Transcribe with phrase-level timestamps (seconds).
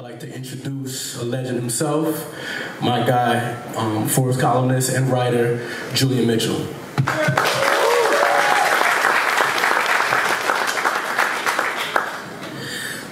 [0.00, 2.34] I'd like to introduce a legend himself,
[2.80, 6.56] my guy, um, Forbes columnist and writer, Julian Mitchell.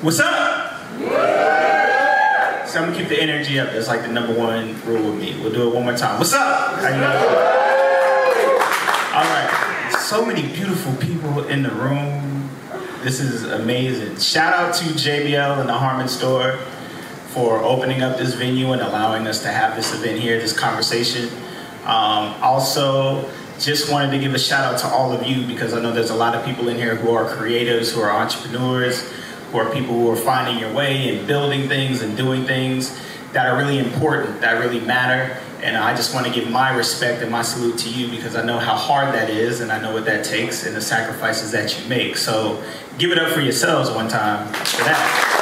[0.01, 0.80] What's up?
[2.67, 3.71] So I'm gonna keep the energy up.
[3.73, 5.39] That's like the number one rule with me.
[5.43, 6.17] We'll do it one more time.
[6.17, 6.79] What's up?
[6.81, 7.05] How you doing?
[9.13, 9.95] All right.
[10.01, 12.49] So many beautiful people in the room.
[13.03, 14.17] This is amazing.
[14.17, 16.59] Shout out to JBL and the Harman store
[17.29, 21.28] for opening up this venue and allowing us to have this event here, this conversation.
[21.84, 23.28] Um, also,
[23.59, 26.10] just wanted to give a shout out to all of you because I know there's
[26.10, 29.02] a lot of people in here who are creatives, who are entrepreneurs,
[29.51, 32.98] who are people who are finding your way and building things and doing things
[33.32, 35.37] that are really important, that really matter.
[35.62, 38.45] And I just want to give my respect and my salute to you because I
[38.45, 41.79] know how hard that is and I know what that takes and the sacrifices that
[41.79, 42.16] you make.
[42.16, 42.62] So
[42.96, 45.38] give it up for yourselves one time for that.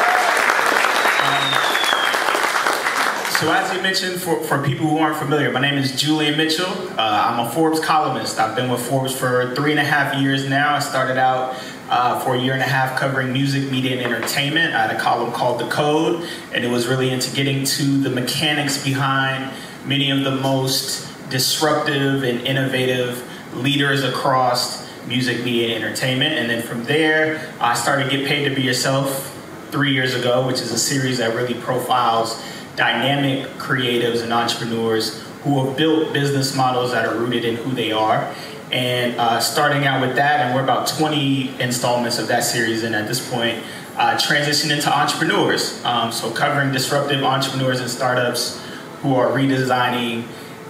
[3.40, 6.70] So as you mentioned, for, for people who aren't familiar, my name is Julian Mitchell.
[6.70, 8.38] Uh, I'm a Forbes columnist.
[8.38, 10.74] I've been with Forbes for three and a half years now.
[10.74, 11.54] I started out
[11.90, 14.74] uh, for a year and a half covering music, media, and entertainment.
[14.74, 18.08] I had a column called The Code, and it was really into getting to the
[18.08, 19.52] mechanics behind
[19.84, 23.22] many of the most disruptive and innovative
[23.54, 26.32] leaders across music, media, and entertainment.
[26.32, 29.34] And then from there, I started Get Paid to Be Yourself
[29.70, 32.42] three years ago, which is a series that really profiles
[32.76, 37.92] dynamic creatives and entrepreneurs who have built business models that are rooted in who they
[37.92, 38.32] are
[38.72, 42.94] and uh, starting out with that, and we're about 20 installments of that series, and
[42.96, 43.62] at this point,
[43.96, 45.84] uh, transition into entrepreneurs.
[45.84, 48.60] Um, so covering disruptive entrepreneurs and startups
[49.02, 50.24] who are redesigning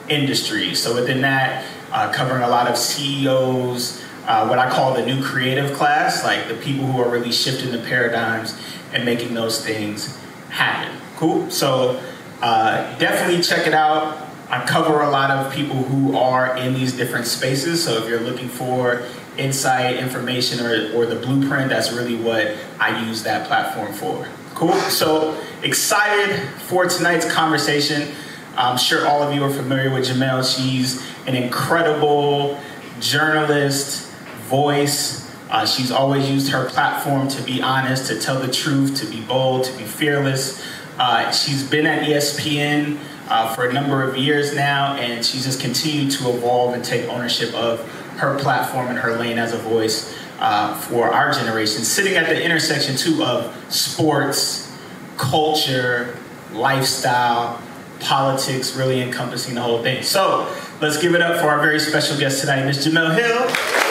[0.09, 0.83] industries.
[0.83, 5.23] So within that, uh, covering a lot of CEOs, uh, what I call the new
[5.23, 8.61] creative class, like the people who are really shifting the paradigms
[8.93, 10.19] and making those things
[10.51, 10.95] happen.
[11.17, 11.51] Cool.
[11.51, 12.01] So
[12.43, 14.19] uh, definitely check it out.
[14.49, 17.83] I cover a lot of people who are in these different spaces.
[17.83, 19.03] So if you're looking for
[19.37, 24.29] insight, information, or, or the blueprint, that's really what I use that platform for.
[24.55, 24.75] Cool.
[24.91, 28.15] So excited for tonight's conversation.
[28.57, 30.45] I'm sure all of you are familiar with Jemele.
[30.45, 32.59] She's an incredible
[33.01, 34.11] journalist,
[34.49, 35.31] voice.
[35.51, 39.21] Uh, she's always used her platform to be honest, to tell the truth, to be
[39.23, 40.65] bold, to be fearless.
[40.99, 42.99] Uh, she's been at ESPN
[43.29, 47.07] uh, for a number of years now, and she's just continued to evolve and take
[47.09, 47.81] ownership of
[48.19, 52.43] her platform and her lane as a voice uh, for our generation, sitting at the
[52.43, 54.75] intersection too of sports,
[55.17, 56.17] culture,
[56.53, 57.61] lifestyle,
[58.01, 60.03] politics, really encompassing the whole thing.
[60.03, 62.87] So let's give it up for our very special guest tonight, Ms.
[62.87, 63.86] Jemele Hill.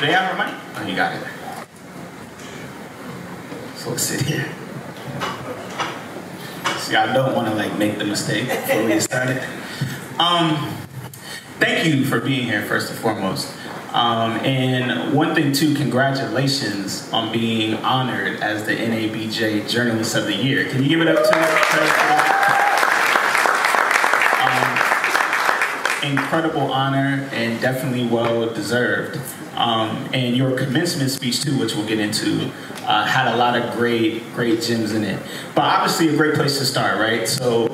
[0.00, 0.54] Do they have mic?
[0.76, 1.22] Oh, you got it.
[3.76, 4.50] So let's sit here.
[6.78, 9.42] See, I don't want to like make the mistake before we get started.
[10.18, 10.74] Um,
[11.58, 13.54] thank you for being here, first and foremost.
[13.92, 20.34] Um, and one thing too, congratulations on being honored as the NABJ Journalist of the
[20.34, 20.64] Year.
[20.70, 22.29] Can you give it up to
[26.02, 29.20] incredible honor and definitely well deserved.
[29.54, 32.50] Um, and your commencement speech too, which we'll get into,
[32.84, 35.20] uh, had a lot of great, great gems in it.
[35.54, 37.28] But obviously, a great place to start, right?
[37.28, 37.68] So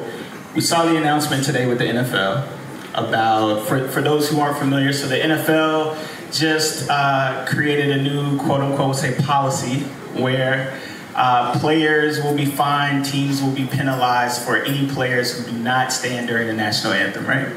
[0.54, 2.48] we saw the announcement today with the NFL
[2.94, 8.38] about, for, for those who aren't familiar, so the NFL just uh, created a new
[8.38, 9.80] quote unquote say policy
[10.20, 10.78] where
[11.14, 15.92] uh, players will be fined, teams will be penalized for any players who do not
[15.92, 17.48] stand during the national anthem, right?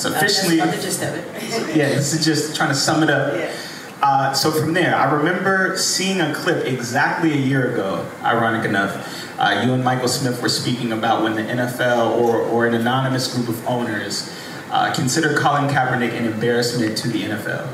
[0.00, 1.76] So officially, that's the gist of it.
[1.76, 3.36] yeah, this is just trying to sum it up.
[3.36, 3.54] Yeah.
[4.02, 9.38] Uh, so from there, I remember seeing a clip exactly a year ago, ironic enough.
[9.38, 13.34] Uh, you and Michael Smith were speaking about when the NFL or, or an anonymous
[13.34, 14.34] group of owners
[14.70, 17.68] uh, considered Colin Kaepernick an embarrassment to the NFL.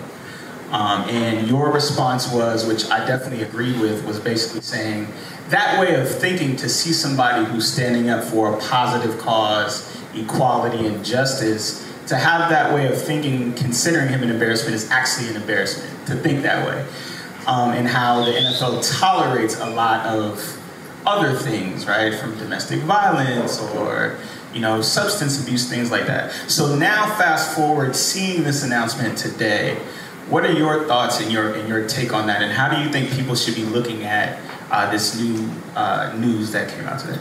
[0.72, 5.06] Um, and your response was, which I definitely agreed with, was basically saying
[5.50, 10.89] that way of thinking to see somebody who's standing up for a positive cause, equality,
[10.89, 15.36] and justice to have that way of thinking, considering him an embarrassment, is actually an
[15.36, 16.86] embarrassment to think that way.
[17.47, 20.60] Um, and how the NFL tolerates a lot of
[21.06, 24.18] other things, right, from domestic violence or
[24.53, 26.32] you know substance abuse, things like that.
[26.50, 29.76] So now, fast forward, seeing this announcement today,
[30.28, 32.91] what are your thoughts and your and your take on that, and how do you
[32.91, 34.38] think people should be looking at
[34.70, 37.20] uh, this new uh, news that came out today?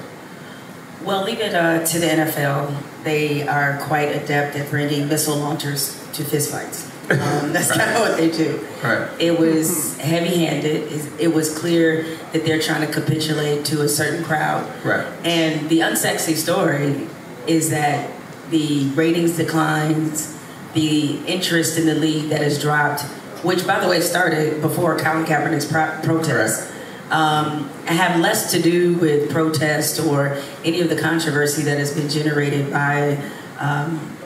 [1.06, 3.04] Well, leave it uh, to the NFL.
[3.04, 6.92] They are quite adept at bringing missile launchers to fistfights.
[7.12, 8.66] Um, that's kind of what they do.
[8.86, 9.10] Right.
[9.20, 10.92] It was heavy-handed.
[10.92, 12.04] It- It was clear
[12.34, 14.64] that they're trying to capitulate to a certain crowd.
[14.86, 15.06] Right.
[15.24, 17.08] And the unsexy story
[17.48, 18.10] is that
[18.52, 20.36] the ratings declines,
[20.74, 23.02] the interest in the league that has dropped,
[23.44, 26.72] which by the way started before Colin Kaepernick's pro- protest,
[27.12, 32.10] um, have less to do with protest or any of the controversy that has been
[32.10, 33.22] generated by
[33.60, 34.18] um,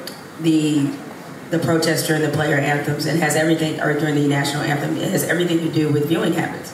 [0.42, 0.92] the
[1.50, 5.10] the protest during the player anthems and has everything, or during the national anthem, it
[5.10, 6.74] has everything to do with viewing habits.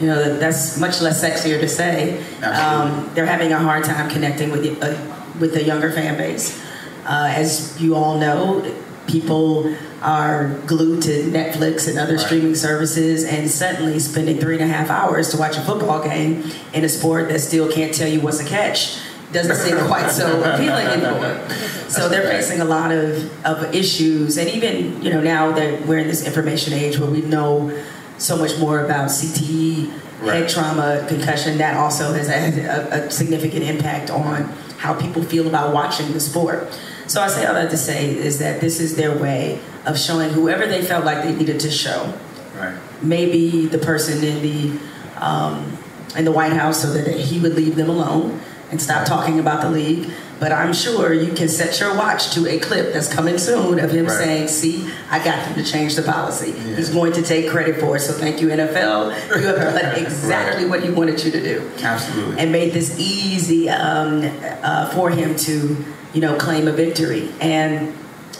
[0.00, 2.18] You know, that's much less sexier to say.
[2.42, 6.62] Um, they're having a hard time connecting with the, uh, with the younger fan base.
[7.04, 8.60] Uh, as you all know,
[9.06, 12.24] people are glued to Netflix and other Right.
[12.26, 16.44] streaming services, and suddenly spending three and a half hours to watch a football game
[16.72, 18.98] in a sport that still can't tell you what's a catch
[19.32, 21.40] doesn't seem quite so appealing anymore.
[21.88, 25.98] So they're facing a lot of, of issues, and even you know now that we're
[25.98, 27.72] in this information age where we know
[28.18, 29.90] so much more about CTE,
[30.22, 30.36] Right.
[30.36, 31.58] head trauma, concussion.
[31.58, 34.44] That also has had a, a significant impact on
[34.78, 36.68] how people feel about watching the sport.
[37.08, 40.30] So I say all that to say is that this is their way of showing
[40.30, 42.12] whoever they felt like they needed to show
[42.58, 42.74] Right.
[43.02, 44.78] maybe the person in the
[45.24, 45.76] um,
[46.16, 49.60] in the White House so that he would leave them alone and stop talking about
[49.62, 50.10] the league.
[50.38, 53.90] But I'm sure you can set your watch to a clip that's coming soon of
[53.90, 54.18] him Right.
[54.18, 57.96] saying, "See, I got them to change the policy." He's going to take credit for
[57.96, 58.00] it.
[58.00, 59.12] So thank you, NFL.
[59.34, 60.70] You have done exactly Right.
[60.70, 62.38] what he wanted you to do Absolutely.
[62.38, 64.30] and made this easy um,
[64.62, 65.76] uh, for him to,
[66.12, 67.30] you know, claim a victory.
[67.40, 67.94] And,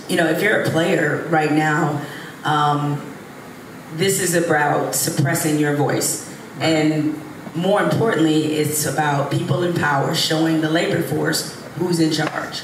[0.06, 2.02] you know, if you're a player right now,
[2.44, 3.00] um,
[3.96, 6.28] this is about suppressing your voice.
[6.60, 7.19] And
[7.54, 12.61] more importantly, it's about people in power showing the labor force who's in charge.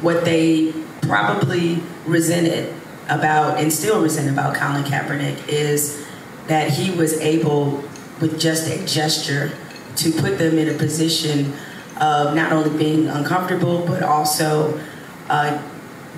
[0.00, 2.72] What they probably resented
[3.08, 6.04] about and still resent about Colin Kaepernick is
[6.46, 7.82] that he was able,
[8.20, 9.52] with just a gesture,
[9.96, 11.52] to put them in a position
[12.00, 14.80] of not only being uncomfortable but also
[15.28, 15.62] uh,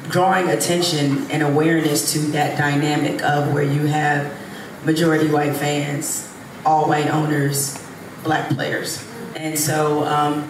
[0.09, 4.33] drawing attention and awareness to that dynamic of where you have
[4.85, 6.33] majority white fans,
[6.65, 7.79] all white owners,
[8.23, 9.05] black players.
[9.35, 10.49] And so um,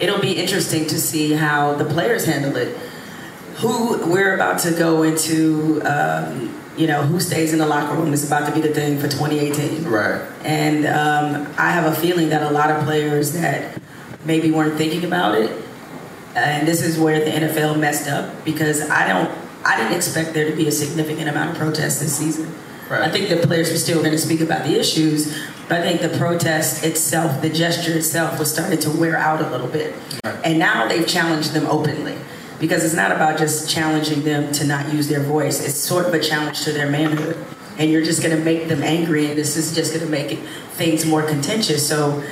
[0.00, 2.76] it'll be interesting to see how the players handle it.
[3.56, 8.12] Who we're about to go into, um, you know, who stays in the locker room
[8.12, 9.84] is about to be the thing for 2018.
[9.84, 10.20] Right.
[10.44, 13.80] And um, I have a feeling that a lot of players that
[14.24, 15.50] maybe weren't thinking about it,
[16.34, 19.30] and this is where the NFL messed up because I don't,
[19.64, 22.52] I didn't expect there to be a significant amount of protest this season.
[22.88, 23.02] Right.
[23.02, 25.36] I think the players were still going to speak about the issues,
[25.68, 29.50] but I think the protest itself, the gesture itself, was starting to wear out a
[29.50, 29.94] little bit.
[30.24, 30.38] Right.
[30.44, 32.16] And now they've challenged them openly
[32.60, 35.64] because it's not about just challenging them to not use their voice.
[35.66, 37.36] It's sort of a challenge to their manhood.
[37.78, 40.32] And you're just going to make them angry, and this is just going to make
[40.32, 40.38] it,
[40.78, 41.86] things more contentious.
[41.86, 42.22] So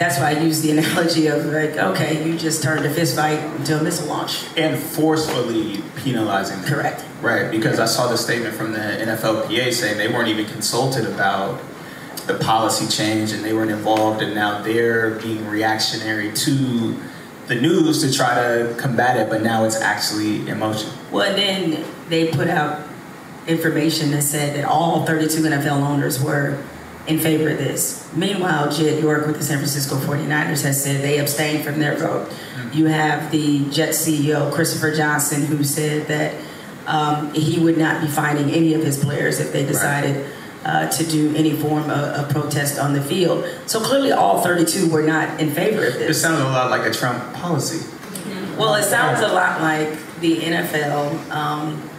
[0.00, 3.38] that's why I use the analogy of like, okay, you just turned a fist fight
[3.56, 4.46] into a missile launch.
[4.56, 6.72] And forcefully penalizing them.
[6.72, 7.04] Correct.
[7.20, 11.60] Right, because I saw the statement from the NFLPA saying they weren't even consulted about
[12.26, 16.98] the policy change and they weren't involved, and now they're being reactionary to
[17.48, 20.88] the news to try to combat it, but now it's actually in motion.
[21.10, 22.88] Well, and then they put out
[23.46, 26.62] information that said that all 32 NFL owners were
[27.06, 28.08] in favor of this.
[28.14, 32.32] Meanwhile, Jed York with the San Francisco 49ers has said they abstained from their vote.
[32.72, 36.34] You have the Jets CEO, Christopher Johnson, who said that
[36.86, 40.30] um, he would not be finding any of his players if they decided
[40.64, 43.44] uh, to do any form of, of protest on the field.
[43.66, 46.18] So clearly, all 32 were not in favor of this.
[46.18, 47.86] It sounds a lot like a Trump policy.
[48.58, 49.88] Well, it sounds a lot like
[50.20, 51.90] the NFL um,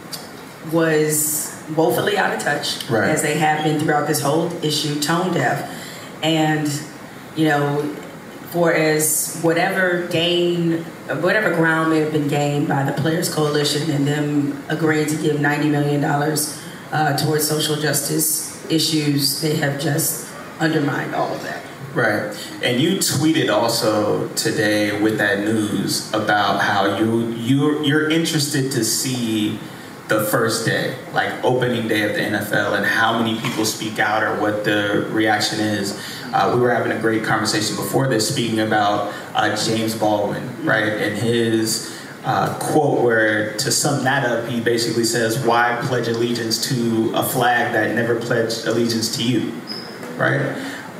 [0.71, 3.09] was woefully out of touch, Right.
[3.09, 5.69] as they have been throughout this whole issue, tone deaf,
[6.23, 6.69] and
[7.35, 7.81] you know,
[8.51, 10.83] for as whatever gain,
[11.21, 15.39] whatever ground may have been gained by the Players Coalition and them agreeing to give
[15.39, 16.59] ninety million dollars
[16.91, 20.27] uh, towards social justice issues, they have just
[20.59, 21.61] undermined all of that.
[21.93, 22.33] Right.
[22.63, 28.83] And you tweeted also today with that news about how you you you're interested to
[28.83, 29.59] see
[30.11, 34.21] the first day, like opening day of the NFL, and how many people speak out
[34.21, 35.97] or what the reaction is.
[36.33, 40.83] Uh, we were having a great conversation before this, speaking about uh, James Baldwin, right,
[40.83, 46.69] and his uh, quote where to sum that up, he basically says, "Why pledge allegiance
[46.69, 49.53] to a flag that never pledged allegiance to you?"
[50.17, 50.41] Right.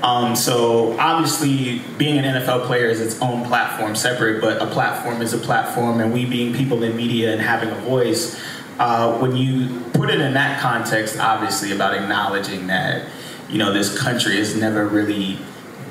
[0.04, 5.22] Um, so obviously, being an NFL player is its own platform, separate, but a platform
[5.22, 8.42] is a platform, and we being people in media and having a voice,
[8.82, 13.08] uh, when you put it in that context, obviously about acknowledging that
[13.48, 15.38] you know this country has never really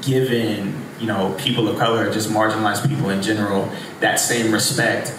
[0.03, 3.71] given you know people of color, just marginalized people in general,
[4.01, 5.15] that same respect.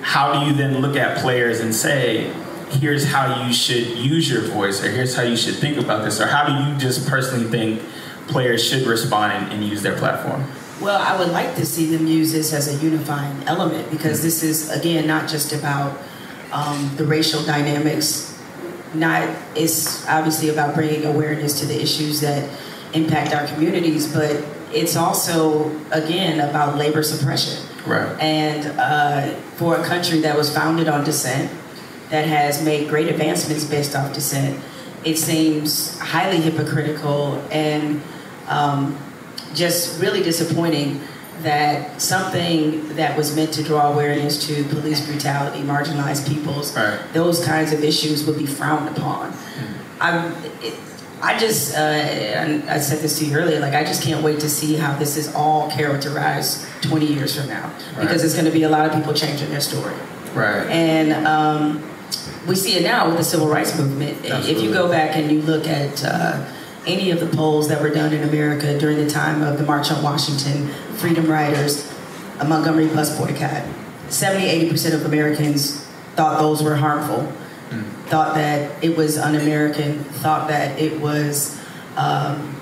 [0.00, 2.32] How do you then look at players and say,
[2.70, 6.20] here's how you should use your voice, or here's how you should think about this,
[6.20, 7.82] or how do you just personally think
[8.28, 10.46] players should respond and, and use their platform?
[10.80, 14.44] Well, I would like to see them use this as a unifying element because this
[14.44, 15.98] is, again, not just about
[16.52, 18.38] um, the racial dynamics.
[18.94, 22.48] Not it's obviously about bringing awareness to the issues that
[22.94, 27.64] impact our communities, but it's also again about labor suppression.
[27.86, 28.18] Right.
[28.20, 31.50] And uh, for a country that was founded on dissent,
[32.10, 34.62] that has made great advancements based off dissent,
[35.04, 38.02] it seems highly hypocritical and
[38.48, 38.98] um,
[39.54, 41.00] just really disappointing
[41.42, 47.00] that something that was meant to draw awareness to police brutality, marginalized peoples, right.
[47.12, 49.32] those kinds of issues would be frowned upon.
[49.32, 50.02] Mm-hmm.
[50.02, 50.28] I,
[50.62, 50.78] it,
[51.20, 51.80] I just, uh,
[52.68, 55.16] I said this to you earlier, like I just can't wait to see how this
[55.16, 57.64] is all characterized 20 years from now,
[57.96, 58.02] right.
[58.02, 59.94] because it's going to be a lot of people changing their story.
[60.34, 60.68] Right.
[60.68, 61.82] And um,
[62.46, 64.24] we see it now with the civil rights movement.
[64.24, 64.52] Absolutely.
[64.52, 66.44] If you go back and you look at uh,
[66.88, 69.90] any of the polls that were done in America during the time of the March
[69.90, 71.92] on Washington, Freedom Riders,
[72.40, 73.64] a Montgomery bus boycott,
[74.08, 75.84] 70, 80% of Americans
[76.16, 77.30] thought those were harmful,
[77.70, 77.84] mm.
[78.06, 81.60] thought that it was un American, thought that it was
[81.96, 82.56] um,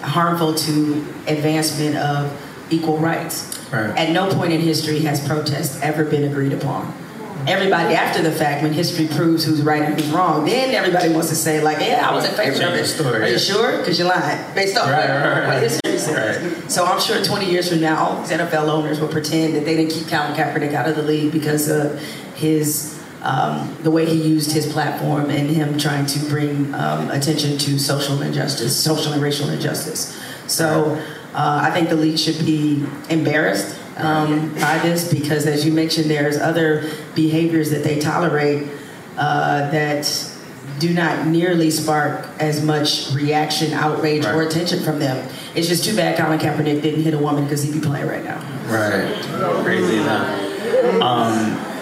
[0.00, 0.94] harmful to
[1.26, 2.32] advancement of
[2.70, 3.58] equal rights.
[3.72, 3.96] Right.
[3.98, 7.01] At no point in history has protest ever been agreed upon
[7.48, 11.28] everybody after the fact, when history proves who's right and who's wrong, then everybody wants
[11.28, 12.86] to say like, yeah, I was in favor of it.
[12.86, 13.78] Story, Are you sure?
[13.78, 16.42] Because you're lying based off right, right, what history says.
[16.42, 16.70] Right.
[16.70, 19.76] So I'm sure 20 years from now, all these NFL owners will pretend that they
[19.76, 21.98] didn't keep Colin Kaepernick out of the league because of
[22.34, 22.98] his.
[23.24, 27.78] Um, the way he used his platform and him trying to bring um, attention to
[27.78, 30.20] social injustice, social and racial injustice.
[30.48, 31.00] So
[31.32, 36.10] uh, I think the league should be embarrassed um, by this because, as you mentioned,
[36.10, 38.68] there's other behaviors that they tolerate
[39.16, 40.30] uh, that
[40.78, 44.34] do not nearly spark as much reaction, outrage, right.
[44.34, 45.28] or attention from them.
[45.54, 48.24] It's just too bad Colin Kaepernick didn't hit a woman because he'd be playing right
[48.24, 48.40] now.
[48.66, 49.64] Right.
[49.64, 51.00] Crazy enough.
[51.00, 51.72] Um,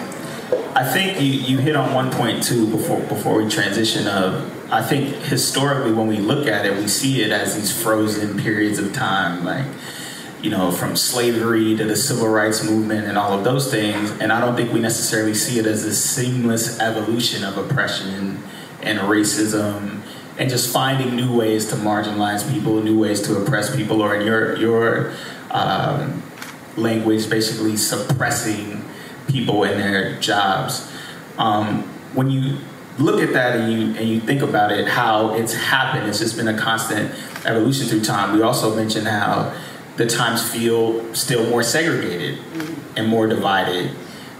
[0.75, 4.81] I think you, you hit on one point too before before we transition of I
[4.81, 8.93] think historically when we look at it we see it as these frozen periods of
[8.93, 9.65] time like
[10.41, 14.11] you know, from slavery to the civil rights movement and all of those things.
[14.19, 18.39] And I don't think we necessarily see it as a seamless evolution of oppression
[18.81, 20.01] and racism
[20.37, 24.25] and just finding new ways to marginalize people, new ways to oppress people, or in
[24.25, 25.13] your your
[25.51, 26.23] um,
[26.77, 28.83] language, basically suppressing
[29.27, 30.91] people in their jobs.
[31.37, 31.83] Um,
[32.13, 32.57] when you
[32.97, 36.37] look at that and you and you think about it, how it's happened, it's just
[36.37, 37.11] been a constant
[37.45, 38.35] evolution through time.
[38.35, 39.53] We also mentioned how
[39.97, 42.97] the times feel still more segregated mm-hmm.
[42.97, 43.91] and more divided,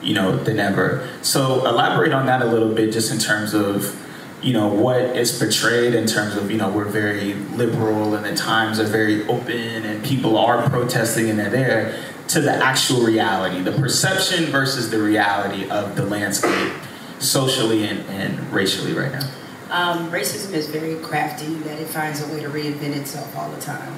[0.02, 1.08] you know, than ever.
[1.22, 3.98] So elaborate on that a little bit, just in terms of,
[4.42, 8.36] you know, what is portrayed in terms of, you know, we're very liberal and the
[8.36, 13.62] times are very open and people are protesting and they're there, to the actual reality,
[13.62, 16.74] the perception versus the reality of the landscape
[17.20, 19.30] socially and, and racially right now.
[19.72, 23.62] Um, racism is very crafty that it finds a way to reinvent itself all the
[23.62, 23.98] time.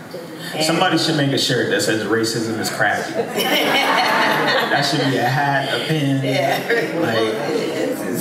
[0.54, 3.14] And Somebody should make a shirt that says racism is crafty.
[3.14, 6.24] that should be a hat, a pin.
[6.24, 6.60] Yeah.
[7.00, 7.34] Like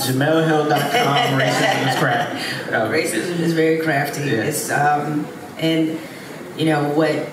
[0.01, 2.73] JemeleHill.com, racism is crafty.
[2.73, 4.21] Um, racism is very crafty.
[4.21, 4.45] Yeah.
[4.45, 5.27] It's um,
[5.59, 5.99] and
[6.57, 7.29] you know what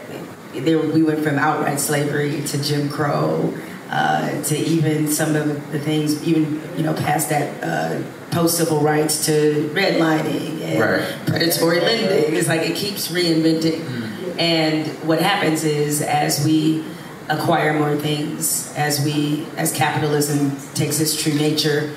[0.52, 3.54] there we went from outright slavery to Jim Crow
[3.90, 8.80] uh, to even some of the things, even you know, past that uh, post civil
[8.80, 11.26] rights to redlining and right.
[11.26, 12.36] predatory lending.
[12.36, 13.80] It's like it keeps reinventing.
[13.80, 14.38] Mm.
[14.38, 16.84] And what happens is as we
[17.28, 21.92] acquire more things, as we as capitalism takes its true nature,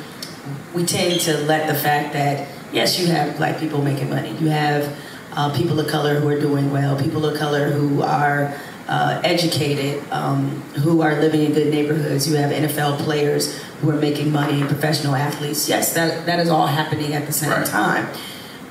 [0.73, 4.49] we tend to let the fact that yes, you have black people making money, you
[4.49, 4.97] have
[5.33, 8.55] uh, people of color who are doing well, people of color who are
[8.93, 10.49] uh, educated, um,
[10.83, 12.29] who are living in good neighborhoods.
[12.29, 15.67] You have NFL players who are making money, professional athletes.
[15.67, 17.65] Yes, that, that is all happening at the same right.
[17.65, 18.07] time.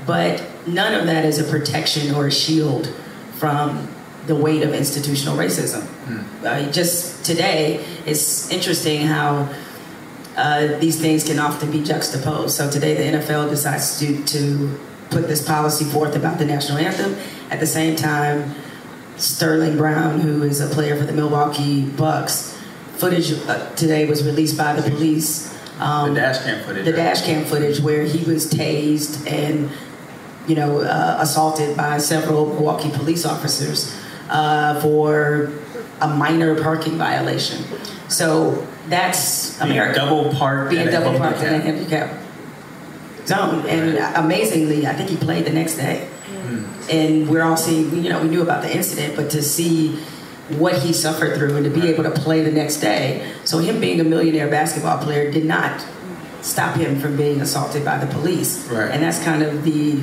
[0.07, 2.87] But none of that is a protection or a shield
[3.33, 3.89] from
[4.29, 5.83] the weight of institutional racism.
[6.07, 6.45] Mm.
[6.45, 9.53] Uh, just today, it's interesting how
[10.37, 12.57] uh, these things can often be juxtaposed.
[12.57, 14.79] So today, the NFL decides to, to
[15.11, 17.17] put this policy forth about the national anthem.
[17.51, 18.55] At the same time,
[19.17, 22.57] Sterling Brown, who is a player for the Milwaukee Bucks,
[22.97, 25.51] footage uh, today was released by the police
[25.81, 26.85] Um, the dash cam footage.
[26.85, 27.15] The right?
[27.15, 29.71] dash cam footage where he was tased and,
[30.47, 33.91] you know, uh, assaulted by several Milwaukee police officers
[34.31, 35.51] uh, for
[36.01, 37.65] a minor parking violation.
[38.09, 40.01] So that's being America.
[40.01, 40.71] double parked.
[40.71, 42.09] Being double parked in a handicap
[43.27, 46.09] zone, and amazingly, I think he played the next day.
[46.27, 46.42] Mm.
[46.91, 49.97] And we're all seeing, you know, we knew about the incident, but to see
[50.51, 53.33] what he suffered through and to be able to play the next day.
[53.45, 55.85] So him being a millionaire basketball player did not
[56.43, 58.69] stop him from being assaulted by the police.
[58.69, 58.91] Right.
[58.91, 60.03] And that's kind of the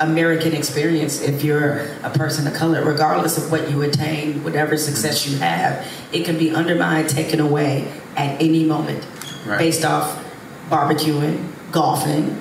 [0.00, 5.26] American experience if you're a person of color, regardless of what you attain, whatever success
[5.26, 9.06] you have, it can be undermined, taken away at any moment
[9.46, 9.58] right.
[9.58, 10.20] based off
[10.68, 12.36] barbecuing, golfing,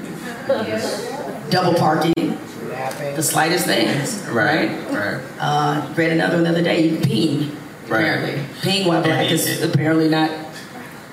[1.49, 2.32] double parking,
[3.15, 4.21] the slightest things.
[4.27, 5.21] Right, right.
[5.39, 7.55] Uh, read another another day, even peeing.
[7.85, 8.49] Apparently, right.
[8.61, 10.31] peeing while black is apparently not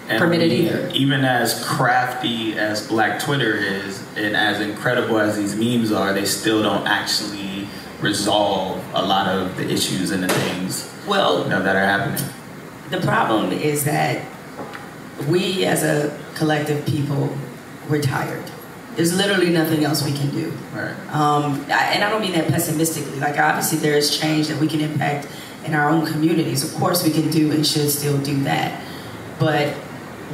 [0.09, 0.89] permitted either.
[0.95, 6.25] Even as crafty as Black Twitter is, and as incredible as these memes are, they
[6.25, 7.69] still don't actually
[8.01, 12.25] resolve a lot of the issues and the things well, you know, that are happening.
[12.91, 14.25] The problem is that
[15.29, 17.37] we, as a collective people,
[17.89, 18.45] we're tired.
[18.97, 20.51] There's literally nothing else we can do.
[20.75, 20.95] Right.
[21.15, 23.19] Um, and I don't mean that pessimistically.
[23.21, 25.29] Like obviously, there is change that we can impact
[25.65, 26.65] in our own communities.
[26.65, 28.83] Of course, we can do and should still do that.
[29.39, 29.75] But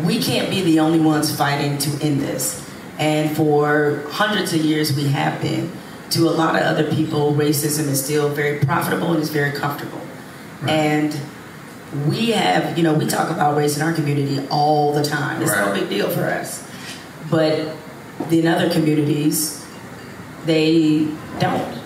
[0.05, 2.69] we can't be the only ones fighting to end this.
[2.99, 5.71] And for hundreds of years, we have been.
[6.11, 10.01] To a lot of other people, racism is still very profitable and is very comfortable.
[10.63, 10.71] Right.
[10.71, 11.21] And
[12.09, 15.43] we have, you know, we talk about race in our community all the time.
[15.43, 15.67] It's right.
[15.67, 16.69] no big deal for us.
[17.29, 17.77] But
[18.31, 19.65] in other communities,
[20.45, 21.09] they
[21.39, 21.79] don't.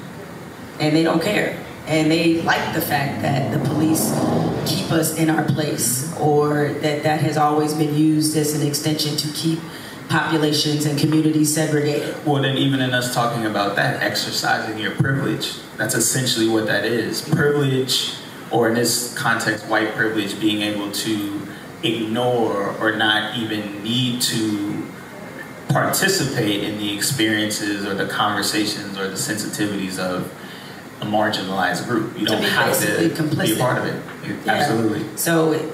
[0.78, 1.60] And they don't care
[1.90, 4.12] and they like the fact that the police
[4.64, 9.16] keep us in our place or that that has always been used as an extension
[9.16, 9.58] to keep
[10.08, 12.14] populations and communities segregated.
[12.24, 16.84] Well, then, even in us talking about that, exercising your privilege, that's essentially what that
[16.84, 17.28] is.
[17.28, 18.14] Privilege,
[18.52, 21.46] or in this context, white privilege, being able to
[21.82, 24.86] ignore or not even need to
[25.72, 30.32] participate in the experiences or the conversations or the sensitivities of
[31.00, 32.18] a marginalized group.
[32.18, 33.44] You don't have to complicit.
[33.44, 34.02] be a part of it.
[34.26, 34.52] Yeah.
[34.52, 35.16] Absolutely.
[35.16, 35.70] So,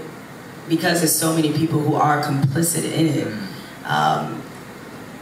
[0.69, 3.85] because there's so many people who are complicit in it, mm.
[3.85, 4.43] um,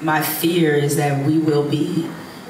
[0.02, 2.08] my fear is that we will be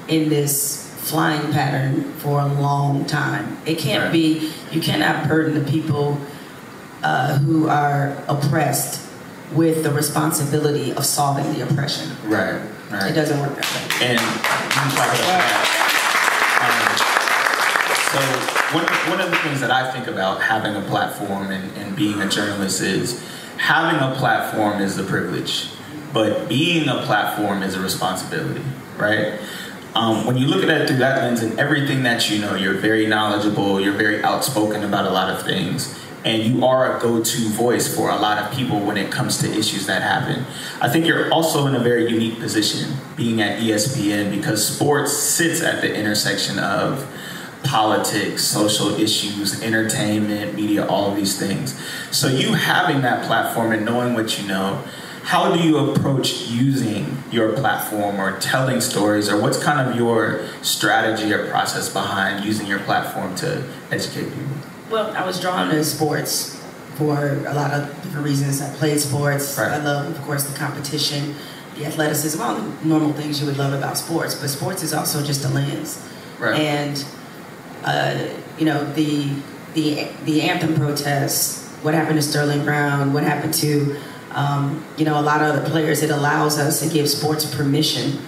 [0.09, 3.59] in this flying pattern for a long time.
[3.67, 4.13] It can't right.
[4.13, 4.53] be.
[4.73, 6.19] You cannot burden the people
[7.03, 9.04] uh, who are oppressed
[9.53, 12.11] with the responsibility of solving the oppression.
[12.25, 12.61] Right.
[12.91, 13.11] Right.
[13.11, 14.07] It doesn't work that way.
[14.07, 14.27] And you
[14.97, 15.85] talk about that.
[18.15, 18.21] So
[18.79, 22.21] one, one of the things that I think about having a platform and, and being
[22.21, 23.21] a journalist is
[23.57, 25.71] having a platform is the privilege,
[26.13, 28.63] but being a platform is a responsibility,
[28.97, 29.41] right?
[29.97, 32.75] Um, when you look at it through that lens and everything that you know, you're
[32.75, 37.49] very knowledgeable, you're very outspoken about a lot of things, and you are a go-to
[37.51, 40.45] voice for a lot of people when it comes to issues that happen.
[40.81, 45.63] I think you're also in a very unique position being at ESPN because sports sits
[45.63, 47.07] at the intersection of
[47.63, 51.79] politics, social issues, entertainment, media, all of these things.
[52.11, 54.83] So you having that platform and knowing what you know,
[55.25, 60.47] how do you approach using your platform or telling stories or what's kind of your
[60.63, 64.64] strategy or process behind using your platform to educate people?
[64.95, 66.55] Well, I was drawn to sports
[66.95, 68.63] for a lot of different reasons.
[68.63, 69.59] I played sports.
[69.59, 69.73] Right.
[69.73, 71.35] I love, of course, the competition,
[71.77, 74.37] the athleticism, all the normal things you would love about sports.
[74.37, 76.01] But sports is also just a lens.
[76.39, 76.61] Right.
[76.61, 77.05] And
[77.83, 78.25] uh,
[78.57, 79.35] you know, the
[79.73, 83.97] the the anthem protests, what happened to Sterling Brown, what happened to
[84.31, 86.05] um, you know a lot of other players.
[86.05, 88.21] It allows us to give sports permission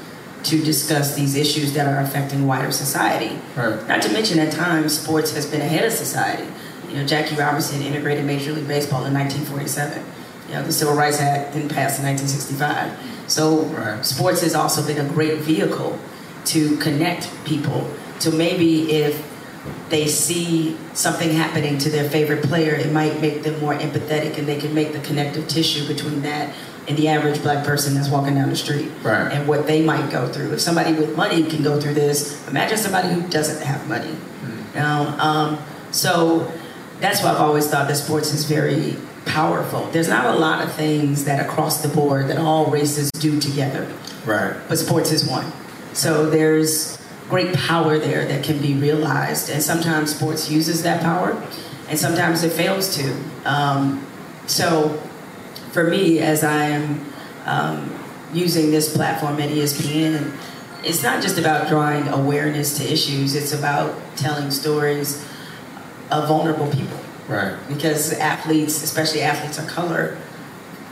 [0.42, 3.38] to discuss these issues that are affecting wider society.
[3.56, 3.86] Right.
[3.88, 6.48] Not to mention, at times, sports has been ahead of society.
[6.96, 10.02] You know, Jackie Robinson integrated Major League Baseball in 1947.
[10.48, 13.30] You know, the Civil Rights Act didn't pass in 1965.
[13.30, 14.02] So, right.
[14.02, 15.98] sports has also been a great vehicle
[16.46, 17.90] to connect people.
[18.20, 19.22] To maybe if
[19.90, 24.48] they see something happening to their favorite player, it might make them more empathetic and
[24.48, 26.54] they can make the connective tissue between that
[26.88, 29.30] and the average black person that's walking down the street right.
[29.32, 30.50] and what they might go through.
[30.54, 34.16] If somebody with money can go through this, imagine somebody who doesn't have money.
[34.40, 34.74] Mm.
[34.74, 35.16] You know?
[35.18, 35.58] Um,
[35.90, 36.50] so
[37.00, 39.86] that's why I've always thought that sports is very powerful.
[39.90, 43.92] There's not a lot of things that across the board that all races do together.
[44.24, 44.56] Right.
[44.68, 45.52] But sports is one.
[45.92, 49.50] So there's great power there that can be realized.
[49.50, 51.42] And sometimes sports uses that power,
[51.88, 53.16] and sometimes it fails to.
[53.44, 54.06] Um,
[54.46, 55.00] so,
[55.72, 57.12] for me, as I am
[57.44, 57.98] um,
[58.32, 60.32] using this platform at ESPN,
[60.84, 65.26] it's not just about drawing awareness to issues, it's about telling stories
[66.10, 66.98] of vulnerable people.
[67.28, 67.56] Right.
[67.68, 70.16] Because athletes, especially athletes of color,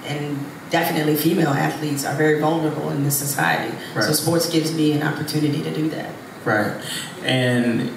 [0.04, 3.76] and definitely female athletes, are very vulnerable in this society.
[3.94, 4.04] Right.
[4.04, 6.10] So sports gives me an opportunity to do that.
[6.44, 6.76] Right.
[7.22, 7.92] And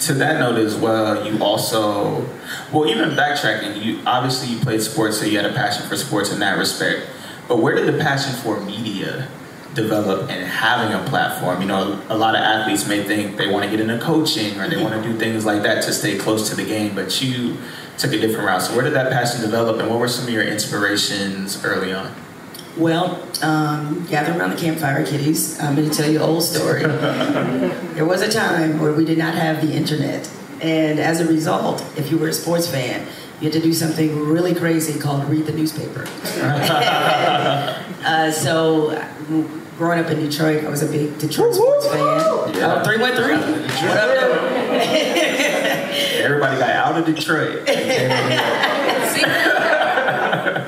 [0.00, 2.26] to that note as well, you also,
[2.72, 6.32] well, even backtracking, you obviously you played sports, so you had a passion for sports
[6.32, 7.06] in that respect.
[7.46, 9.28] But where did the passion for media
[9.74, 11.60] develop and having a platform?
[11.60, 14.68] You know, a lot of athletes may think they want to get into coaching or
[14.68, 17.56] they want to do things like that to stay close to the game, but you
[17.98, 18.62] took a different route.
[18.62, 22.12] So where did that passion develop, and what were some of your inspirations early on?
[22.76, 25.60] Well, um, gather around the campfire, kiddies.
[25.60, 26.82] I'm going to tell you an old story.
[26.86, 30.30] there was a time where we did not have the internet,
[30.62, 33.06] and as a result, if you were a sports fan,
[33.40, 36.06] you had to do something really crazy called read the newspaper.
[38.04, 38.90] uh, so,
[39.76, 41.98] growing up in Detroit, I was a big Detroit sports fan.
[41.98, 42.74] Yeah.
[42.74, 43.88] Uh, oh, 313.
[43.88, 44.08] What up.
[46.22, 47.66] Everybody got out of Detroit.
[47.68, 49.22] See?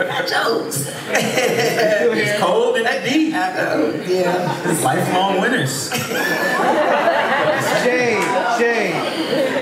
[0.04, 0.88] Got jokes.
[1.08, 3.32] it's cold and deep.
[3.32, 4.80] Yeah.
[4.82, 5.90] Lifelong winners.
[7.84, 8.20] Jay,
[8.58, 8.93] Jay.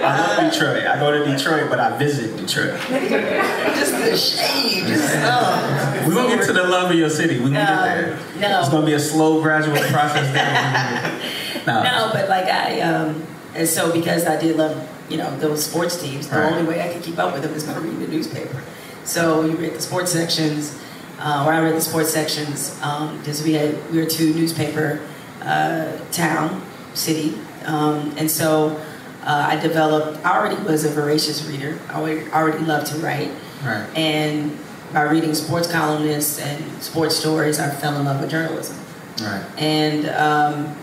[0.05, 0.87] I love Detroit.
[0.87, 2.79] I go to Detroit, but I visit Detroit.
[2.81, 4.87] Just the shade.
[4.87, 6.05] Just, oh.
[6.07, 7.39] We're gonna get to the love of your city.
[7.39, 8.19] We're gonna get there.
[8.51, 8.61] No.
[8.61, 11.19] It's gonna be a slow, gradual process.
[11.65, 11.81] No.
[11.81, 16.03] No, but like I, um, and so because I did love, you know, those sports
[16.03, 16.53] teams, the Right.
[16.53, 18.61] only way I could keep up with them is by reading the newspaper.
[19.05, 20.77] So you read the sports sections,
[21.21, 22.71] uh, or I read the sports sections,
[23.19, 24.99] because we had we were two newspaper
[25.41, 26.63] uh, town
[26.95, 28.77] city, um, and so
[29.25, 30.25] uh, I developed.
[30.25, 31.79] I already was a voracious reader.
[31.89, 33.31] I already, already loved to write,
[33.65, 33.87] Right.
[33.97, 34.57] and
[34.93, 38.77] by reading sports columnists and sports stories, I fell in love with journalism.
[39.23, 39.45] Right.
[39.59, 40.77] And um,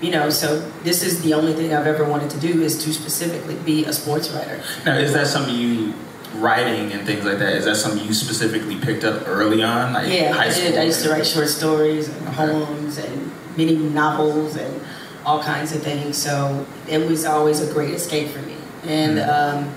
[0.00, 2.92] you know, so this is the only thing I've ever wanted to do is to
[2.92, 4.60] specifically be a sports writer.
[4.86, 5.92] Now, is that something you
[6.36, 7.54] writing and things like that?
[7.54, 10.70] Is that something you specifically picked up early on, like Yeah, high I school?
[10.70, 10.78] did.
[10.78, 14.79] I used to write short stories and poems and mini novels and
[15.24, 16.16] all kinds of things.
[16.16, 18.56] So it was always a great escape for me.
[18.84, 19.74] And um,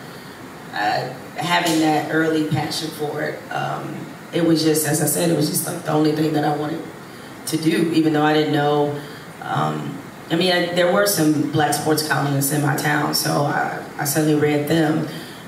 [0.73, 5.35] uh, having that early passion for it, um, it was just, as I said, it
[5.37, 6.81] was just like the only thing that I wanted
[7.47, 8.99] to do, even though I didn't know.
[9.41, 9.97] Um,
[10.31, 14.05] I mean, I, there were some black sports columnists in my town, so I, I
[14.05, 15.07] certainly read them.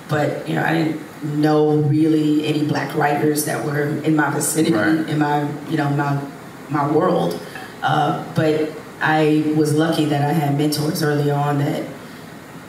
[0.10, 1.01] But you know, I didn't
[1.41, 5.10] know really any black writers that were in my vicinity, Right.
[5.10, 6.21] in my you know my
[6.69, 7.39] my world.
[7.81, 8.69] Uh, but
[9.05, 11.85] I was lucky that I had mentors early on that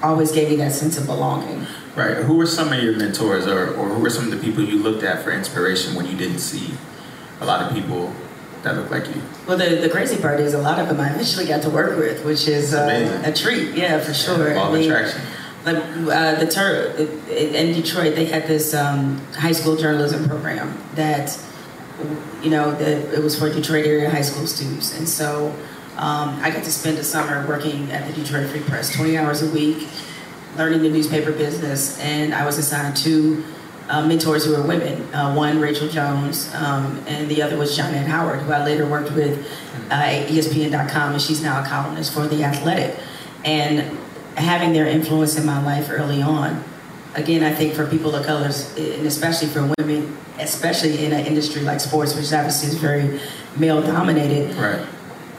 [0.03, 1.66] always gave me that sense of belonging.
[1.96, 2.18] Right.
[2.18, 4.83] Who were some of your mentors, or, or who were some of the people you
[4.83, 6.75] looked at for inspiration when you didn't see
[7.40, 8.12] a lot of people
[8.64, 9.22] that look like you?
[9.49, 11.96] Well, the, the crazy part is a lot of them I eventually got to work
[11.96, 13.75] with, which is uh, a treat.
[13.75, 14.55] Yeah, for sure.
[14.55, 15.22] Law of attraction.
[15.64, 16.94] Like uh, the tur-
[17.31, 21.42] in Detroit, they had this um, high school journalism program that,
[22.42, 25.57] you know, that it was for Detroit area high school students, and so
[25.99, 29.43] um, I got to spend a summer working at the Detroit Free Press, 20 hours
[29.43, 29.87] a week,
[30.57, 33.45] learning the newspaper business, and I was assigned two
[33.89, 35.03] uh, mentors who were women.
[35.15, 39.13] Uh, one, Rachel Jones, um, and the other was Johnette Howard, who I later worked
[39.13, 39.39] with
[39.91, 42.97] uh, at ESPN.com, and she's now a columnist for The Athletic.
[43.45, 43.97] And
[44.37, 46.63] having their influence in my life early on,
[47.15, 51.63] again, I think for people of colors, and especially for women, especially in an industry
[51.63, 53.21] like sports, which obviously is very
[53.57, 54.85] male dominated, Right.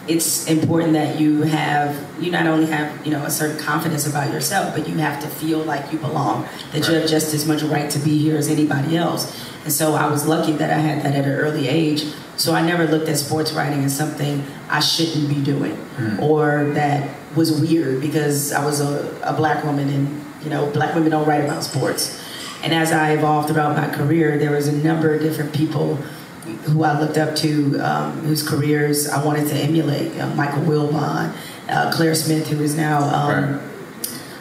[0.08, 4.32] It's important that you have you not only have you know a certain confidence about
[4.32, 7.62] yourself but you have to feel like you belong that you have just as much
[7.64, 9.46] right to be here as anybody else.
[9.64, 12.06] And so i was lucky that i had that at an early age.
[12.38, 16.20] So i never looked at sports writing as something i shouldn't be doing hmm.
[16.20, 20.96] or that was weird because i was a, a black woman and you know black
[20.96, 22.24] women don't write about sports.
[22.64, 26.00] And as i evolved throughout my career there was a number of different people
[26.66, 30.20] who I looked up to, um, whose careers I wanted to emulate.
[30.20, 31.34] Uh, Michael Wilbon,
[31.70, 33.60] uh, Claire Smith, who is now um,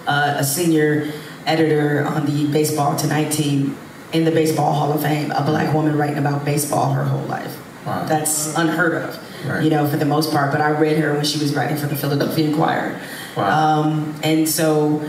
[0.06, 1.12] uh, a senior
[1.46, 3.76] editor on the Baseball Tonight team
[4.12, 7.56] in the Baseball Hall of Fame, a black woman writing about baseball her whole life.
[7.86, 8.04] Wow.
[8.06, 9.62] That's unheard of, Right.
[9.62, 10.50] you know, for the most part.
[10.50, 13.00] But I read her when she was writing for the Philadelphia Inquirer.
[13.36, 13.80] Wow.
[13.82, 15.08] Um, and so,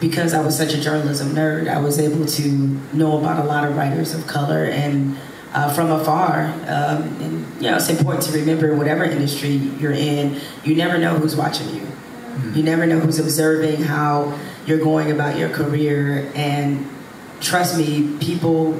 [0.00, 2.48] because I was such a journalism nerd, I was able to
[2.92, 5.16] know about a lot of writers of color and
[5.54, 6.46] uh, from afar.
[6.66, 11.16] Um, and you know, it's important to remember whatever industry you're in, you never know
[11.16, 11.86] who's watching you.
[12.52, 14.36] You never know who's observing how
[14.66, 16.30] you're going about your career.
[16.34, 16.84] And
[17.40, 18.72] trust me, people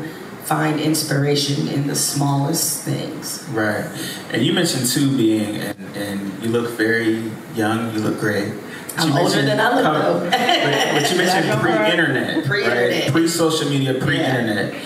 [0.42, 3.48] find inspiration in the smallest things.
[3.50, 3.86] Right.
[4.32, 7.94] And you mentioned too being, and, and you look very young.
[7.94, 8.52] You look great.
[8.96, 9.84] I'm older than I look.
[9.84, 10.30] Though.
[10.30, 13.12] but, but you mentioned pre-internet, pre-internet, right?
[13.12, 14.74] pre-social media, pre-internet.
[14.74, 14.80] Yeah.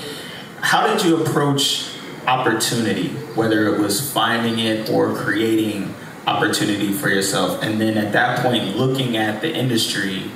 [0.60, 1.90] How did you approach
[2.26, 5.94] opportunity, whether it was finding it or creating
[6.26, 10.30] opportunity for yourself, and then at that point, looking at the industry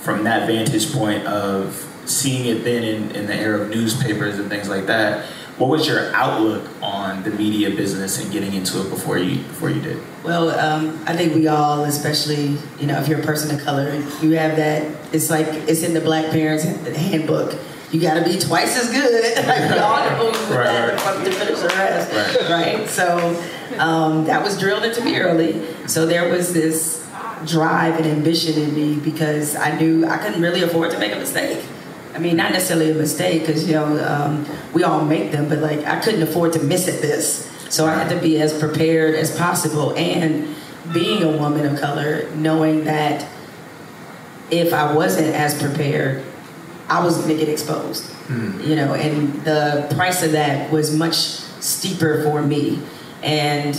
[0.00, 4.48] from that vantage point of seeing it then in, in the era of newspapers and
[4.48, 5.26] things like that,
[5.58, 9.70] what was your outlook on the media business and getting into it before you before
[9.70, 9.98] you did?
[10.22, 13.92] Well, um, I think we all, especially you know, if you're a person of color,
[14.22, 14.96] you have that.
[15.12, 17.58] It's like it's in the Black Parents Handbook.
[17.90, 19.46] You got to be twice as good.
[19.46, 21.24] like we all know right, that right.
[21.24, 22.50] to finish the rest, right?
[22.50, 22.88] right?
[22.88, 23.44] So
[23.78, 25.64] um, that was drilled into me early.
[25.86, 27.06] So there was this
[27.46, 31.18] drive and ambition in me because I knew I couldn't really afford to make a
[31.18, 31.64] mistake.
[32.14, 35.58] I mean, not necessarily a mistake because you know um, we all make them, but
[35.58, 37.46] like I couldn't afford to miss at this.
[37.70, 39.94] So I had to be as prepared as possible.
[39.96, 40.56] And
[40.92, 43.28] being a woman of color, knowing that
[44.50, 46.24] if I wasn't as prepared,
[46.88, 48.04] I was going to get exposed.
[48.28, 48.66] Mm.
[48.66, 52.82] You know, and the price of that was much steeper for me.
[53.22, 53.78] And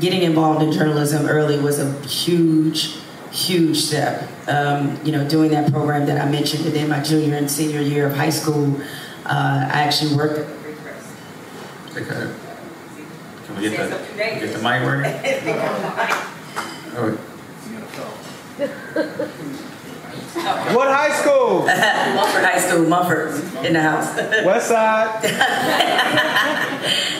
[0.00, 2.96] getting involved in journalism early was a huge,
[3.32, 4.28] huge step.
[4.48, 8.06] Um, you know, doing that program that I mentioned, within my junior and senior year
[8.06, 8.80] of high school,
[9.26, 10.48] uh, I actually worked.
[11.96, 12.32] Okay.
[13.46, 15.12] Can we get the, get the mic working?
[16.96, 17.18] oh.
[20.74, 21.66] What high school?
[21.66, 24.16] Mumford High School, Mumford, in the house.
[24.44, 25.24] West Side.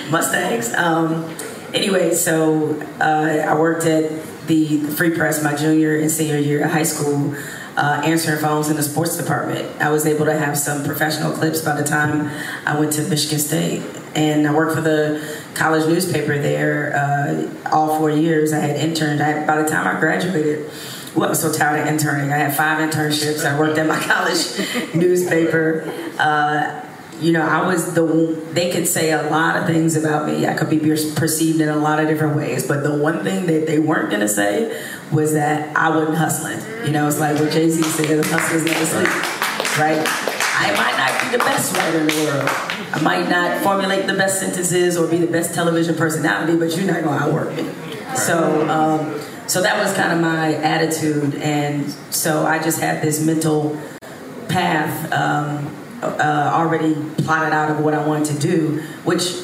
[0.10, 0.72] Mustangs.
[0.74, 1.34] Um,
[1.74, 6.70] anyway, so uh, I worked at the Free Press my junior and senior year of
[6.70, 7.34] high school.
[7.76, 9.80] Uh, answering phones in the sports department.
[9.80, 12.28] I was able to have some professional clips by the time
[12.66, 13.84] I went to Michigan State.
[14.16, 15.24] And I worked for the
[15.58, 18.52] college newspaper there uh, all four years.
[18.52, 19.20] I had interned.
[19.20, 20.70] I, by the time I graduated,
[21.14, 22.32] well, I was so tired of interning.
[22.32, 23.44] I had five internships.
[23.44, 25.92] I worked at my college newspaper.
[26.18, 26.84] Uh,
[27.20, 28.04] you know, I was the,
[28.52, 30.46] they could say a lot of things about me.
[30.46, 32.66] I could be perceived in a lot of different ways.
[32.66, 36.60] But the one thing that they weren't going to say was that I wasn't hustling.
[36.86, 40.27] You know, it's like what Jay Z said, hustlers never sleep, right?
[40.60, 42.48] I might not be the best writer in the world.
[42.92, 46.86] I might not formulate the best sentences or be the best television personality, but you're
[46.86, 47.70] not going to outwork me.
[48.16, 51.36] So, um, so that was kind of my attitude.
[51.36, 53.80] And so I just had this mental
[54.48, 55.12] path.
[55.12, 56.94] Um, uh, already
[57.24, 59.42] plotted out of what I wanted to do, which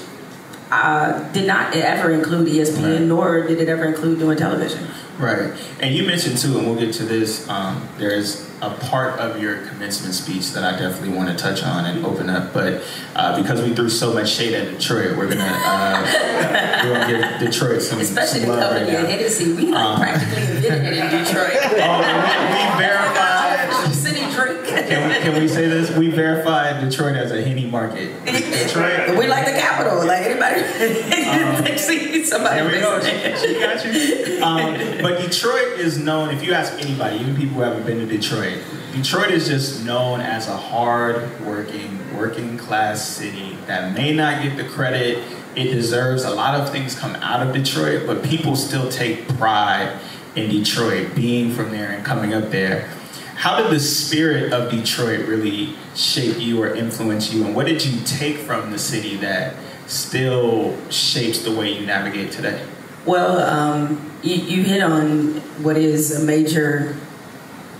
[0.70, 3.03] uh, did not ever include ESPN, right.
[3.03, 4.87] nor did it ever include doing television.
[5.18, 5.53] Right.
[5.81, 9.66] And you mentioned too, and we'll get to this, um, there's a part of your
[9.66, 12.53] commencement speech that I definitely want to touch on and open up.
[12.53, 12.83] But
[13.14, 17.53] uh, because we threw so much shade at Detroit, we're gonna uh, we're gonna give
[17.53, 19.07] Detroit some especially some love right now.
[19.07, 19.53] Hennessy.
[19.53, 21.50] We like um, practically invented in Detroit.
[21.55, 23.34] oh, we, we verified.
[24.35, 24.66] City drink.
[24.66, 25.97] Can we, can we say this?
[25.97, 28.12] We verified Detroit as a Henny market.
[28.25, 29.16] Detroit.
[29.18, 30.05] We like the capital.
[30.07, 30.62] Like anybody.
[31.25, 31.64] Um,
[32.25, 32.61] somebody.
[32.61, 33.01] There we go.
[33.01, 34.42] She, she got you.
[34.42, 36.31] Um, but Detroit is known.
[36.31, 38.59] If you ask anybody, even people who haven't been to Detroit,
[38.92, 45.18] Detroit is just known as a hard-working, working-class city that may not get the credit
[45.57, 46.25] it deserves.
[46.25, 49.99] A lot of things come out of Detroit, but people still take pride
[50.35, 52.90] in Detroit, being from there and coming up there.
[53.35, 57.85] How did the spirit of Detroit really shape you or influence you, and what did
[57.85, 59.55] you take from the city that
[59.87, 62.64] still shapes the way you navigate today?
[63.05, 66.97] Well, um, you, you hit on what is a major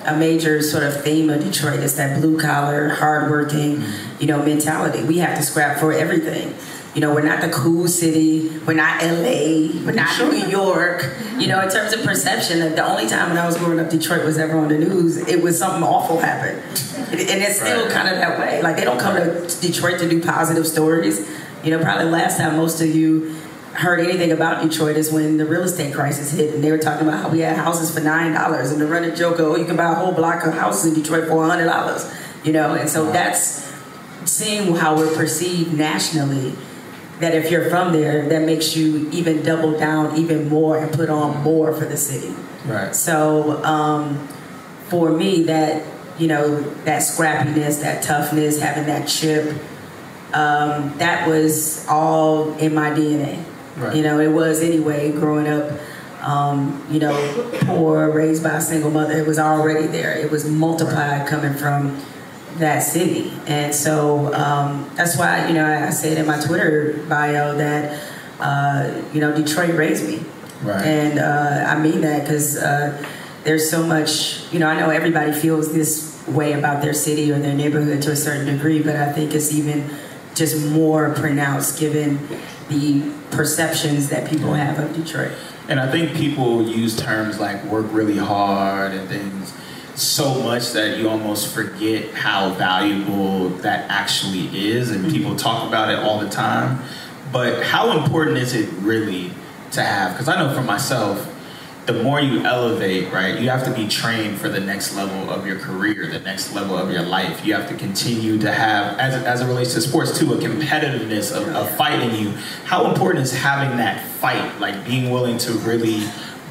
[0.05, 4.21] a major sort of theme of Detroit is that blue collar, hardworking, mm-hmm.
[4.21, 5.03] you know, mentality.
[5.03, 6.55] We have to scrap for everything.
[6.95, 8.49] You know, we're not the cool city.
[8.61, 9.83] We're not LA.
[9.85, 10.31] We're not sure.
[10.31, 11.13] New York.
[11.39, 14.25] You know, in terms of perception, the only time when I was growing up, Detroit
[14.25, 15.17] was ever on the news.
[15.17, 16.59] It was something awful happened,
[17.11, 17.93] and it's still right.
[17.93, 18.63] kind of that way.
[18.63, 21.29] Like they don't come to Detroit to do positive stories.
[21.65, 23.35] You know, probably last time most of you
[23.73, 27.09] heard anything about Detroit is when the real estate crisis hit, and they were talking
[27.09, 29.77] about how we had houses for nine dollars, and the running joke, oh, you can
[29.77, 32.09] buy a whole block of houses in Detroit for hundred dollars.
[32.45, 33.73] You know, and so that's
[34.25, 36.55] seeing how we're perceived nationally.
[37.21, 41.09] That if you're from there, that makes you even double down even more and put
[41.09, 42.35] on more for the city.
[42.67, 42.95] Right.
[42.95, 44.27] So um,
[44.89, 45.87] for me, that
[46.19, 49.61] you know, that scrappiness, that toughness, having that chip
[50.35, 53.43] um, that was all in my DNA.
[53.77, 53.97] Right.
[53.97, 55.79] You know, it was anyway growing up.
[56.21, 59.13] Um, you know, poor, raised by a single mother.
[59.13, 60.17] It was already there.
[60.17, 61.29] It was multiplied right.
[61.29, 62.01] coming from
[62.59, 63.33] that city.
[63.47, 68.01] And so um, that's why, you know, I said in my Twitter bio that,
[68.41, 70.25] uh, you know, Detroit raised me.
[70.63, 70.85] Right.
[70.85, 73.05] And uh, I mean that because uh,
[73.45, 77.39] there's so much, you know, I know everybody feels this way about their city or
[77.39, 79.91] their neighborhood to a certain degree, but I think it's even
[80.35, 82.19] just more pronounced given
[82.69, 85.33] the perceptions that people have of Detroit.
[85.69, 89.54] And I think people use terms like work really hard and things
[89.97, 95.39] so much that you almost forget how valuable that actually is, and people mm-hmm.
[95.39, 96.83] talk about it all the time.
[97.33, 99.31] But how important is it really
[99.73, 100.13] to have?
[100.13, 101.31] Because I know for myself,
[101.87, 105.47] the more you elevate, right, you have to be trained for the next level of
[105.47, 107.45] your career, the next level of your life.
[107.45, 111.31] You have to continue to have, as, as it relates to sports too, a competitiveness
[111.37, 112.31] of, of fighting you.
[112.65, 116.05] How important is having that fight, like being willing to really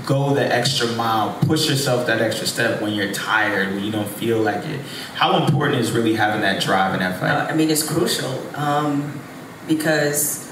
[0.05, 4.07] go the extra mile, push yourself that extra step when you're tired, when you don't
[4.07, 4.81] feel like it.
[5.13, 7.31] How important is really having that drive and that fight?
[7.31, 9.19] Uh, I mean, it's crucial um,
[9.67, 10.51] because,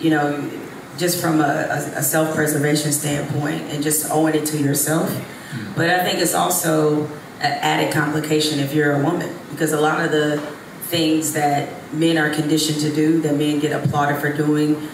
[0.00, 0.50] you know,
[0.98, 5.10] just from a, a, a self-preservation standpoint and just owing it to yourself.
[5.10, 5.74] Mm-hmm.
[5.74, 7.06] But I think it's also
[7.40, 10.38] an added complication if you're a woman because a lot of the
[10.84, 14.88] things that men are conditioned to do, that men get applauded for doing,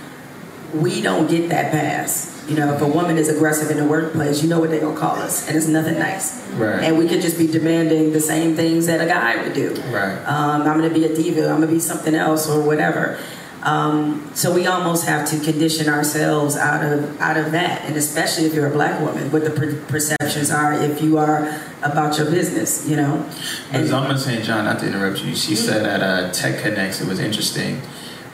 [0.74, 2.31] we don't get that pass.
[2.48, 4.98] You know, if a woman is aggressive in the workplace, you know what they're gonna
[4.98, 6.40] call us, and it's nothing nice.
[6.50, 6.82] Right.
[6.82, 9.74] And we could just be demanding the same things that a guy would do.
[9.90, 10.16] Right.
[10.26, 11.48] Um, I'm gonna be a diva.
[11.48, 13.18] I'm gonna be something else or whatever.
[13.62, 18.44] Um, so we almost have to condition ourselves out of out of that, and especially
[18.46, 22.28] if you're a black woman, what the per- perceptions are if you are about your
[22.28, 23.24] business, you know.
[23.70, 24.42] And Bozoma St.
[24.42, 27.80] John, not to interrupt you, she said at uh, Tech Connects, it was interesting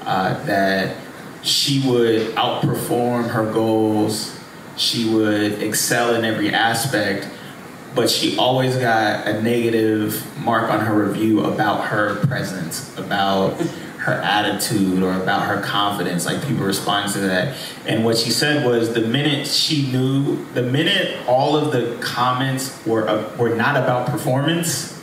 [0.06, 0.96] uh, that
[1.48, 4.38] she would outperform her goals,
[4.76, 7.28] she would excel in every aspect,
[7.94, 13.58] but she always got a negative mark on her review about her presence, about
[13.98, 16.26] her attitude or about her confidence.
[16.26, 17.56] Like people responded to that.
[17.86, 22.86] And what she said was the minute she knew, the minute all of the comments
[22.86, 25.02] were uh, were not about performance,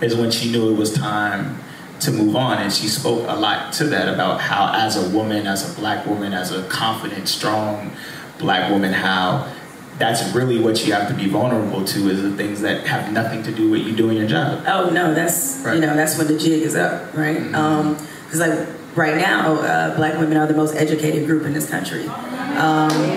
[0.00, 1.58] is when she knew it was time
[2.06, 2.58] to move on.
[2.58, 6.06] And she spoke a lot to that about how, as a woman, as a black
[6.06, 7.92] woman, as a confident, strong
[8.38, 9.52] black woman, how
[9.98, 13.42] that's really what you have to be vulnerable to is the things that have nothing
[13.42, 14.62] to do with you doing your job.
[14.66, 15.74] Oh no, that's right.
[15.74, 17.38] you know that's when the jig is up, right?
[17.38, 18.42] Because mm-hmm.
[18.42, 22.06] um, like right now, uh, black women are the most educated group in this country.
[22.06, 22.90] Um,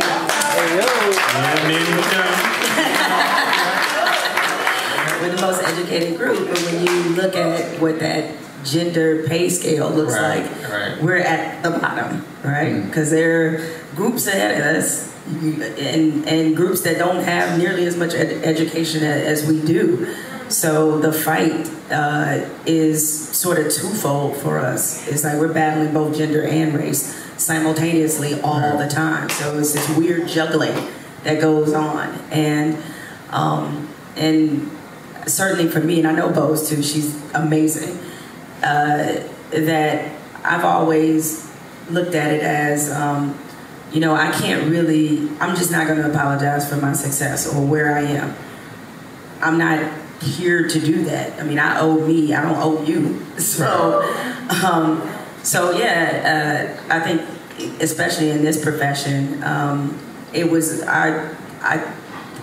[5.19, 9.89] We're the most educated group, but when you look at what that gender pay scale
[9.89, 11.01] looks right, like, right.
[11.01, 12.85] we're at the bottom, right?
[12.85, 13.11] Because mm.
[13.11, 18.13] there are groups ahead of us, and and groups that don't have nearly as much
[18.13, 20.13] ed- education as we do.
[20.49, 25.07] So the fight uh, is sort of twofold for us.
[25.07, 29.29] It's like we're battling both gender and race simultaneously all the time.
[29.29, 30.75] So it's this weird juggling
[31.23, 32.81] that goes on, and
[33.29, 34.71] um, and
[35.27, 36.81] certainly for me, and I know Bose too.
[36.81, 38.08] She's amazing
[38.63, 40.11] uh, that
[40.43, 41.49] I've always
[41.89, 43.37] looked at it as, um,
[43.91, 47.65] you know, I can't really, I'm just not going to apologize for my success or
[47.65, 48.35] where I am.
[49.41, 51.39] I'm not here to do that.
[51.39, 53.25] I mean, I owe me, I don't owe you.
[53.39, 54.01] So,
[54.65, 55.01] um,
[55.43, 57.21] so yeah, uh, I think,
[57.81, 59.97] especially in this profession, um,
[60.33, 61.93] it was, I, I,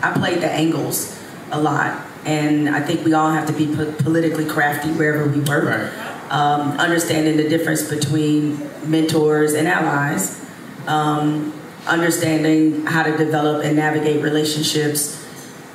[0.03, 2.03] I played the angles a lot.
[2.25, 5.65] And I think we all have to be po- politically crafty wherever we work.
[5.65, 8.59] Right um, understanding the difference between
[8.89, 10.45] mentors and allies,
[10.87, 11.53] um,
[11.87, 15.25] understanding how to develop and navigate relationships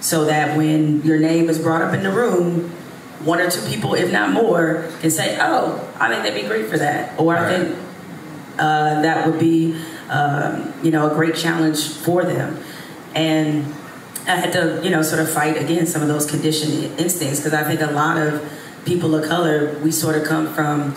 [0.01, 2.69] so that when your name is brought up in the room,
[3.23, 6.67] one or two people, if not more, can say, "Oh, I think they'd be great
[6.67, 7.77] for that," or "I think
[8.57, 12.57] uh, that would be, um, you know, a great challenge for them."
[13.13, 13.65] And
[14.27, 17.53] I had to, you know, sort of fight against some of those conditioned instincts because
[17.53, 18.41] I think a lot of
[18.85, 20.95] people of color, we sort of come from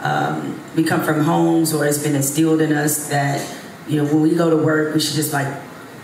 [0.00, 3.46] um, we come from homes or it's been instilled in us that
[3.86, 5.46] you know when we go to work we should just like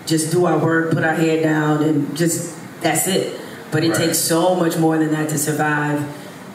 [0.08, 3.38] just do our work, put our head down, and just that's it.
[3.70, 3.98] But it right.
[3.98, 6.02] takes so much more than that to survive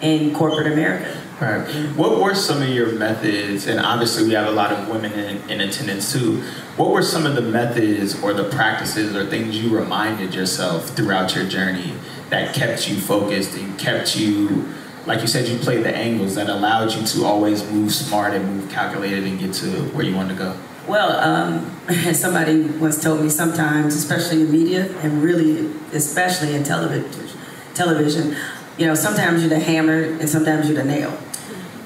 [0.02, 1.22] in corporate America.
[1.40, 1.68] Right.
[1.96, 3.68] What were some of your methods?
[3.68, 6.42] And obviously, we have a lot of women in, in, attendance too.
[6.78, 11.36] What were some of the methods or the practices or things you reminded yourself throughout
[11.36, 11.94] your journey
[12.34, 14.68] that kept you focused and kept you,
[15.06, 18.44] like you said, you played the angles that allowed you to always move smart and
[18.58, 20.58] move calculated and get to where you wanted to go?
[20.88, 21.80] Well, um,
[22.14, 27.30] somebody once told me sometimes, especially in media and really, especially in television,
[27.76, 28.36] television,
[28.80, 31.16] you know, sometimes you're the hammer and sometimes you're the nail.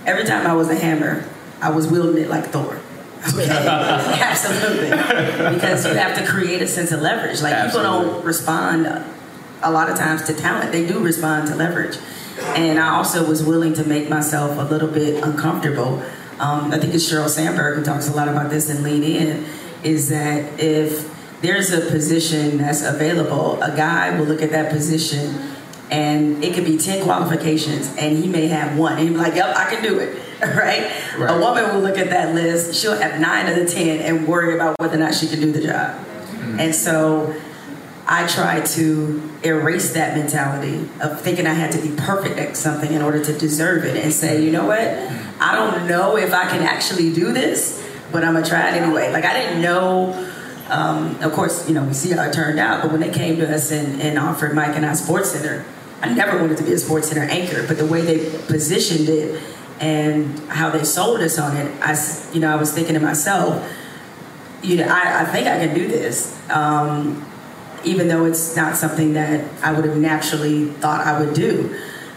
[0.06, 1.28] Every time I was a hammer,
[1.62, 2.80] I was wielding it like Thor.
[3.34, 4.91] Okay, absolutely,
[5.56, 7.41] because you have to create a sense of leverage.
[7.41, 7.98] Like Absolutely.
[7.98, 8.86] people don't respond
[9.62, 11.97] a lot of times to talent; they do respond to leverage.
[12.55, 16.03] And I also was willing to make myself a little bit uncomfortable.
[16.39, 19.45] Um, I think it's Sheryl Sandberg who talks a lot about this in Lean In.
[19.84, 25.36] Is that if there's a position that's available, a guy will look at that position
[25.89, 29.36] and it could be 10 qualifications and he may have one and he'll be like
[29.36, 30.91] yep i can do it right?
[31.18, 31.30] Right.
[31.30, 34.53] a woman will look at that list she'll have nine of the 10 and worry
[34.53, 36.05] about whether or not she can do the job
[36.60, 37.34] and so
[38.08, 42.91] i try to erase that mentality of thinking i had to be perfect at something
[42.91, 44.80] in order to deserve it and say you know what?
[45.39, 49.12] I don't know if i can actually do this but i'm gonna try it anyway.
[49.12, 50.28] Like i didn't know
[50.70, 53.38] um, of course, you know, we see how it turned out, but when they came
[53.38, 55.64] to us and, and offered Mike and I SportsCenter,
[56.01, 59.41] I never wanted to be a SportsCenter anchor, but the way they positioned it
[59.80, 61.95] and how they sold us on it, I,
[62.34, 63.66] you know, I was thinking to myself,
[64.62, 67.26] you know, I, I think I can do this, um,
[67.86, 71.76] even though it's not something that I would have naturally thought I would do.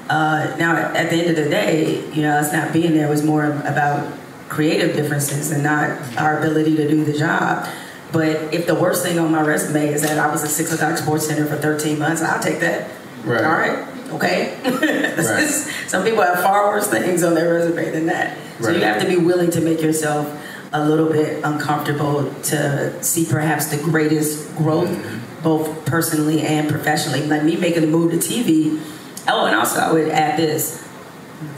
[0.08, 3.22] Uh, now, at the end of the day, you know, us not being there was
[3.24, 4.12] more about
[4.48, 7.68] creative differences and not our ability to do the job.
[8.12, 10.98] But if the worst thing on my resume is that I was a Six O'Clock
[10.98, 12.90] SportsCenter for 13 months, I'll take that.
[13.24, 13.44] Right.
[13.44, 13.86] All right.
[14.14, 14.56] Okay.
[14.64, 15.18] Right.
[15.44, 18.36] is- some people have far worse things on their resume than that.
[18.60, 20.28] So you have to be willing to make yourself
[20.72, 25.18] a little bit uncomfortable to see perhaps the greatest growth, Mm-hmm.
[25.42, 27.26] Both personally and professionally.
[27.26, 28.80] Like me making the move to TV.
[29.28, 30.82] Oh, and also I would add this: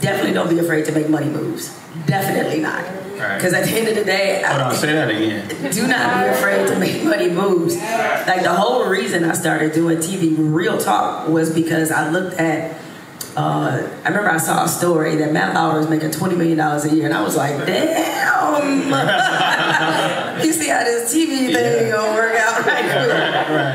[0.01, 1.69] definitely don't be afraid to make money moves.
[2.05, 2.83] Definitely not.
[3.19, 3.35] Right.
[3.37, 5.47] Because at the end of the day, Hold I- on, say that again.
[5.71, 7.75] do not be afraid to make money moves.
[7.77, 12.79] Like the whole reason I started doing TV, real talk, was because I looked at.
[13.35, 16.85] Uh, I remember I saw a story that Matt Lauer was making twenty million dollars
[16.85, 18.91] a year, and I was like, "Damn!"
[20.43, 22.83] you see how this TV thing gonna work out right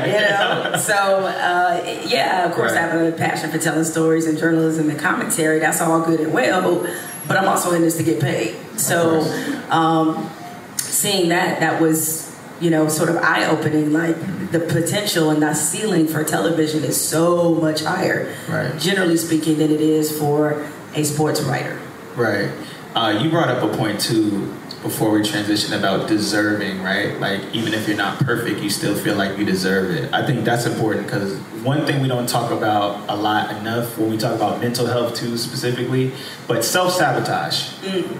[0.03, 0.75] quick, you know?
[0.77, 4.99] So uh, yeah, of course, I have a passion for telling stories and journalism and
[4.99, 5.59] commentary.
[5.59, 6.81] That's all good and well,
[7.27, 8.55] but I'm also in this to get paid.
[8.77, 9.21] So.
[9.69, 10.29] Um,
[10.77, 14.17] seeing that that was you know sort of eye-opening like
[14.51, 18.77] the potential and the ceiling for television is so much higher Right.
[18.77, 21.79] generally speaking than it is for a sports writer
[22.15, 22.51] Right.
[22.95, 27.19] Uh, you brought up a point too before we transition about deserving, right?
[27.19, 30.13] Like even if you're not perfect, you still feel like you deserve it.
[30.13, 34.09] I think that's important because one thing we don't talk about a lot enough when
[34.09, 36.13] we talk about mental health too specifically,
[36.47, 37.69] but self sabotage.
[37.81, 38.17] Mm.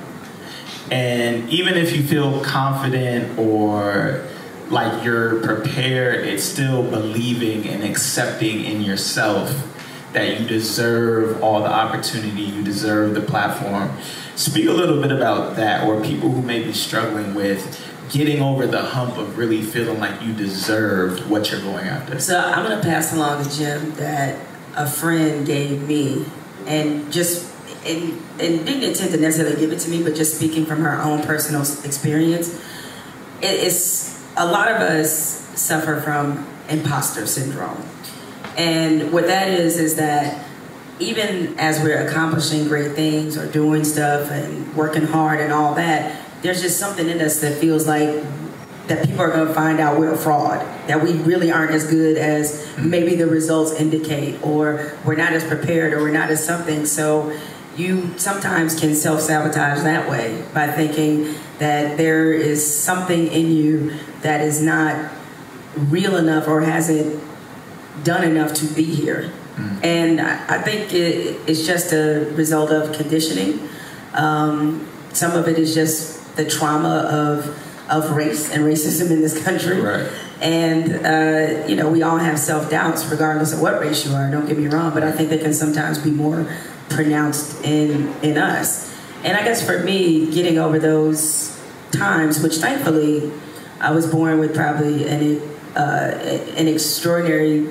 [0.91, 4.27] And even if you feel confident or
[4.69, 9.65] like you're prepared, it's still believing and accepting in yourself
[10.13, 13.91] that you deserve all the opportunity, you deserve the platform.
[14.35, 17.79] Speak a little bit about that, or people who may be struggling with
[18.11, 22.19] getting over the hump of really feeling like you deserve what you're going after.
[22.19, 24.35] so i'm going to pass along a gem that
[24.75, 26.25] a friend gave me
[26.65, 27.53] and just
[27.85, 30.99] and, and didn't intend to necessarily give it to me but just speaking from her
[31.01, 32.59] own personal experience
[33.41, 37.81] it is a lot of us suffer from imposter syndrome
[38.59, 40.45] and what that is is that
[40.99, 46.21] even as we're accomplishing great things or doing stuff and working hard and all that,
[46.41, 48.21] there's just something in us that feels like
[48.87, 51.89] that people are going to find out we're a fraud, that we really aren't as
[51.89, 56.45] good as maybe the results indicate, or we're not as prepared, or we're not as
[56.45, 56.85] something.
[56.85, 57.33] So
[57.77, 63.93] you sometimes can self sabotage that way by thinking that there is something in you
[64.21, 65.13] that is not
[65.77, 67.28] real enough or hasn't
[68.03, 69.31] done enough to be here.
[69.83, 73.67] And I, I think it, it's just a result of conditioning.
[74.13, 79.43] Um, some of it is just the trauma of of race and racism in this
[79.43, 79.81] country.
[79.81, 80.09] Right.
[80.41, 84.29] And uh, you know, we all have self doubts, regardless of what race you are.
[84.31, 86.45] Don't get me wrong, but I think they can sometimes be more
[86.89, 88.95] pronounced in in us.
[89.23, 91.59] And I guess for me, getting over those
[91.91, 93.31] times, which thankfully
[93.81, 95.41] I was born with probably an
[95.75, 96.11] uh,
[96.55, 97.67] an extraordinary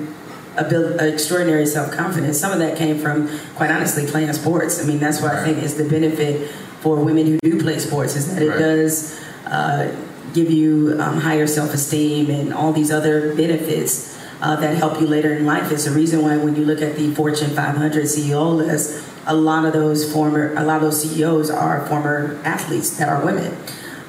[0.59, 2.39] abil- extraordinary self confidence.
[2.39, 4.83] Some of that came from, quite honestly, playing sports.
[4.83, 6.49] I mean, that's what I think is the benefit
[6.81, 8.59] for women who do play sports is that it Right.
[8.59, 9.91] does uh,
[10.33, 14.17] give you um, higher self esteem and all these other benefits.
[14.41, 15.69] Uh, that help you later in life.
[15.69, 19.65] It's the reason why when you look at the Fortune 500 CEO list, a lot
[19.65, 23.53] of those former, a lot of those CEOs are former athletes that are women.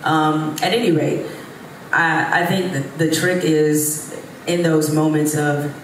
[0.04, 1.26] Um, at any rate,
[1.92, 5.74] I, I think the trick is in those moments of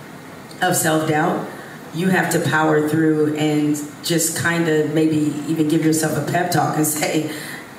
[0.62, 1.48] of self doubt,
[1.94, 6.50] you have to power through and just kind of maybe even give yourself a pep
[6.50, 7.30] talk and say,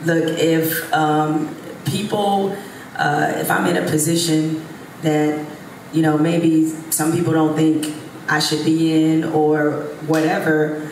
[0.04, 1.56] look, if um,
[1.86, 2.56] people,
[2.96, 4.66] uh, if I'm in a position
[5.02, 5.46] that,
[5.94, 7.94] you know, maybe some people don't think
[8.28, 10.92] I should be in or whatever,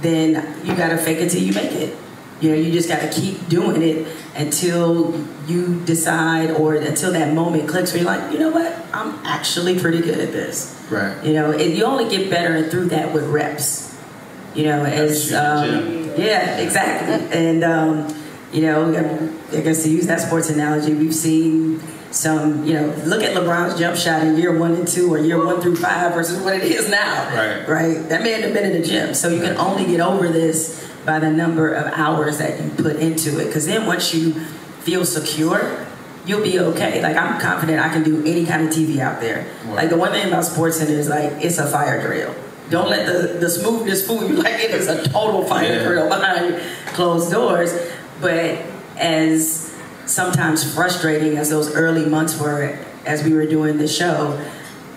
[0.00, 1.96] then you got to fake it till you make it.
[2.42, 5.14] You know, you just got to keep doing it until
[5.46, 9.78] you decide or until that moment clicks where you're like, you know what, I'm actually
[9.78, 10.84] pretty good at this.
[10.90, 11.24] Right.
[11.24, 13.96] You know, and you only get better through that with reps.
[14.56, 17.38] You know, as um, yeah, exactly.
[17.38, 18.14] And um,
[18.52, 18.92] you know,
[19.52, 21.80] I guess to use that sports analogy, we've seen
[22.10, 22.66] some.
[22.66, 25.62] You know, look at LeBron's jump shot in year one and two, or year one
[25.62, 27.34] through five, versus what it is now.
[27.34, 27.66] Right.
[27.66, 28.08] Right.
[28.10, 31.18] That man had been in the gym, so you can only get over this by
[31.18, 33.46] the number of hours that you put into it.
[33.46, 34.32] Because then once you
[34.82, 35.86] feel secure,
[36.26, 37.02] you'll be okay.
[37.02, 39.46] Like I'm confident I can do any kind of TV out there.
[39.68, 42.34] Like the one thing about SportsCenter is like it's a fire drill.
[42.70, 44.36] Don't let the, the smoothness fool you.
[44.42, 45.84] Like it is a total fire yeah.
[45.84, 47.72] drill behind closed doors.
[48.20, 48.60] But
[48.96, 49.74] as
[50.06, 54.40] sometimes frustrating as those early months were, as we were doing the show,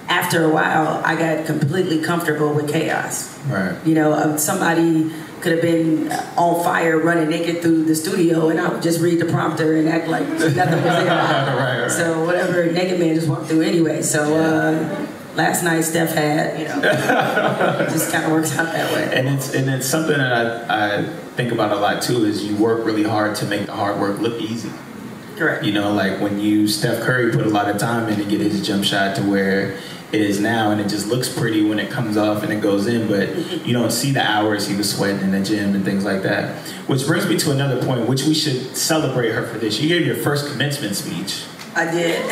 [0.08, 3.38] after a while, I got completely comfortable with chaos.
[3.48, 3.76] Right.
[3.86, 5.12] You know, somebody
[5.46, 9.20] could have been on fire running naked through the studio and I would just read
[9.20, 10.66] the prompter and act like nothing was there.
[11.56, 11.92] right, right.
[11.92, 14.02] So whatever naked man just walked through anyway.
[14.02, 16.82] So uh, last night Steph had, you know,
[17.92, 19.16] just kind of works out that way.
[19.16, 21.04] And it's and it's something that I, I
[21.36, 24.20] think about a lot too is you work really hard to make the hard work
[24.20, 24.72] look easy.
[25.36, 25.64] Correct.
[25.64, 28.42] You know, like when you Steph Curry put a lot of time in to get
[28.42, 29.78] his jump shot to where
[30.12, 32.86] it is now, and it just looks pretty when it comes off and it goes
[32.88, 33.28] in, but
[33.66, 36.56] you don't see the hours he was sweating in the gym and things like that.
[36.88, 39.80] Which brings me to another point, which we should celebrate her for this.
[39.80, 41.44] You gave your first commencement speech.
[41.76, 42.22] I did.
[42.22, 42.26] uh,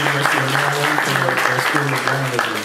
[0.00, 0.98] University of Maryland
[1.38, 2.58] for School of Journalism.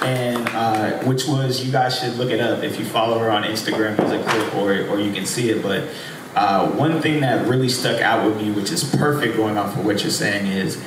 [0.00, 3.42] And uh, which was, you guys should look it up if you follow her on
[3.42, 5.62] Instagram, there's a clip or, or you can see it.
[5.62, 5.88] But
[6.34, 9.84] uh, one thing that really stuck out with me, which is perfect going off of
[9.84, 10.78] what you're saying, is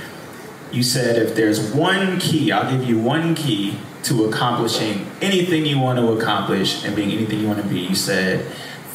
[0.72, 5.80] you said if there's one key, I'll give you one key to accomplishing anything you
[5.80, 7.80] want to accomplish and being anything you want to be.
[7.80, 8.46] You said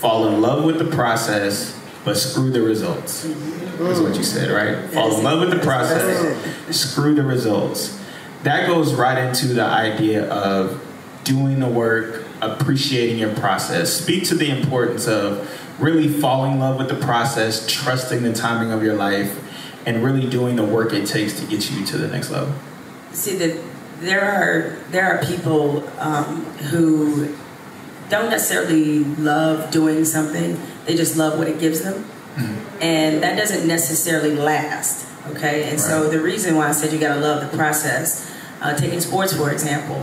[0.01, 3.23] fall in love with the process, but screw the results.
[3.79, 4.91] That's what you said, right?
[4.91, 8.01] Fall in love with the process, screw the results.
[8.43, 10.83] That goes right into the idea of
[11.25, 13.93] doing the work, appreciating your process.
[13.93, 15.51] Speak to the importance of
[15.81, 19.43] really falling in love with the process, trusting the timing of your life,
[19.87, 22.53] and really doing the work it takes to get you to the next level?
[23.13, 23.57] See that
[24.01, 27.35] there are there are people um, who
[28.11, 32.83] don't necessarily love doing something; they just love what it gives them, mm-hmm.
[32.83, 35.07] and that doesn't necessarily last.
[35.29, 35.81] Okay, and right.
[35.81, 38.33] so the reason why I said you got to love the process.
[38.59, 40.03] Uh, taking sports for example,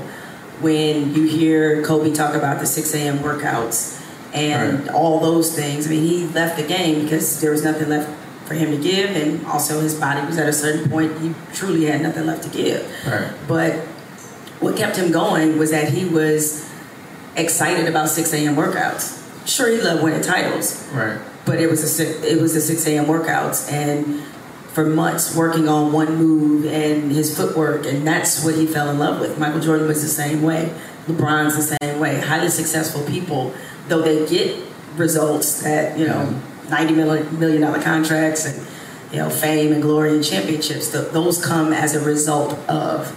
[0.61, 3.17] when you hear Kobe talk about the 6 a.m.
[3.19, 3.99] workouts
[4.31, 4.93] and right.
[4.93, 8.09] all those things, I mean, he left the game because there was nothing left
[8.53, 11.85] for him to give, and also his body was at a certain point he truly
[11.85, 12.83] had nothing left to give.
[13.05, 13.33] Right.
[13.47, 13.73] But
[14.59, 16.69] what kept him going was that he was
[17.35, 18.55] excited about 6 a.m.
[18.55, 19.19] workouts.
[19.47, 20.87] Sure, he loved winning titles.
[20.93, 21.19] Right.
[21.45, 23.05] But it was a it was the 6 a.m.
[23.05, 24.23] workouts, and
[24.71, 28.97] for months working on one move and his footwork, and that's what he fell in
[28.97, 29.37] love with.
[29.37, 30.73] Michael Jordan was the same way.
[31.07, 32.21] LeBron's the same way.
[32.21, 33.53] Highly successful people,
[33.89, 34.63] though they get
[34.95, 36.27] results that you know.
[36.27, 38.67] Mm-hmm ninety million dollar contracts and
[39.11, 40.89] you know fame and glory and championships.
[40.89, 43.15] those come as a result of,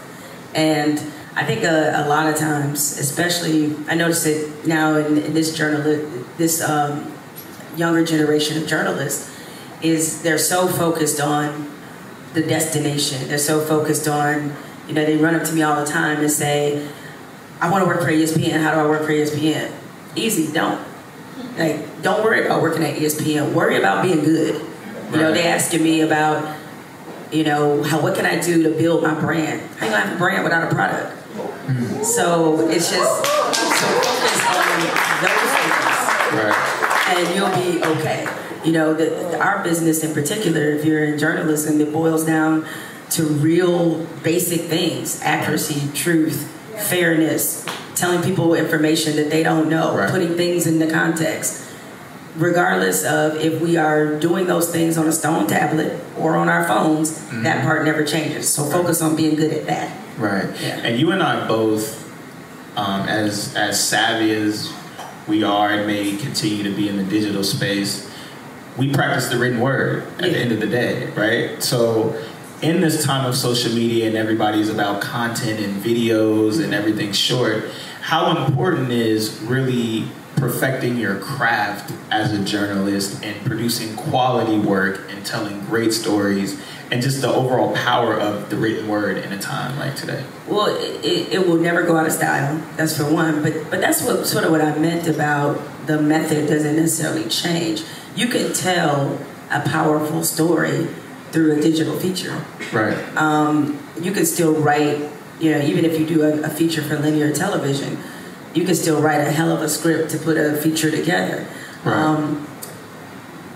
[0.55, 0.99] and
[1.35, 5.57] I think a, a lot of times, especially I notice it now in, in this
[5.57, 7.13] journalist, this um,
[7.77, 9.35] younger generation of journalists,
[9.83, 11.71] is they're so focused on
[12.33, 13.29] the destination.
[13.29, 14.55] They're so focused on,
[14.87, 16.89] you know, they run up to me all the time and say,
[17.61, 18.63] I want to work for ESPN.
[18.63, 19.73] How do I work for ESPN?
[20.15, 20.81] Easy, don't.
[21.59, 23.53] Like, don't worry about working at ESPN.
[23.53, 24.65] Worry about being good.
[25.11, 26.57] You know, they asking me about,
[27.33, 29.61] you know, how what can I do to build my brand?
[29.79, 31.11] How you gonna have a brand without a product?
[31.67, 32.05] Mm-hmm.
[32.05, 34.79] So it's just so focus on
[35.21, 35.83] those things,
[36.39, 37.17] right.
[37.17, 38.29] and you'll be okay.
[38.65, 42.67] You know, the, our business in particular, if you're in journalism, it boils down
[43.11, 46.47] to real basic things: accuracy, truth,
[46.89, 50.09] fairness, telling people information that they don't know, right.
[50.09, 51.65] putting things into context.
[52.37, 56.67] Regardless of if we are doing those things on a stone tablet or on our
[56.67, 57.43] phones, mm-hmm.
[57.43, 58.49] that part never changes.
[58.49, 60.19] So focus on being good at that.
[60.19, 60.45] Right.
[60.61, 60.79] Yeah.
[60.79, 62.05] And you and I both,
[62.77, 64.73] um, as as savvy as
[65.27, 68.11] we are and may continue to be in the digital space,
[68.77, 70.33] we practice the written word at yeah.
[70.33, 71.63] the end of the day, right?
[71.63, 72.23] So
[72.63, 77.65] in this time of social media and everybody's about content and videos and everything short,
[78.01, 85.25] how important is really perfecting your craft as a journalist and producing quality work and
[85.25, 86.61] telling great stories
[86.91, 90.25] and just the overall power of the written word in a time like today?
[90.47, 92.63] Well, it, it will never go out of style.
[92.77, 93.43] That's for one.
[93.43, 97.83] But but that's what sort of what I meant about the method doesn't necessarily change.
[98.15, 99.19] You can tell
[99.51, 100.87] a powerful story
[101.33, 102.45] through a digital feature.
[102.73, 102.97] Right.
[103.17, 105.11] Um, you can still write,
[105.41, 107.99] you know, even if you do a, a feature for linear television,
[108.57, 111.47] you can still write a hell of a script to put a feature together.
[111.85, 111.95] Right.
[111.95, 112.49] Um,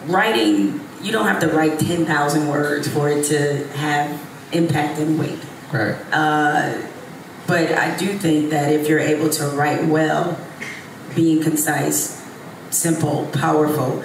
[0.07, 4.21] writing, you don't have to write 10,000 words for it to have
[4.53, 5.39] impact and weight.
[5.73, 5.97] Right.
[6.13, 6.87] Uh,
[7.47, 10.39] but I do think that if you're able to write well,
[11.17, 12.23] being concise,
[12.71, 14.05] simple, powerful,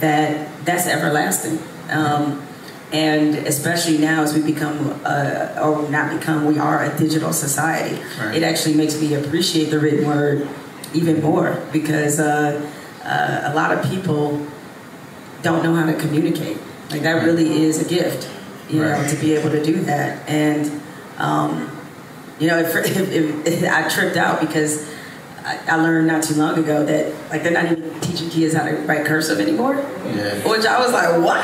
[0.00, 1.60] that that's everlasting.
[1.88, 2.46] Um,
[2.92, 7.98] and especially now as we become, uh, or not become, we are a digital society.
[8.20, 8.36] Right.
[8.36, 10.48] It actually makes me appreciate the written word
[10.94, 12.68] even more because uh,
[13.04, 14.46] uh, a lot of people
[15.42, 16.58] don't know how to communicate.
[16.90, 18.30] Like that really is a gift,
[18.68, 19.00] you Right.
[19.02, 20.28] know, to be able to do that.
[20.28, 20.70] And
[21.18, 21.70] um,
[22.38, 24.86] you know, if, if, if I tripped out because
[25.44, 28.64] I, I learned not too long ago that like they're not even teaching kids how
[28.64, 29.74] to write cursive anymore.
[29.76, 30.46] Yeah.
[30.48, 31.42] Which I was like, what?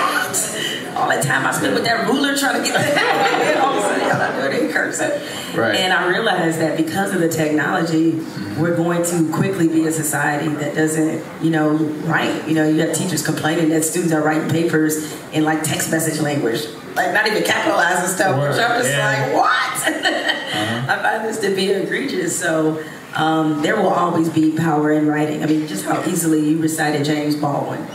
[0.99, 3.81] All that time I spent with that ruler trying to get that, all of a
[3.83, 5.57] sudden y'all not doing it.
[5.57, 5.77] Right.
[5.77, 8.13] And I realized that because of the technology,
[8.59, 11.71] we're going to quickly be a society that doesn't, you know,
[12.07, 12.47] write.
[12.49, 16.21] You know, you have teachers complaining that students are writing papers in like text message
[16.21, 18.37] language, like not even capitalizing stuff.
[18.41, 19.27] Which I'm just Yeah.
[19.27, 19.59] like, what?
[20.91, 22.39] I find this to be egregious.
[22.39, 22.83] So
[23.15, 25.43] um, there will always be power in writing.
[25.43, 27.87] I mean, just how easily you recited James Baldwin.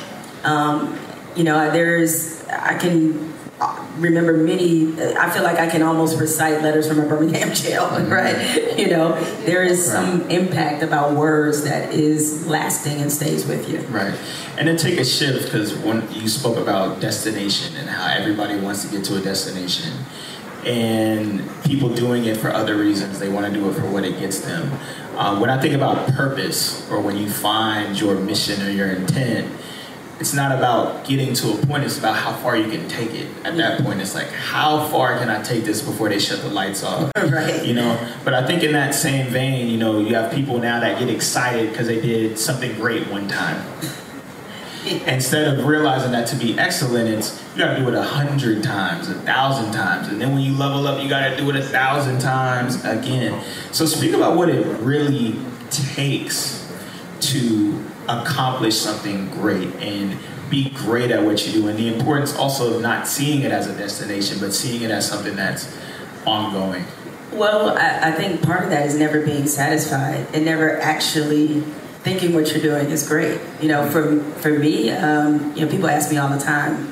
[0.44, 0.98] Um,
[1.36, 3.34] you know, there's, I can
[3.98, 8.78] remember many, I feel like I can almost recite letters from a Birmingham jail, right?
[8.78, 13.80] You know, there is some impact about words that is lasting and stays with you.
[13.88, 14.18] Right.
[14.58, 18.84] And then take a shift because when you spoke about destination and how everybody wants
[18.86, 19.94] to get to a destination
[20.66, 24.20] and people doing it for other reasons, they want to do it for what it
[24.20, 24.72] gets them.
[25.18, 29.52] Um, when I think about purpose or when you find your mission or your intent,
[30.20, 33.28] it's not about getting to a point, it's about how far you can take it.
[33.44, 36.50] At that point, it's like, how far can I take this before they shut the
[36.50, 37.12] lights off?
[37.24, 37.66] Right.
[37.66, 40.80] You know, but I think in that same vein, you know, you have people now
[40.82, 43.66] that get excited because they did something great one time.
[45.08, 48.62] Instead of realizing that to be excellent, it's you got to do it a hundred
[48.62, 51.56] times, a thousand times, and then when you level up, you got to do it
[51.56, 53.42] a thousand times again.
[53.72, 55.40] So speak about what it really
[55.72, 56.70] takes
[57.22, 60.18] to accomplish something great and
[60.50, 63.68] be great at what you do, and the importance also of not seeing it as
[63.68, 65.76] a destination, but seeing it as something that's
[66.26, 66.86] ongoing.
[67.32, 71.62] Well, I, I think part of that is never being satisfied and never actually
[72.04, 73.40] thinking what you're doing is great.
[73.62, 76.88] You know, for for me, um, you know, people ask me all the time,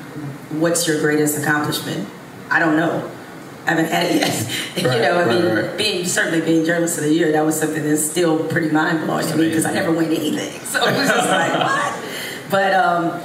[0.60, 2.08] "What's your greatest accomplishment?"
[2.50, 3.08] I don't know.
[3.66, 4.84] I haven't had it yet.
[4.84, 5.76] Right, you know, I right, mean, right.
[5.76, 9.26] being certainly being journalist of the year, that was something that's still pretty mind blowing
[9.28, 10.60] to me because I never win anything.
[10.62, 12.04] So it was just like what?
[12.50, 13.22] But um,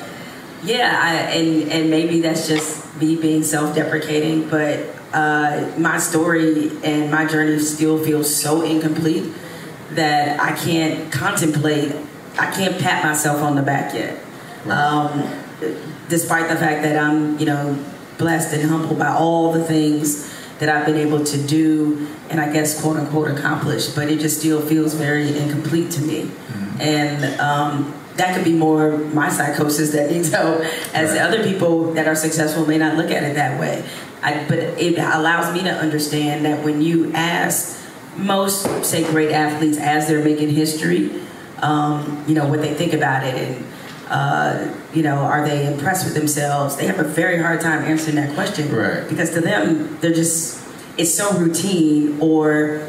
[0.63, 7.09] yeah, I, and and maybe that's just me being self-deprecating, but uh, my story and
[7.11, 9.31] my journey still feels so incomplete
[9.91, 11.95] that I can't contemplate.
[12.37, 14.19] I can't pat myself on the back yet,
[14.69, 15.27] um,
[16.09, 17.83] despite the fact that I'm, you know,
[18.17, 22.51] blessed and humbled by all the things that I've been able to do and I
[22.51, 23.87] guess quote unquote accomplish.
[23.89, 26.31] But it just still feels very incomplete to me,
[26.79, 27.39] and.
[27.39, 30.61] Um, that could be more my psychosis that needs help,
[30.91, 31.21] as Right.
[31.21, 33.83] other people that are successful may not look at it that way.
[34.23, 37.77] I, but it allows me to understand that when you ask
[38.17, 41.11] most, say, great athletes as they're making history,
[41.61, 43.63] um, you know, what they think about it and,
[44.09, 46.77] uh, you know, are they impressed with themselves?
[46.77, 48.73] They have a very hard time answering that question.
[48.73, 49.07] Right.
[49.07, 50.63] Because to them, they're just,
[50.97, 52.87] it's so routine or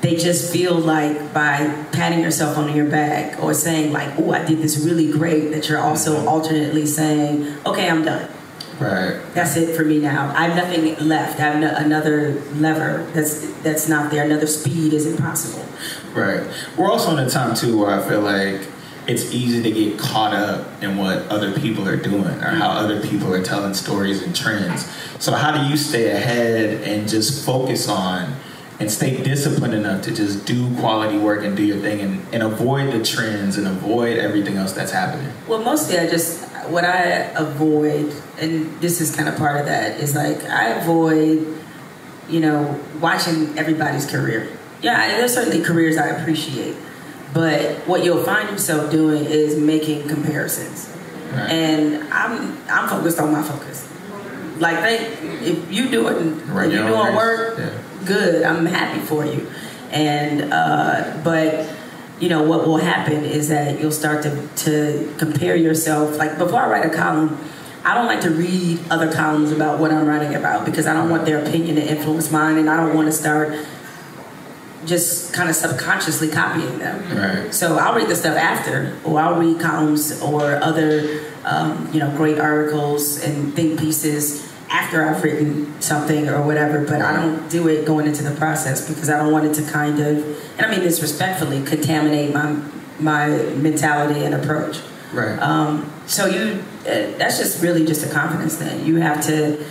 [0.00, 4.44] they just feel like by patting yourself on your back or saying like, oh, I
[4.44, 8.30] did this really great, that you're also alternately saying, okay, I'm done.
[8.78, 9.20] Right.
[9.34, 10.32] That's it for me now.
[10.36, 11.38] I have nothing left.
[11.38, 14.24] I have no, another lever that's that's not there.
[14.24, 15.64] Another speed is impossible.
[16.12, 16.44] Right.
[16.76, 18.66] We're also in a time too where I feel like
[19.06, 23.00] it's easy to get caught up in what other people are doing or how other
[23.00, 24.86] people are telling stories and trends.
[25.18, 28.34] So how do you stay ahead and just focus on
[28.80, 32.42] and stay disciplined enough to just do quality work and do your thing and, and
[32.42, 35.32] avoid the trends and avoid everything else that's happening?
[35.46, 37.02] Well, mostly I just what I
[37.36, 41.46] avoid, and this is kind of part of that, is like I avoid,
[42.28, 44.48] you know, watching everybody's career.
[44.82, 46.76] Yeah, there's certainly careers I appreciate,
[47.34, 50.88] but what you'll find yourself doing is making comparisons,
[51.32, 51.50] Right.
[51.50, 53.88] and I'm I'm focused on my focus.
[54.58, 54.96] Like they,
[55.50, 57.70] if you doing Right, if you your doing work, race,
[58.06, 58.44] good.
[58.44, 59.50] I'm happy for you,
[59.90, 61.68] and uh, but
[62.20, 66.16] you know what will happen is that you'll start to to compare yourself.
[66.16, 67.36] Like before I write a column,
[67.84, 71.10] I don't like to read other columns about what I'm writing about because I don't
[71.10, 73.58] want their opinion to influence mine, and I don't want to start
[74.86, 77.16] just kind of subconsciously copying them.
[77.16, 77.54] Right.
[77.54, 82.14] So I'll read the stuff after, or I'll read columns or other, um, you know,
[82.16, 86.84] great articles and think pieces after I've written something or whatever.
[86.84, 89.70] But I don't do it going into the process because I don't want it to
[89.70, 92.60] kind of, and I mean this respectfully, contaminate my
[92.98, 94.80] my mentality and approach.
[95.12, 95.38] Right.
[95.38, 98.84] Um, so you, uh, that's just really just a confidence thing.
[98.84, 99.64] You have to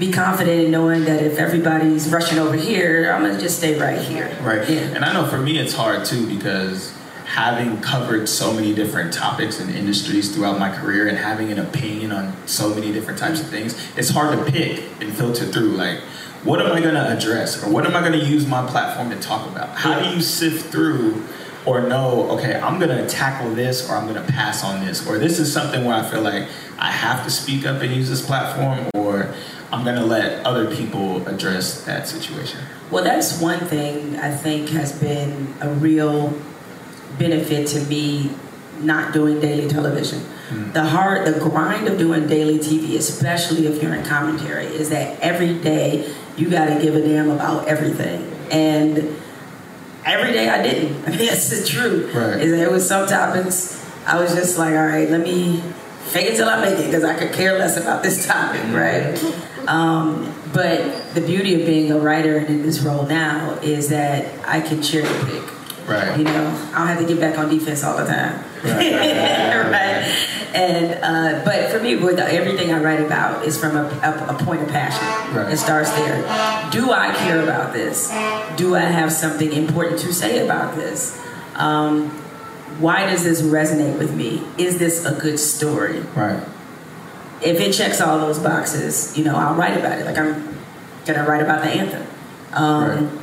[0.00, 4.00] be confident in knowing that if everybody's rushing over here, I'm gonna just stay right
[4.00, 4.34] here.
[4.40, 4.68] Right.
[4.68, 4.80] Yeah.
[4.80, 6.96] And I know for me it's hard too because
[7.26, 12.10] having covered so many different topics and industries throughout my career and having an opinion
[12.10, 16.00] on so many different types of things, it's hard to pick and filter through like
[16.44, 19.10] what am I going to address or what am I going to use my platform
[19.10, 19.68] to talk about?
[19.76, 21.22] How do you sift through
[21.66, 25.06] or know, okay, I'm going to tackle this or I'm going to pass on this
[25.06, 26.48] or this is something where I feel like
[26.78, 29.34] I have to speak up and use this platform or
[29.72, 32.60] I'm going to let other people address that situation.
[32.90, 36.36] Well, that's one thing I think has been a real
[37.18, 38.30] benefit to me
[38.80, 40.20] not doing daily television.
[40.20, 40.72] Hmm.
[40.72, 45.20] The hard, the grind of doing daily TV, especially if you're in commentary, is that
[45.20, 48.22] every day you got to give a damn about everything.
[48.50, 49.16] And
[50.04, 51.06] every day I didn't.
[51.06, 52.14] I mean, that's the truth.
[52.14, 52.40] Right.
[52.40, 55.62] Is there was some topics I was just like, all right, let me
[56.06, 58.74] fake it till I make it because I could care less about this topic, hmm.
[58.74, 59.16] right?
[59.70, 64.26] Um, but the beauty of being a writer and in this role now is that
[64.46, 65.88] I can cherry pick.
[65.88, 66.18] Right.
[66.18, 68.44] You know, I don't have to get back on defense all the time.
[68.64, 70.26] right.
[70.52, 74.44] And uh, but for me, with everything I write about is from a, a, a
[74.44, 75.06] point of passion.
[75.32, 75.52] Right.
[75.52, 76.16] It starts there.
[76.72, 78.08] Do I care about this?
[78.56, 81.16] Do I have something important to say about this?
[81.54, 82.08] Um,
[82.80, 84.42] why does this resonate with me?
[84.58, 86.00] Is this a good story?
[86.16, 86.42] Right.
[87.42, 90.06] If it checks all those boxes, you know, I'll write about it.
[90.06, 90.56] Like I'm
[91.06, 92.06] gonna write about the anthem.
[92.52, 93.16] Um,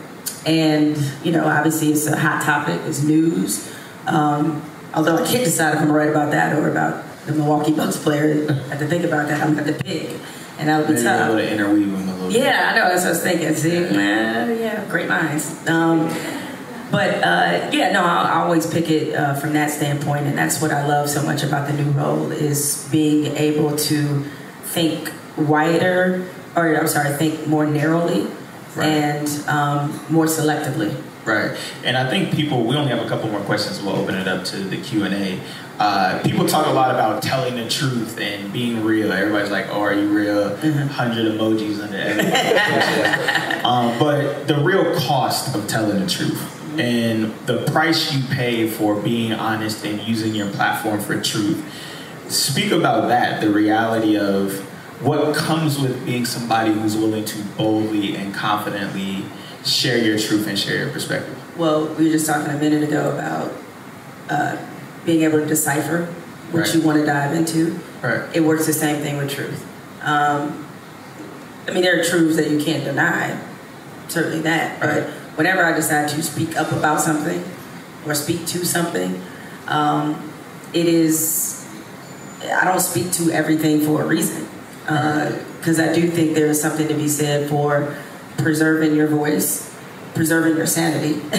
[0.45, 2.79] And you know, obviously it's a hot topic.
[2.85, 3.69] It's news.
[4.05, 4.61] Um,
[4.93, 7.97] although I can't decide if I'm gonna write about that or about the Milwaukee Bucks
[7.97, 8.47] player.
[8.49, 9.41] I have to think about that.
[9.41, 10.09] I'm gonna have to pick,
[10.57, 11.27] and that would be Maybe tough.
[11.29, 12.41] able to interweave them a little bit.
[12.41, 12.85] Yeah, I know.
[12.87, 13.53] That's what I was thinking.
[13.55, 15.53] See, man, yeah, great minds.
[15.67, 16.07] Um,
[16.91, 20.61] but uh, yeah, no, I'll, I always pick it uh, from that standpoint, and that's
[20.61, 24.23] what I love so much about the new role is being able to
[24.63, 28.27] think wider, or I'm sorry, think more narrowly
[28.75, 28.89] Right.
[28.89, 30.95] and um, more selectively.
[31.25, 31.57] Right.
[31.83, 33.81] And I think people, we only have a couple more questions.
[33.81, 35.39] We'll open it up to the Q&A.
[35.79, 39.11] Uh, people talk a lot about telling the truth and being real.
[39.11, 40.49] Everybody's like, oh, are you real?
[40.49, 47.63] 100 emojis under every um, But the real cost of telling the truth and the
[47.71, 51.63] price you pay for being honest and using your platform for truth.
[52.29, 54.59] Speak about that, the reality of
[55.01, 59.23] what comes with being somebody who's willing to boldly and confidently
[59.65, 61.35] share your truth and share your perspective.
[61.57, 63.53] Well, we were just talking a minute ago about
[64.29, 64.57] uh,
[65.05, 66.05] being able to decipher
[66.51, 66.75] what Right.
[66.75, 67.79] you want to dive into.
[68.01, 68.23] Right.
[68.33, 69.65] It works the same thing with truth.
[70.01, 70.65] Um,
[71.67, 73.37] I mean, there are truths that you can't deny,
[74.07, 74.79] certainly that.
[74.79, 77.43] But whenever I decide to speak up about something
[78.05, 79.21] or speak to something,
[79.67, 80.31] um,
[80.73, 81.65] it is,
[82.43, 84.47] I don't speak to everything for a reason.
[84.81, 87.95] Because I do think there is something to be said for
[88.37, 89.73] preserving your voice,
[90.15, 91.13] preserving your sanity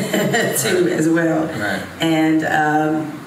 [0.59, 1.46] too, as well.
[1.46, 1.82] Right.
[2.01, 3.26] And um,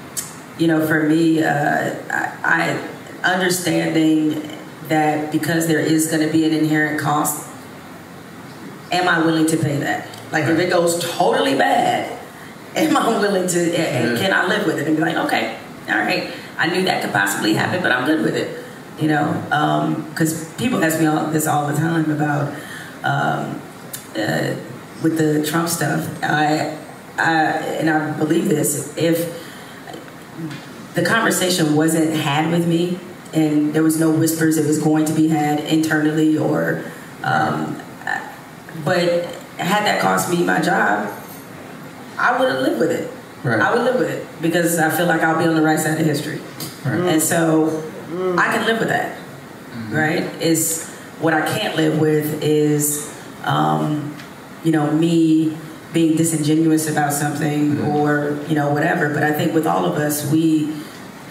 [0.58, 2.88] you know, for me, uh, I,
[3.24, 4.50] I understanding
[4.88, 7.50] that because there is going to be an inherent cost,
[8.92, 10.08] am I willing to pay that?
[10.32, 12.18] Like, if it goes totally bad,
[12.76, 13.60] am I willing to?
[13.60, 14.24] And Yeah.
[14.24, 15.58] can I live with it and be like, okay,
[15.90, 18.64] all right, I knew that could possibly happen, but I'm good with it.
[19.00, 22.54] You know, because people ask me all this all the time about
[23.04, 23.60] um,
[24.16, 24.54] uh,
[25.02, 26.08] with the Trump stuff.
[26.22, 26.78] I,
[27.18, 27.34] I
[27.80, 28.96] and I believe this.
[28.98, 29.42] If
[30.94, 33.00] the conversation wasn't had with me,
[33.34, 36.84] and there was no whispers it was going to be had internally, or,
[37.24, 37.82] um,
[38.86, 41.12] but had that cost me my job,
[42.18, 43.12] I would have lived with it.
[43.44, 43.60] Right.
[43.60, 46.00] I would live with it because I feel like I'll be on the right side
[46.00, 46.40] of history.
[46.86, 47.14] Right.
[47.14, 47.84] And so
[48.38, 49.18] I can live with that.
[49.90, 50.24] Right?
[50.42, 50.90] Is
[51.20, 53.12] what I can't live with is
[53.44, 54.16] um,
[54.64, 55.58] you know, me
[55.94, 59.14] being disingenuous about something or, you know, whatever.
[59.14, 60.74] But I think with all of us, we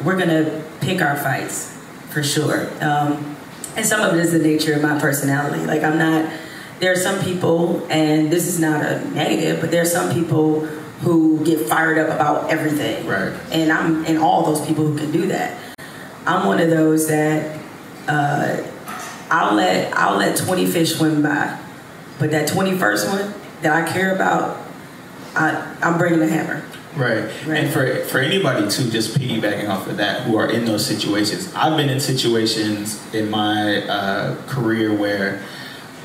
[0.04, 1.76] we're gonna pick our fights
[2.10, 2.68] for sure.
[2.82, 3.36] Um,
[3.76, 5.64] and some of it is the nature of my personality.
[5.64, 6.30] Like I'm not
[6.80, 10.60] there are some people and this is not a negative, but there are some people
[11.02, 13.06] who get fired up about everything.
[13.06, 13.32] Right.
[13.52, 15.58] And I'm and all those people who can do that.
[16.26, 17.60] I'm one of those that
[18.08, 18.62] uh,
[19.30, 21.58] I'll let I'll let 20 fish swim by,
[22.18, 24.66] but that 21st one that I care about,
[25.34, 26.64] I, I'm bringing the hammer.
[26.96, 27.24] Right.
[27.46, 27.64] Right.
[27.64, 31.52] And for for anybody too, just piggybacking off of that, who are in those situations,
[31.54, 35.42] I've been in situations in my uh, career where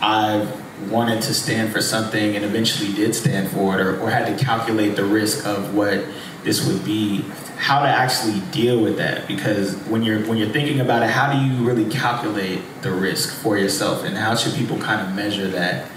[0.01, 4.37] I've wanted to stand for something and eventually did stand for it, or, or had
[4.37, 6.03] to calculate the risk of what
[6.43, 7.21] this would be,
[7.57, 9.27] how to actually deal with that.
[9.27, 13.41] Because when you're when you're thinking about it, how do you really calculate the risk
[13.41, 15.89] for yourself, and how should people kind of measure that?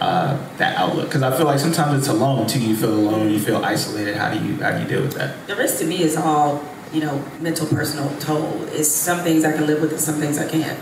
[0.00, 2.60] uh, that outlook because I feel like sometimes it's alone too.
[2.60, 4.16] You feel alone, you feel isolated.
[4.16, 5.46] How do you how do you deal with that?
[5.46, 6.64] The risk to me is all,
[6.94, 8.62] you know, mental, personal toll.
[8.68, 10.78] It's some things I can live with and some things I can't.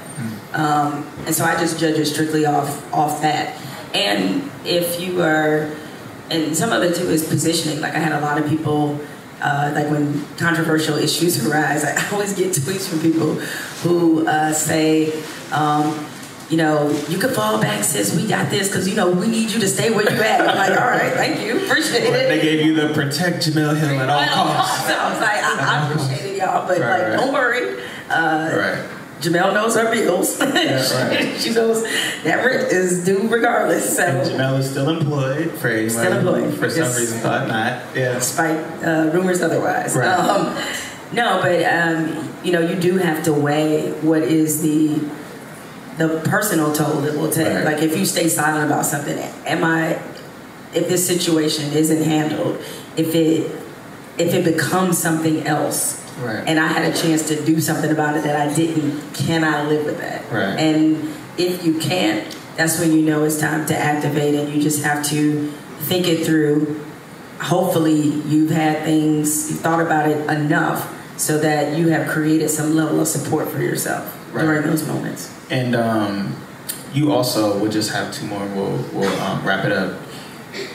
[0.54, 3.58] Um, and so I just judge it strictly off off that.
[3.94, 5.74] And if you are,
[6.30, 7.80] and some of it too is positioning.
[7.80, 9.00] Like I had a lot of people,
[9.40, 13.34] uh, like when controversial issues arise, I always get tweets from people
[13.82, 15.12] who uh, say,
[15.50, 16.06] um,
[16.52, 18.14] you know, you can fall back, sis.
[18.14, 20.40] We got this because you know we need you to stay where you at.
[20.42, 22.28] I'm like, all right, thank you, appreciate it.
[22.28, 24.86] They gave you the protect Jemele Hill at all costs.
[24.88, 27.16] So I was like, I, I appreciate it, y'all, but Right, like, right.
[27.16, 27.82] don't worry.
[28.10, 28.88] Uh, Right.
[29.22, 30.38] Jemele knows her bills.
[30.40, 31.36] right.
[31.40, 31.84] she knows
[32.24, 33.96] that rent is due regardless.
[33.96, 36.52] So, And Jemele is still employed for Still employed.
[36.58, 37.96] for some reason thought not.
[37.96, 38.14] Yeah.
[38.14, 39.94] despite uh, rumors otherwise.
[39.96, 40.08] Right.
[40.08, 40.54] Um,
[41.12, 44.98] no, but um, you know, you do have to weigh what is the
[45.98, 47.46] the personal toll it will take.
[47.48, 47.64] Right.
[47.64, 50.00] Like if you stay silent about something, am I?
[50.74, 52.58] If this situation isn't handled,
[52.96, 53.50] if it
[54.18, 56.44] if it becomes something else, Right.
[56.46, 59.66] and I had a chance to do something about it that I didn't, can I
[59.66, 60.30] live with that?
[60.30, 60.58] Right.
[60.58, 64.82] And if you can't, that's when you know it's time to activate, and you just
[64.84, 66.80] have to think it through.
[67.40, 72.74] Hopefully, you've had things, you've thought about it enough so that you have created some
[72.76, 74.42] level of support for yourself Right.
[74.44, 75.34] during those moments.
[75.50, 76.36] And um,
[76.92, 78.44] you also we'll just have two more.
[78.46, 80.00] We'll we'll um, wrap it up.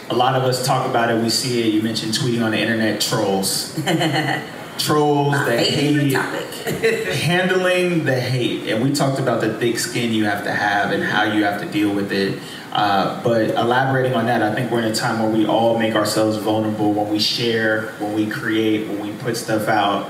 [0.09, 1.21] A lot of us talk about it.
[1.21, 1.73] We see it.
[1.73, 3.01] You mentioned tweeting on the internet.
[3.01, 3.73] Trolls.
[4.77, 6.13] Trolls My that hate.
[6.13, 6.43] topic.
[7.13, 11.01] handling the hate and we talked about the thick skin you have to have and
[11.03, 12.37] how you have to deal with it
[12.73, 15.95] uh, but elaborating on that i think we're in a time where we all make
[15.95, 20.09] ourselves vulnerable when we share when we create when we put stuff out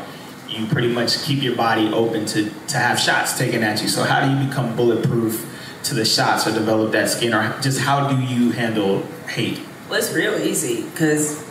[0.58, 4.04] you pretty much keep your body open to, to have shots taken at you so
[4.04, 5.46] how do you become bulletproof
[5.84, 10.00] to the shots or develop that skin or just how do you handle hate Well,
[10.00, 11.44] it's real easy because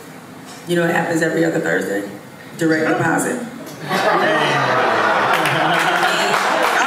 [0.67, 2.09] you know what happens every other Thursday?
[2.57, 3.35] Direct deposit.
[3.37, 3.45] Y'all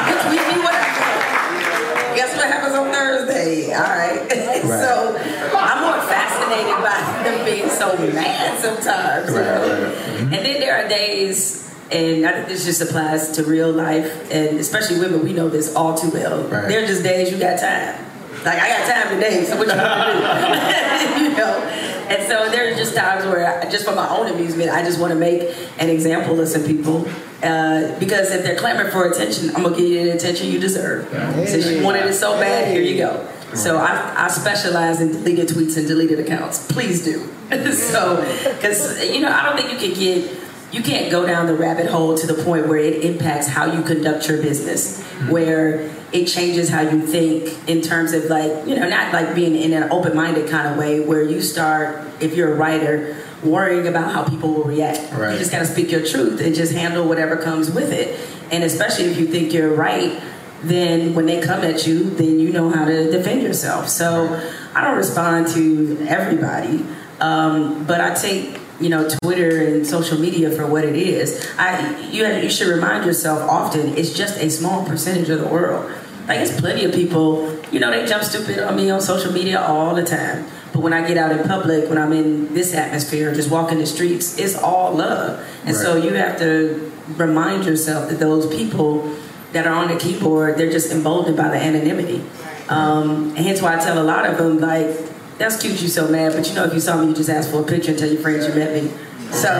[0.05, 2.15] can tweet me whatever.
[2.15, 3.73] Guess what happens on Thursday?
[3.73, 4.31] All right.
[4.63, 5.17] so
[5.57, 9.31] I'm more fascinated by them being so mad sometimes.
[9.31, 10.21] Right, right.
[10.21, 11.60] And then there are days,
[11.93, 15.75] and I think this just applies to real life, and especially women, we know this
[15.75, 16.43] all too well.
[16.45, 16.69] Right.
[16.69, 18.07] There are just days you got time.
[18.45, 21.25] Like I got time today, so what you want to do?
[21.25, 21.87] you know.
[22.11, 25.13] And so there's just times where, I, just for my own amusement, I just want
[25.13, 27.07] to make an example of some people.
[27.43, 31.09] Uh, because if they're clamoring for attention, I'm gonna give you the attention you deserve.
[31.49, 33.29] Since you wanted it so bad, here you go.
[33.55, 36.71] So I, I specialize in deleted tweets and deleted accounts.
[36.71, 37.27] Please do.
[37.73, 38.17] so,
[38.55, 40.40] because you know, I don't think you can get
[40.73, 43.83] you can't go down the rabbit hole to the point where it impacts how you
[43.83, 48.89] conduct your business, where it changes how you think in terms of like, you know,
[48.89, 52.53] not like being in an open minded kind of way where you start, if you're
[52.53, 55.13] a writer, worrying about how people will react.
[55.13, 55.33] Right.
[55.33, 58.19] You just gotta speak your truth and just handle whatever comes with it.
[58.53, 60.21] And especially if you think you're right,
[60.63, 63.89] then when they come at you, then you know how to defend yourself.
[63.89, 64.41] So
[64.75, 66.85] I don't respond to everybody,
[67.21, 71.47] um, but I take you know Twitter and social media for what it is.
[71.59, 75.49] I you have, you should remind yourself often it's just a small percentage of the
[75.49, 75.91] world.
[76.29, 79.61] Like it's plenty of people, you know, they jump stupid on me on social media
[79.61, 80.47] all the time.
[80.73, 83.87] But when I get out in public, when I'm in this atmosphere, just walking the
[83.87, 85.45] streets, it's all love.
[85.65, 89.13] And so you have to remind yourself that those people
[89.53, 92.23] that are on the keyboard, they're just emboldened by the anonymity.
[92.69, 94.97] Um, and hence why I tell a lot of them, like,
[95.41, 95.81] that's cute.
[95.83, 97.65] You so mad, but you know if you saw me, you just ask for a
[97.65, 98.91] picture and tell your friends you met me.
[99.33, 99.51] So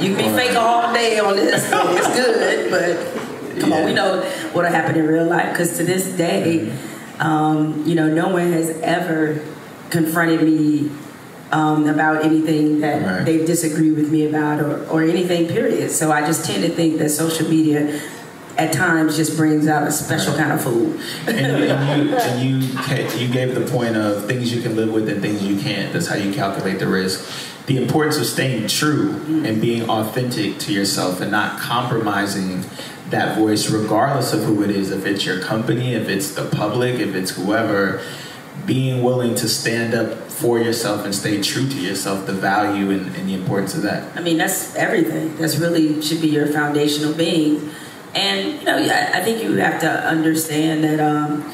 [0.00, 1.70] you can be fake all day on this.
[1.72, 4.20] It's good, but come on, we know
[4.52, 5.52] what'll happen in real life.
[5.52, 6.76] Because to this day,
[7.20, 9.40] um, you know, no one has ever
[9.90, 10.90] confronted me
[11.52, 13.24] um, about anything that Right.
[13.24, 15.46] they disagree with me about or, or anything.
[15.48, 15.90] Period.
[15.90, 18.00] So I just tend to think that social media.
[18.60, 21.00] At times, just brings out a special kind of food.
[21.26, 25.08] and, and you and you you gave the point of things you can live with
[25.08, 25.92] and things you can't.
[25.92, 27.26] That's how you calculate the risk.
[27.66, 29.46] The importance of staying true mm-hmm.
[29.46, 32.64] and being authentic to yourself and not compromising
[33.08, 34.90] that voice, regardless of who it is.
[34.90, 38.02] If it's your company, if it's the public, if it's whoever,
[38.66, 42.26] being willing to stand up for yourself and stay true to yourself.
[42.26, 44.16] The value and, and the importance of that.
[44.16, 45.36] I mean, that's everything.
[45.36, 47.70] That's really should be your foundational being.
[48.14, 51.48] And you know, I, I think you have to understand that, um,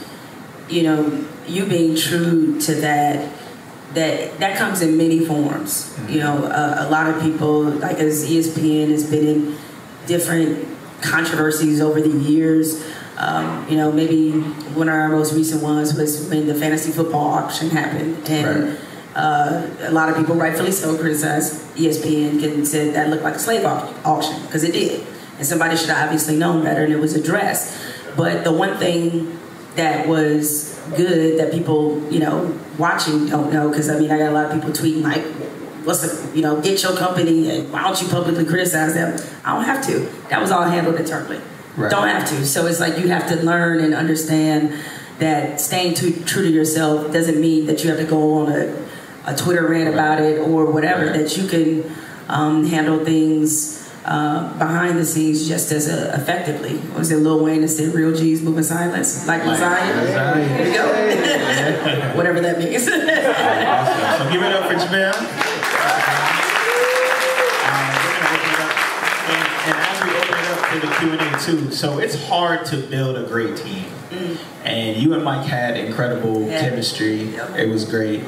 [0.68, 3.32] you know, you being true to that,
[3.94, 5.96] that that comes in many forms.
[6.08, 9.56] You know, uh, a lot of people, like as ESPN has been in
[10.06, 10.66] different
[11.02, 12.84] controversies over the years.
[13.18, 14.32] Um, you know, maybe
[14.74, 18.78] one of our most recent ones was when the fantasy football auction happened, and Right.
[19.14, 23.38] uh, a lot of people, rightfully so, criticized ESPN and said that looked like a
[23.38, 25.00] slave au- auction because it did,
[25.38, 27.76] and somebody should have obviously known better, and it was addressed.
[28.16, 29.38] But the one thing
[29.76, 34.30] that was good that people, you know, watching don't know because I mean I got
[34.30, 35.22] a lot of people tweeting like,
[35.84, 39.54] "What's the, you know, get your company and why don't you publicly criticize them?" I
[39.54, 40.00] don't have to.
[40.30, 41.40] That was all handled internally.
[41.76, 41.90] Right.
[41.90, 42.46] Don't have to.
[42.46, 44.72] So it's like you have to learn and understand
[45.18, 48.86] that staying too, true to yourself doesn't mean that you have to go on a,
[49.26, 51.06] a Twitter rant about it or whatever.
[51.06, 51.20] Right.
[51.20, 51.96] That you can
[52.28, 53.75] um, handle things
[54.06, 56.76] uh, behind the scenes just as uh, effectively.
[56.76, 60.06] What was it Lil Wayne that said, "Real G's moving silence like lasagna"?
[60.06, 60.86] There you go.
[62.16, 62.84] Whatever that means.
[62.84, 65.12] So give it up for Jemele.
[67.66, 68.72] Um, we're gonna open it up.
[69.28, 72.16] And, and as we open it up to the Q and A too, so it's
[72.26, 73.86] hard to build a great team.
[74.64, 76.60] And you and Mike had incredible Yeah.
[76.60, 77.24] chemistry.
[77.24, 77.56] Yep.
[77.58, 78.22] It was great.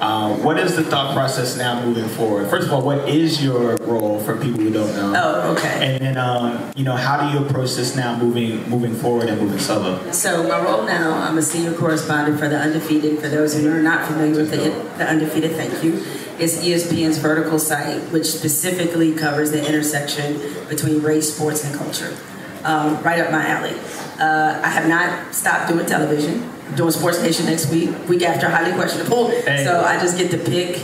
[0.00, 2.48] Um, what is the thought process now moving forward?
[2.48, 5.12] First of all, what is your role for people who don't know?
[5.16, 5.94] oh, okay.
[5.94, 9.40] And then, um, you know, how do you approach this now, moving moving forward and
[9.40, 10.10] moving solo?
[10.12, 13.18] So my role now, I'm a senior correspondent for the Undefeated.
[13.18, 16.04] For those who are not familiar with the, the Undefeated, thank you.
[16.38, 22.16] It's ESPN's vertical site, which specifically covers the intersection between race, sports, and culture.
[22.62, 23.74] Um, right up my alley.
[24.20, 26.48] Uh, I have not stopped doing television.
[26.76, 29.30] Doing SportsNation next week, week after Highly Questionable.
[29.30, 29.64] Hey.
[29.64, 30.76] So I just get to pick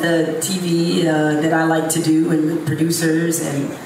[0.00, 3.76] the TV uh, that I like to do and producers and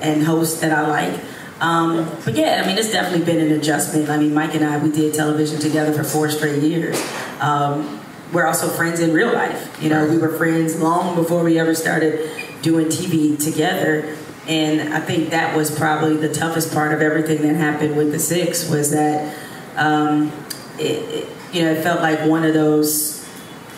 [0.00, 1.20] and hosts that I like.
[1.60, 4.10] Um, but yeah, I mean, it's definitely been an adjustment.
[4.10, 7.00] I mean, Mike and I, we did television together for four straight years.
[7.40, 8.00] Um,
[8.32, 9.82] we're also friends in real life.
[9.82, 12.28] You know, we were friends long before we ever started
[12.60, 14.16] doing TV together.
[14.46, 18.18] And I think that was probably the toughest part of everything that happened with the
[18.18, 19.34] Six was that,
[19.76, 20.30] um,
[20.78, 23.26] it, it, you know, it felt like one of those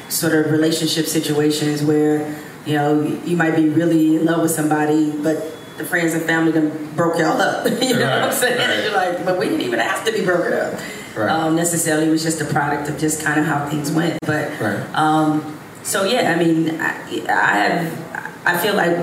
[0.09, 2.35] sort of relationship situations where
[2.65, 5.37] you know you might be really in love with somebody, but
[5.77, 7.65] the friends and family done broke y'all up.
[7.83, 8.59] you know what I'm saying?
[8.59, 8.83] right.
[8.85, 10.81] You're like, but we didn't even have to be broken up.
[11.17, 11.31] Right.
[11.31, 14.19] Um, necessarily, it was just a product of just kind of how things went.
[14.27, 14.95] But Right.
[14.95, 16.91] um, so yeah, I mean, I,
[17.29, 18.09] I have.
[18.47, 18.97] I feel like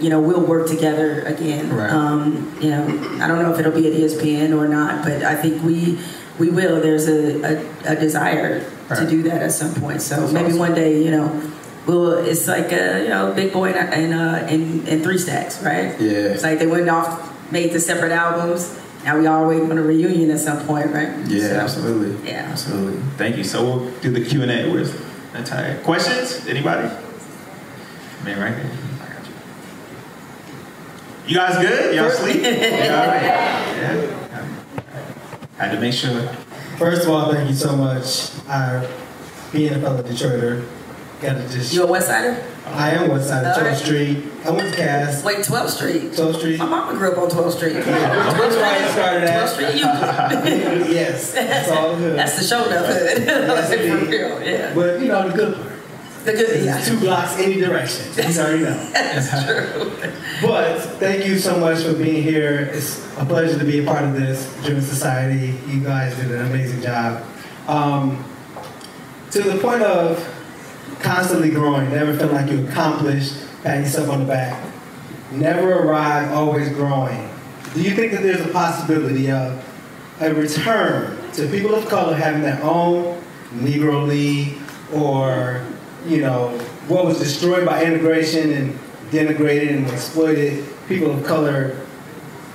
[0.00, 1.74] you know we'll work together again.
[1.74, 1.90] Right.
[1.90, 2.84] Um, you know,
[3.22, 5.98] I don't know if it'll be at ESPN or not, but I think we
[6.38, 6.80] we will.
[6.80, 8.60] There's a, a, a desire
[8.94, 10.02] to do that at some point.
[10.02, 10.58] So That's maybe awesome.
[10.58, 11.52] one day, you know,
[11.86, 12.12] we'll.
[12.18, 15.98] It's like a you know Big Boi and and, uh, and, and Three Stacks, right?
[16.00, 16.34] Yeah.
[16.34, 18.78] It's like they went off, made the separate albums.
[19.04, 21.10] Now we all waiting on a reunion at some point, right?
[21.28, 22.28] Yeah, So, absolutely.
[22.30, 22.48] Yeah.
[22.50, 23.00] absolutely.
[23.18, 23.44] Thank you.
[23.44, 24.70] So we'll do the Q and A.
[24.72, 24.92] Where's
[25.34, 25.82] that time?
[25.82, 26.46] Questions?
[26.46, 26.88] Anybody?
[28.24, 28.70] Man, right here.
[29.02, 29.32] I got you.
[31.28, 31.94] You guys good?
[31.94, 32.36] Y'all sleep?
[32.42, 33.74] yeah.
[33.76, 34.23] yeah.
[35.58, 36.26] Had to make sure.
[36.78, 38.30] First of all, thank you so much.
[38.48, 38.88] I,
[39.52, 40.66] being a fellow Detroiter,
[41.20, 41.72] got to just.
[41.72, 42.44] You a West Sider?
[42.66, 43.76] I am West Side of 12th right.
[43.76, 44.24] Street.
[44.44, 45.22] I went to Cass.
[45.22, 46.02] Wait, 12th Street.
[46.12, 46.58] 12th Street.
[46.58, 47.74] My mama grew up on 12th Street.
[47.74, 49.48] 12th That's why I started 12th.
[49.48, 49.84] Street, you.
[50.94, 52.18] yes, that's all good.
[52.18, 53.22] That's the show enough hood.
[53.24, 53.68] Yes,
[54.00, 54.74] For real, yeah.
[54.74, 55.73] But you know the good part.
[56.26, 56.82] Yeah.
[56.84, 58.06] Two blocks any direction.
[58.16, 58.90] You already know.
[58.92, 59.92] That's true.
[60.42, 62.70] But thank you so much for being here.
[62.72, 65.58] It's a pleasure to be a part of this German Society.
[65.68, 67.24] You guys did an amazing job.
[67.68, 68.24] Um,
[69.32, 70.18] to the point of
[71.00, 74.62] constantly growing, never feel like you accomplished, patting yourself on the back.
[75.32, 77.28] Never arrive, always growing.
[77.74, 79.62] Do you think that there's a possibility of
[80.20, 83.20] a return to people of color having their own
[83.54, 84.58] Negro League
[84.92, 85.66] or
[86.06, 86.48] you know
[86.88, 88.78] what was destroyed by integration and
[89.10, 91.76] denigrated and exploited people of color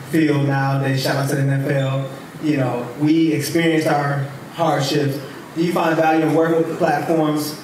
[0.10, 1.02] feel nowadays.
[1.04, 2.10] Shout out to the NFL.
[2.44, 4.20] You know, we experienced our
[4.54, 5.20] hardships.
[5.56, 7.60] Do you find value in working with the platforms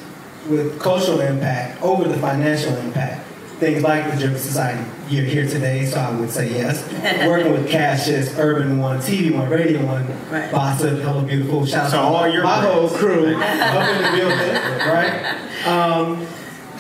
[0.50, 3.26] with cultural impact over the financial impact?
[3.60, 4.84] Things like the German Society.
[5.08, 6.84] You're here today, so I would say yes.
[7.28, 10.52] working with Cassius, Urban One, TV One, Radio One, Right.
[10.52, 11.66] Bossip, Hello Beautiful.
[11.66, 15.38] Shout out So to all your my whole crew up in the building, right?
[15.66, 16.28] Um,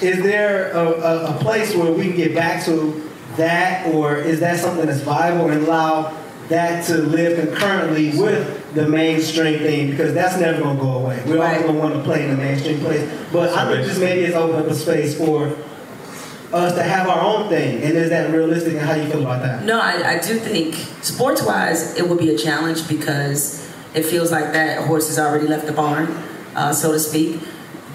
[0.01, 4.39] is there a, a, a place where we can get back to that, or is
[4.41, 6.15] that something that's viable and allow
[6.49, 9.91] that to live concurrently with the mainstream thing?
[9.91, 11.21] Because that's never going to go away.
[11.25, 13.99] We're always going to want to play in the mainstream place, but I think just
[13.99, 15.55] maybe it's open up a space for
[16.53, 17.81] us to have our own thing.
[17.83, 18.73] And is that realistic?
[18.73, 19.63] And how do you feel about that?
[19.63, 24.31] No, I, I do think sports wise it would be a challenge because it feels
[24.31, 26.07] like that horse has already left the barn,
[26.55, 27.39] uh, so to speak.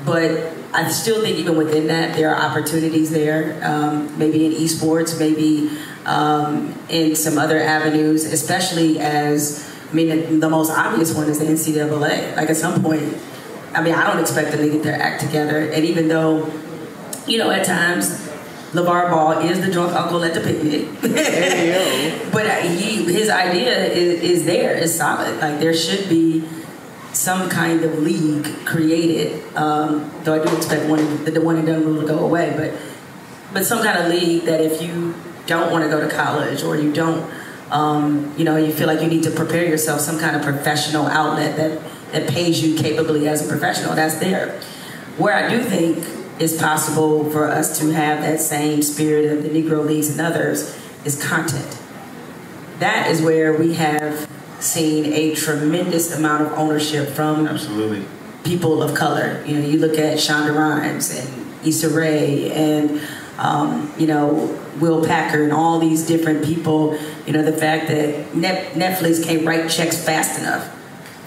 [0.05, 5.19] But I still think even within that there are opportunities there, um, maybe in esports,
[5.19, 5.71] maybe
[6.07, 11.47] um, in some other avenues, especially as I mean the, most obvious one is the
[11.47, 12.37] NCAA.
[12.37, 13.17] Like at some point,
[13.75, 16.51] I mean I don't expect them to get their act together, and even though
[17.27, 18.29] you know at times.
[18.71, 20.87] LaVar Ball is the drunk uncle at the picnic.
[22.33, 25.41] but he, his idea is, is there, is solid.
[25.41, 26.45] Like there should be
[27.13, 29.43] some kind of league created.
[29.57, 32.75] Um, though I do expect one, the one and done rule to go away, but
[33.53, 35.15] but some kind of league that if you
[35.47, 37.29] don't want to go to college or you don't,
[37.73, 41.07] um, you know, you feel like you need to prepare yourself, some kind of professional
[41.07, 41.81] outlet that
[42.13, 43.95] that pays you capably as a professional.
[43.95, 44.61] That's there.
[45.19, 46.05] Where I do think
[46.41, 50.77] is possible for us to have that same spirit of the Negro Leagues and others
[51.05, 51.79] is content.
[52.79, 54.29] That is where we have
[54.63, 58.05] seen a tremendous amount of ownership from Absolutely.
[58.45, 59.43] people of color.
[59.47, 63.01] You know, you look at Shonda Rhimes and Issa Rae and
[63.39, 66.99] um, you know Will Packer and all these different people.
[67.27, 70.77] You know, the fact that Net- Netflix can't write checks fast enough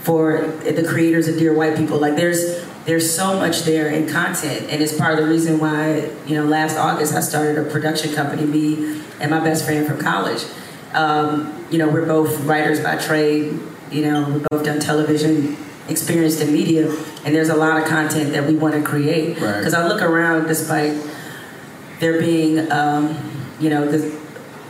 [0.01, 1.97] for the creators of Dear White People.
[1.99, 6.09] Like there's there's so much there in content, and it's part of the reason why
[6.27, 8.45] you know last August I started a production company.
[8.45, 10.43] Me and my best friend from college.
[10.93, 13.59] Um, you know, we're both writers by trade.
[13.91, 15.57] You know, we've both done television,
[15.89, 16.87] experienced in media,
[17.25, 19.39] and there's a lot of content that we want to create.
[19.41, 19.57] Right.
[19.57, 20.95] Because I look around, despite
[21.99, 23.17] there being, um,
[23.59, 24.15] you know, the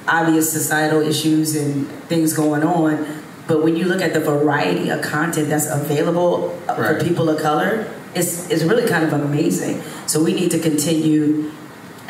[0.08, 3.22] obvious societal issues and things going on.
[3.48, 6.98] But when you look at the variety of content that's available uh, Right.
[6.98, 7.86] for people of color,
[8.16, 9.82] it's, it's really kind of amazing.
[10.08, 11.52] So we need to continue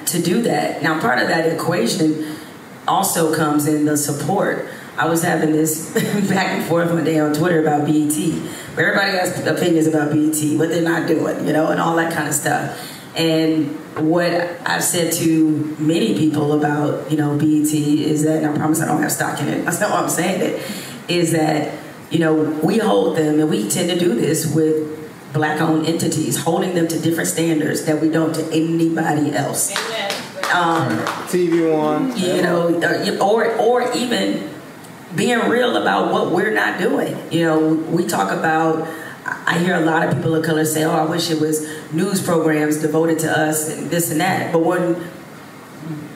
[0.06, 0.84] to do that.
[0.84, 2.36] Now, part of that equation
[2.88, 4.68] also comes in the support.
[4.98, 5.92] I was having this
[6.30, 8.14] back and forth one day on Twitter about BET.
[8.76, 12.14] Where everybody has opinions about BET, what they're not doing, you know, and all that
[12.14, 12.92] kind of stuff.
[13.16, 13.76] And
[14.10, 14.32] what
[14.66, 18.88] I've said to many people about, you know, BET is that, and I promise I
[18.88, 19.66] don't have stock in it.
[19.66, 20.62] That's not why I'm saying it.
[21.08, 21.78] Is that,
[22.10, 22.34] you know,
[22.64, 27.00] we hold them, and we tend to do this with black-owned entities, holding them to
[27.00, 29.76] different standards that we don't to anybody else.
[30.54, 32.16] Um, TV One.
[32.16, 32.80] you know,
[33.20, 34.53] or or even
[35.16, 37.16] being real about what we're not doing.
[37.32, 38.88] You know, we talk about.
[39.26, 42.22] I hear a lot of people of color say, "Oh, I wish it was news
[42.22, 44.98] programs devoted to us and this and that." But when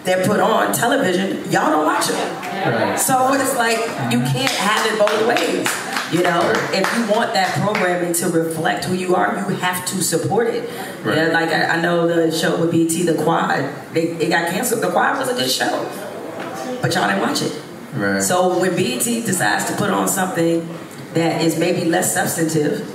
[0.04, 2.98] they're put on television, y'all don't watch them.
[2.98, 3.78] So it's like
[4.12, 5.68] you can't have it both ways.
[6.12, 6.42] You know,
[6.72, 10.70] if you want that programming to reflect who you are, you have to support it.
[11.04, 11.18] Right.
[11.18, 14.82] Yeah, like I, I know the show with BET, The Quad, they, it got canceled.
[14.82, 15.84] The Quad was a good show,
[16.82, 17.62] but y'all didn't watch it.
[17.96, 18.22] Right.
[18.22, 20.68] So when BET decides to put on something
[21.14, 22.94] that is maybe less substantive,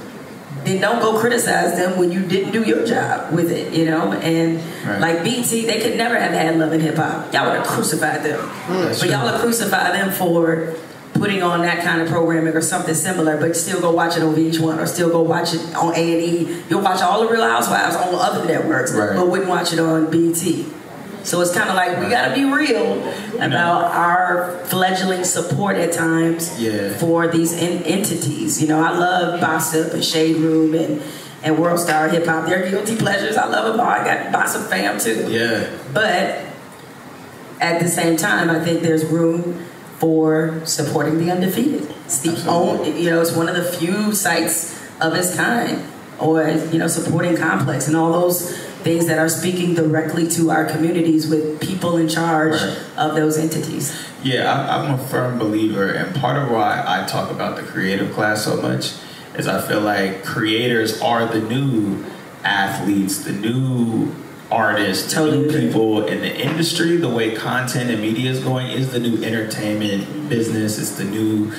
[0.64, 4.12] then don't go criticize them when you didn't do your job with it, you know?
[4.12, 5.00] And Right.
[5.00, 7.32] like BET, they could never have had love and hip hop.
[7.32, 8.38] Y'all would have crucified them.
[8.68, 9.14] That's but true.
[9.16, 10.74] y'all would crucify them for
[11.14, 14.34] putting on that kind of programming or something similar, but still go watch it on
[14.34, 16.62] VH1 or still go watch it on A&E.
[16.68, 19.16] You'll watch all the Real Housewives on other networks, Right.
[19.16, 20.64] but wouldn't watch it on BET.
[21.24, 23.02] So it's kind of like we got to be real
[23.36, 26.90] about our fledgling support at times Yeah.
[26.98, 28.60] for these en- entities.
[28.60, 31.02] You know, I love Bossip and Shade Room and
[31.44, 32.46] and World Star Hip Hop.
[32.46, 33.36] They're guilty pleasures.
[33.36, 33.86] I love them all.
[33.86, 35.26] I got Bossip fam too.
[35.28, 35.66] Yeah.
[35.92, 36.40] But
[37.60, 39.64] at the same time, I think there's room
[39.98, 41.88] for supporting the undefeated.
[42.06, 45.82] It's the only, you know, it's one of the few sites of its kind,
[46.20, 50.64] or you know, supporting Complex and all those things that are speaking directly to our
[50.64, 52.76] communities with people in charge Right.
[52.96, 53.92] of those entities.
[54.22, 58.12] Yeah, I- I'm a firm believer, and part of why I talk about the creative
[58.14, 58.92] class so much
[59.36, 62.04] is I feel like creators are the new
[62.44, 64.08] athletes, the new
[64.50, 68.66] artists, the Totally new people in the industry, the way content and media is going
[68.68, 70.78] is the new entertainment business.
[70.78, 71.52] It's the new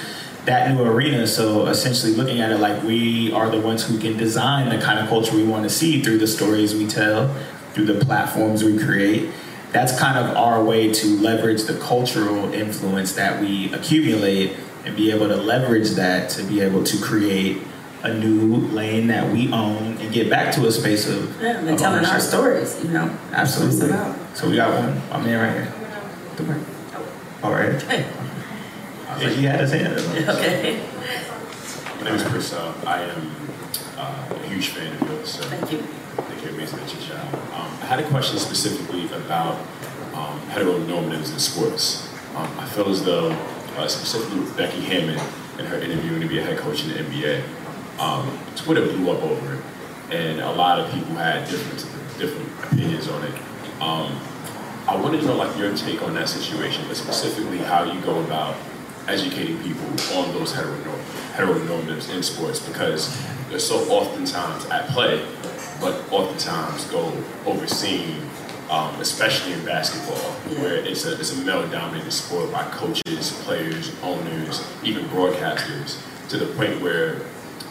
[0.45, 1.25] that new arena.
[1.27, 4.99] So essentially looking at it like we are the ones who can design the kind
[4.99, 7.33] of culture we want to see through the stories we tell,
[7.73, 9.29] through the platforms we create.
[9.71, 14.55] That's kind of our way to leverage the cultural influence that we accumulate
[14.85, 17.61] and be able to leverage that to be able to create
[18.03, 21.69] a new lane that we own and get back to a space of, Yeah, and
[21.69, 23.17] of telling our stories, you know.
[23.31, 23.87] Absolutely.
[23.87, 25.01] That's what it's So we got one.
[25.09, 25.73] I'm in right here.
[27.41, 27.81] All right.
[27.83, 28.05] Hey,
[29.19, 29.93] Yeah, he had his hand
[30.29, 30.35] up.
[30.35, 30.83] okay.
[31.99, 32.53] My name is Chris.
[32.53, 33.31] Uh, I am
[33.97, 35.29] uh, a huge fan of yours.
[35.33, 35.77] So Thank you.
[35.79, 37.33] thank you amazing at your job.
[37.53, 39.55] Um, I had a question specifically about
[40.13, 42.07] um, heteronormatives in sports.
[42.35, 43.31] Um, I feel as though,
[43.77, 45.19] uh, specifically with Becky Hammon
[45.57, 47.43] and her interview to be a head coach in the NBA,
[47.99, 49.61] um, Twitter blew up over it,
[50.11, 51.79] and a lot of people had different
[52.19, 53.33] different opinions on it.
[53.81, 54.19] Um,
[54.87, 58.19] I wanted to know like your take on that situation, but specifically how you go
[58.21, 58.55] about
[59.07, 59.85] educating people
[60.17, 61.01] on those heteronorm-
[61.33, 63.15] heteronormatives in sports because
[63.49, 65.25] they're so oftentimes at play,
[65.79, 67.11] but oftentimes go
[67.45, 68.21] overseen,
[68.69, 70.31] um, especially in basketball,
[70.61, 76.47] where it's a, it's a male-dominated sport by coaches, players, owners, even broadcasters, to the
[76.55, 77.19] point where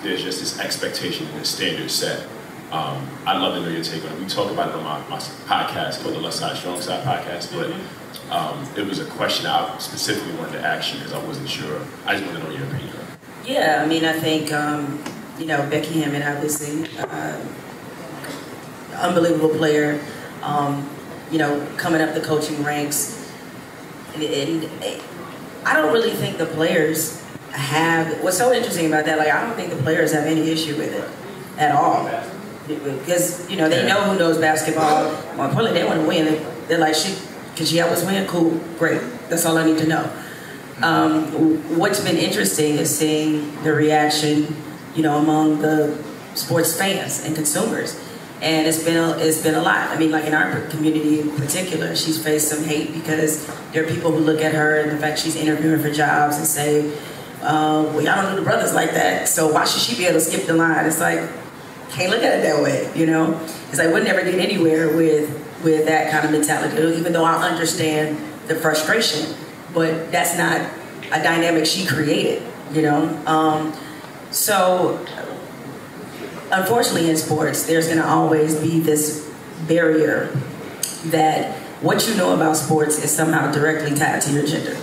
[0.03, 2.27] there's just this expectation and standard set.
[2.71, 4.19] Um, I'd love to know your take on it.
[4.21, 7.55] We talk about it on my, my podcast called the Left Side Strong Side podcast,
[7.55, 7.71] but
[8.33, 11.81] um, it was a question I specifically wanted to ask you because I wasn't sure.
[12.07, 12.97] I just wanted to know your opinion.
[13.45, 15.03] Yeah, I mean, I think, um,
[15.39, 17.39] you know, Becky Hammon, obviously, uh,
[19.01, 20.01] unbelievable player,
[20.43, 20.89] um,
[21.31, 23.31] you know, coming up the coaching ranks.
[24.15, 25.03] And, and
[25.65, 29.57] I don't really think the players have, what's so interesting about that, like, I don't
[29.57, 32.09] think the players have any issue with it at all.
[32.67, 35.11] Because, you know, they know who knows basketball.
[35.37, 36.25] More importantly, they want to win.
[36.27, 37.15] They- They're like, she,
[37.62, 38.26] can she help us win?
[38.26, 39.01] Cool, great.
[39.28, 40.12] That's all I need to know.
[40.82, 44.56] Um, what's been interesting is seeing the reaction,
[44.97, 45.97] you know, among the
[46.34, 48.02] sports fans and consumers,
[48.40, 49.90] and it's been a, it's been a lot.
[49.90, 53.86] I mean, like in our community in particular, she's faced some hate because there are
[53.86, 56.93] people who look at her and the fact she's interviewing for jobs and say,
[57.43, 60.18] uh, "Well, y'all don't do the brothers like that, so why should she be able
[60.18, 61.20] to skip the line?" It's like
[61.90, 63.39] can't look at it that way, you know.
[63.68, 67.48] It's like we'll never get anywhere with with that kind of mentality, even though I
[67.48, 68.18] understand
[68.48, 69.34] the frustration,
[69.72, 70.60] but that's not
[71.12, 73.05] a dynamic she created, you know.
[73.26, 73.72] Um,
[74.30, 75.05] so,
[76.51, 79.30] unfortunately, in sports, there's to always be this
[79.68, 80.26] barrier
[81.06, 84.76] that what you know about sports is somehow directly tied to your gender,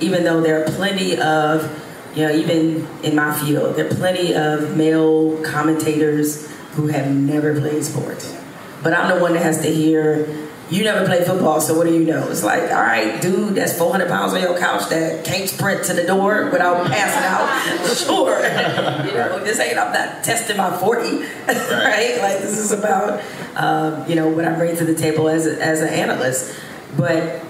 [0.00, 1.80] even though there are plenty of
[2.14, 7.58] you know, even in my field, there are plenty of male commentators who have never
[7.58, 8.36] played sports.
[8.84, 10.28] But I'm the one that has to hear,
[10.70, 12.28] you never played football, so what do you know?
[12.28, 15.94] It's like, all right, dude, that's 400 pounds on your couch that can't sprint to
[15.94, 17.86] the door without passing out.
[17.96, 18.36] sure.
[19.06, 21.00] you know, this ain't, I'm not testing my 40,
[21.48, 22.18] right?
[22.20, 23.22] Like, this is about,
[23.56, 26.54] um, you know, what I bring to the table as, a, as an analyst.
[26.94, 27.42] But,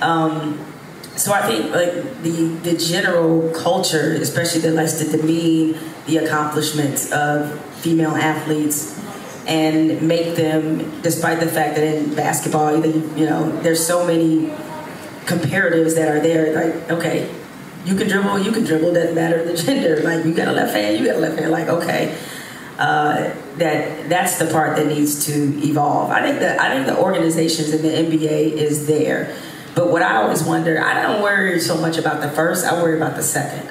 [0.00, 0.64] um,
[1.16, 7.10] so I think like the the general culture, especially that likes to demean the accomplishments
[7.10, 8.96] of female athletes
[9.48, 14.48] and make them, despite the fact that in basketball, you know, there's so many
[15.24, 16.54] comparatives that are there.
[16.54, 17.34] Like, okay,
[17.86, 18.92] you can dribble, you can dribble.
[18.92, 20.02] Doesn't matter the gender.
[20.02, 21.50] Like, you got a left hand, you got a left hand.
[21.50, 22.16] Like, okay.
[22.78, 25.32] Uh, that that's the part that needs to
[25.66, 26.10] evolve.
[26.10, 29.36] I think that I think the organizations in the NBA is there.
[29.74, 32.96] But what I always wonder, I don't worry so much about the first, I worry
[32.96, 33.68] about the second.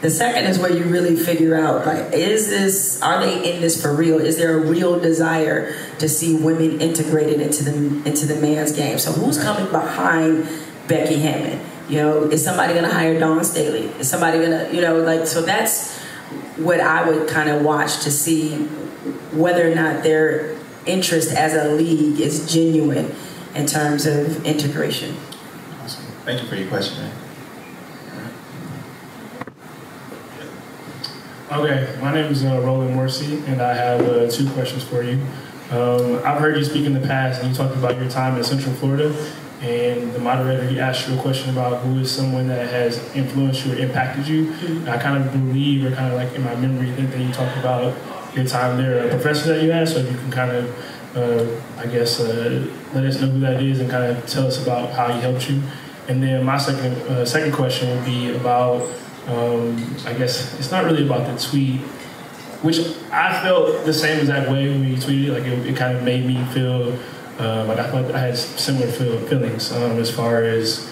[0.00, 3.80] The second is where you really figure out like, is this, are they in this
[3.80, 4.18] for real?
[4.18, 7.72] Is there a real desire to see women integrated into the
[8.08, 8.98] into the man's game?
[8.98, 10.48] So who's coming behind
[10.88, 11.60] Becky Hammon?
[11.90, 13.86] You know, is somebody gonna hire Dawn Staley?
[13.98, 15.98] Is somebody gonna, you know, like so that's
[16.56, 18.56] what I would kind of watch to see
[19.32, 20.56] whether or not their
[20.86, 23.14] interest as a league is genuine
[23.54, 25.14] in terms of integration.
[25.82, 26.04] Awesome.
[26.24, 27.12] Thank you for your question, man.
[31.52, 35.20] Okay, my name is uh, Roland Morsi, and I have uh, two questions for you.
[35.72, 38.44] Um, I've heard you speak in the past, and you talked about your time in
[38.44, 39.08] Central Florida,
[39.60, 43.66] and the moderator he asked you a question about who is someone that has influenced
[43.66, 44.52] you or impacted you.
[44.52, 47.32] And I kind of believe, or kind of like in my memory, think that you
[47.32, 47.96] talked about
[48.32, 49.88] your time there, a professor that you had.
[49.88, 52.64] So if you can kind of, uh, I guess, uh,
[52.94, 55.50] let us know who that is, and kind of tell us about how he helped
[55.50, 55.60] you.
[56.06, 58.88] And then my second uh, second question would be about
[59.30, 61.80] um, I guess it's not really about the tweet
[62.62, 62.78] which
[63.10, 65.32] I felt the same exact way when you tweeted.
[65.32, 66.98] Like it, it kind of made me feel
[67.38, 70.86] uh, like I felt I had similar feel, feelings um, as far as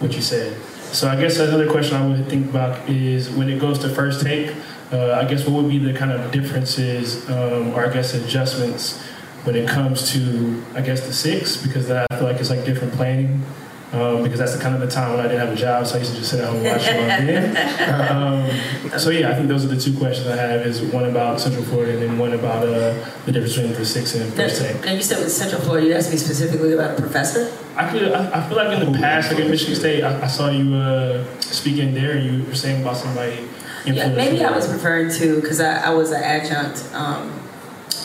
[0.00, 0.60] what you said.
[0.92, 4.24] So I guess another question I would think about is when it goes to first
[4.24, 4.54] take.
[4.92, 9.02] Uh, I guess what would be the kind of differences um, or I guess adjustments
[9.42, 12.64] when it comes to I guess the six because that I feel like it's like
[12.64, 13.42] different planning
[13.92, 15.94] um, because that's the kind of the time when I didn't have a job, so
[15.94, 18.16] I used to just sit at home and watch it on.
[18.16, 21.40] Um, so yeah, I think those are the two questions I have: is one about
[21.40, 22.94] Central Florida, and then one about uh,
[23.26, 24.84] the difference between the six and first take.
[24.84, 27.52] Now you said with Central Florida, you asked me specifically about a professor.
[27.76, 28.12] I could.
[28.12, 30.74] I, I feel like in the past, like at Michigan State, I, I saw you
[30.74, 33.46] uh, speaking there, and you were saying about somebody.
[33.84, 37.40] Yeah, maybe I was referring to because I, I, was an adjunct um,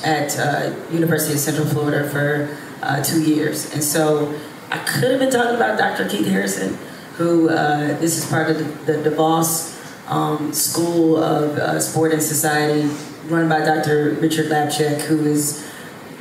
[0.03, 4.39] at uh, University of Central Florida for uh, two years, and so
[4.72, 6.07] I could have been talking about Dr.
[6.07, 6.77] Keith Harrison,
[7.18, 9.77] who uh, this is part of the, the DeVos
[10.10, 12.89] um, School of uh, Sport and Society,
[13.26, 14.11] run by Dr.
[14.22, 15.65] Richard Lapchick, who is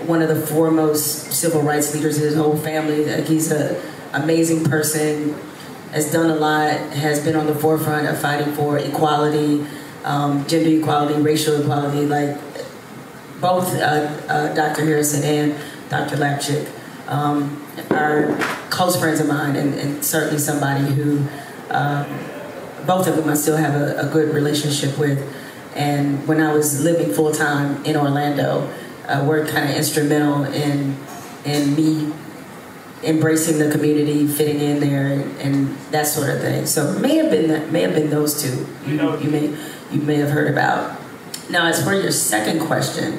[0.01, 3.05] one of the foremost civil rights leaders in his whole family.
[3.05, 3.81] Like he's an
[4.15, 5.37] amazing person,
[5.93, 9.65] has done a lot, has been on the forefront of fighting for equality,
[10.03, 12.05] um, gender equality, racial equality.
[12.05, 12.37] Like
[13.41, 14.85] both uh, uh Dr.
[14.85, 15.55] Harrison and
[15.89, 16.17] Dr.
[16.17, 16.69] Lapchick
[17.11, 18.35] um, are
[18.71, 21.27] close friends of mine, and, and certainly somebody who
[21.71, 22.07] um,
[22.87, 25.19] both of them I still have a, a, good relationship with.
[25.75, 28.73] And when I was living full time in Orlando,
[29.07, 30.97] uh, were kind of instrumental in
[31.45, 32.13] in me
[33.03, 36.67] embracing the community, fitting in there, and, and, that sort of thing.
[36.67, 39.57] So may have been that, may have been those two you, you may
[39.91, 41.01] you may have heard about.
[41.51, 43.19] Now, as for your second question,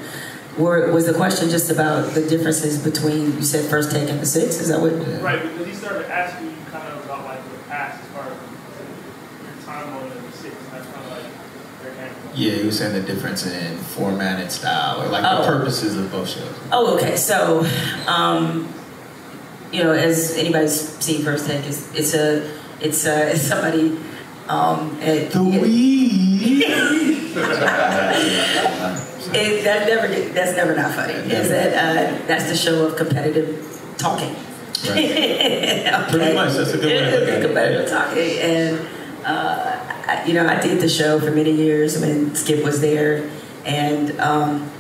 [0.60, 4.26] or was the question just about the differences between you said first take and the
[4.26, 4.60] six?
[4.60, 4.92] Is that what?
[5.22, 8.38] Right, because he started asking you kind of about like the past as far as
[9.44, 10.56] your time on the six.
[10.72, 11.26] That's kind of like
[12.36, 15.42] yeah, he was saying the difference in format and style, or like oh.
[15.42, 16.54] the purposes of both shows.
[16.72, 17.16] Oh, okay.
[17.16, 17.66] So,
[18.08, 18.74] um,
[19.72, 22.50] you know, as anybody's seen First Take, it's, it's a
[22.82, 23.98] it's a it's somebody
[24.50, 26.66] um, at, the we.
[29.34, 31.14] it, that never that's never not funny.
[31.14, 34.36] Is that uh, that's the show of competitive talking.
[34.90, 34.98] Right.
[34.98, 36.06] okay.
[36.10, 37.46] Pretty much, that's a good way to look at it.
[37.46, 38.88] Competitive talking, and
[39.26, 43.30] uh, I, you know, I did the show for many years when Skip was there,
[43.66, 44.72] and um,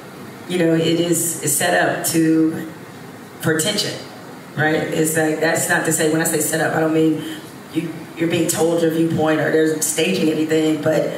[0.49, 2.71] you know, it is it's set up to
[3.41, 3.93] for attention,
[4.57, 4.75] right?
[4.75, 7.23] It's like that's not to say when I say set up, I don't mean
[7.73, 11.11] you you're being told your viewpoint or they're staging anything, but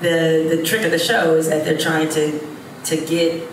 [0.00, 2.40] the the trick of the show is that they're trying to
[2.84, 3.48] to get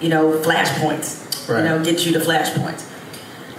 [0.00, 1.58] you know flashpoints, right.
[1.58, 2.86] you know, get you to flashpoints.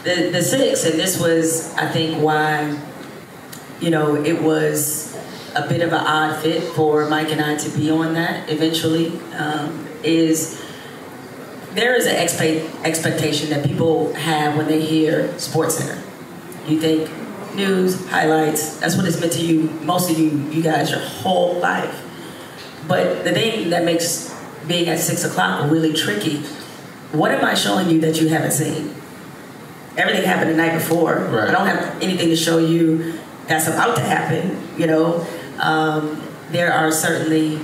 [0.04, 2.80] The the six, and this was I think why
[3.80, 5.18] you know it was
[5.56, 9.20] a bit of an odd fit for Mike and I to be on that eventually.
[9.38, 10.60] Um, is
[11.74, 15.98] there is an expe- expectation that people have when they hear SportsCenter.
[16.68, 17.10] You think
[17.56, 21.56] news, highlights, that's what it's meant to you, most of you, you guys, your whole
[21.60, 22.01] life.
[22.88, 24.34] But the thing that makes
[24.68, 26.38] being at six o'clock really tricky,
[27.12, 28.96] what am I showing you that you haven't seen?
[29.98, 31.16] Everything happened the night before.
[31.16, 31.50] Right.
[31.50, 34.62] I don't have anything to show you that's about to happen.
[34.78, 35.28] You know,
[35.60, 36.22] um,
[36.52, 37.60] there are certainly,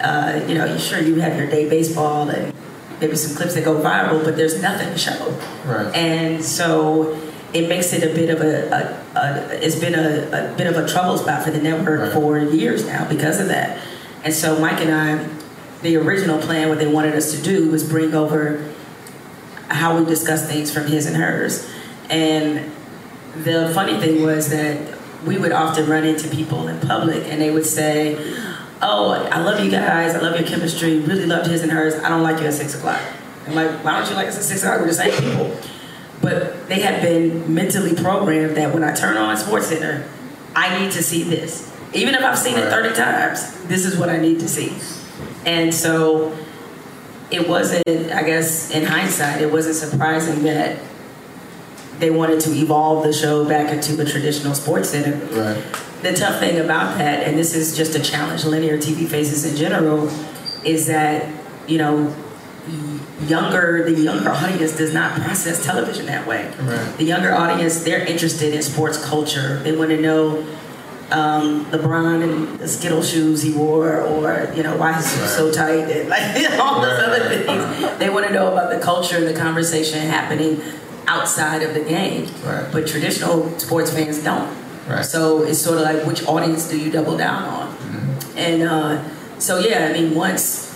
[0.00, 2.54] uh, you know, sure you have your day baseball and
[3.00, 5.38] maybe some clips that go viral, but there's nothing to show.
[5.66, 5.94] Right.
[5.94, 7.20] And so
[7.52, 8.68] it makes it a bit of a,
[9.14, 12.12] a, a it's been a, a, bit of a trouble spot for the network right.
[12.12, 13.80] for years now because of that.
[14.24, 15.28] And so Mike and I,
[15.82, 18.72] the original plan, what they wanted us to do was bring over
[19.68, 21.68] how we discuss things from his and hers.
[22.10, 22.72] And
[23.34, 27.50] the funny thing was that we would often run into people in public and they
[27.50, 28.16] would say,
[28.80, 32.08] Oh, I love you guys, I love your chemistry, really loved his and hers, I
[32.08, 33.00] don't like you at six o'clock.
[33.48, 34.80] I'm like, why don't you like us at six o'clock?
[34.80, 35.56] We're the same people.
[36.20, 40.06] But they had been mentally programmed that when I turn on SportsCenter,
[40.54, 41.72] I need to see this.
[41.94, 44.76] Even if I've seen it 30 times, this is what I need to see.
[45.46, 46.36] And so
[47.30, 50.78] it wasn't, I guess, in hindsight, it wasn't surprising that
[51.98, 55.20] they wanted to evolve the show back into a traditional SportsCenter.
[55.34, 56.02] Right.
[56.02, 59.56] The tough thing about that, and this is just a challenge linear TV faces in
[59.56, 60.08] general,
[60.64, 61.28] is that,
[61.66, 62.14] you know,
[63.22, 66.52] younger the younger audience does not process television that way.
[66.60, 66.96] Right.
[66.98, 69.58] The younger audience, they're interested in sports culture.
[69.62, 70.46] They want to know
[71.10, 75.28] um, LeBron and the Skittle shoes he wore, or you know why his right.
[75.28, 76.22] so tight, and like
[76.58, 77.20] all those right.
[77.20, 77.98] other things.
[77.98, 80.60] They want to know about the culture and the conversation happening
[81.06, 82.30] outside of the game.
[82.44, 82.68] Right.
[82.70, 84.54] But traditional sports fans don't.
[84.86, 85.04] Right.
[85.04, 87.68] So it's sort of like which audience do you double down on?
[87.76, 88.38] Mm-hmm.
[88.38, 90.68] And uh, so yeah, I mean once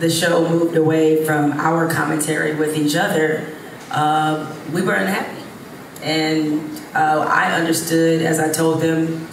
[0.00, 3.46] the show moved away from our commentary with each other,
[3.90, 5.40] uh, we were unhappy.
[6.02, 9.28] And uh, I understood, as I told them,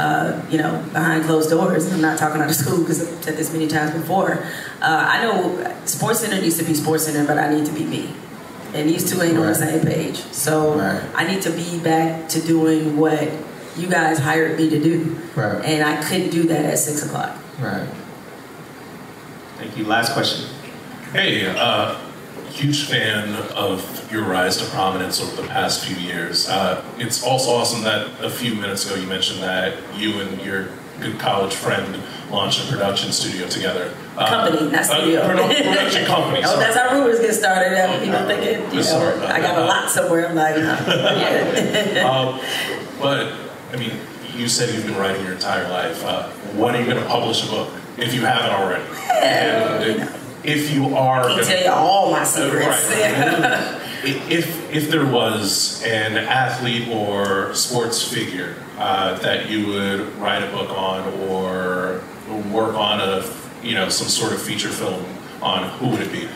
[0.00, 1.92] uh, you know, behind closed doors.
[1.92, 4.32] I'm not talking out of school because I've said this many times before.
[4.80, 8.14] Uh, I know SportsCenter needs to be SportsCenter, but I need to be me.
[8.72, 10.16] And these two ain't on the same page.
[10.32, 11.02] So Right.
[11.14, 13.28] I need to be back to doing what
[13.76, 15.16] you guys hired me to do.
[15.34, 15.64] Right.
[15.64, 17.36] And I couldn't do that at six o'clock.
[17.60, 17.88] Right.
[19.58, 19.84] Thank you.
[19.84, 20.48] Last question.
[21.12, 21.98] Hey, uh,
[22.50, 26.48] huge fan of your rise to prominence over the past few years.
[26.48, 30.68] Uh, it's also awesome that a few minutes ago you mentioned that you and your
[31.00, 31.96] good college friend
[32.30, 33.94] launched a production studio together.
[34.16, 35.22] Uh, Company, not uh, studio.
[35.22, 36.42] produ- production company.
[36.44, 37.72] Oh, that's how rumors get started.
[37.72, 40.28] And people thinking, you know, Sorry I got a lot somewhere.
[40.28, 42.04] I'm like, yeah.
[42.08, 42.40] Um,
[43.00, 43.32] but
[43.72, 43.92] I mean,
[44.34, 46.04] you said you've been writing your entire life.
[46.04, 48.84] Uh, when are you going to publish a book if you haven't already?
[49.22, 52.88] And if you are, I can gonna- tell you all my secrets.
[52.90, 53.80] right.
[54.04, 60.50] if if there was an athlete or sports figure uh, that you would write a
[60.50, 62.02] book on or
[62.50, 63.24] work on a
[63.62, 65.04] you know some sort of feature film
[65.42, 66.28] on, who would it be?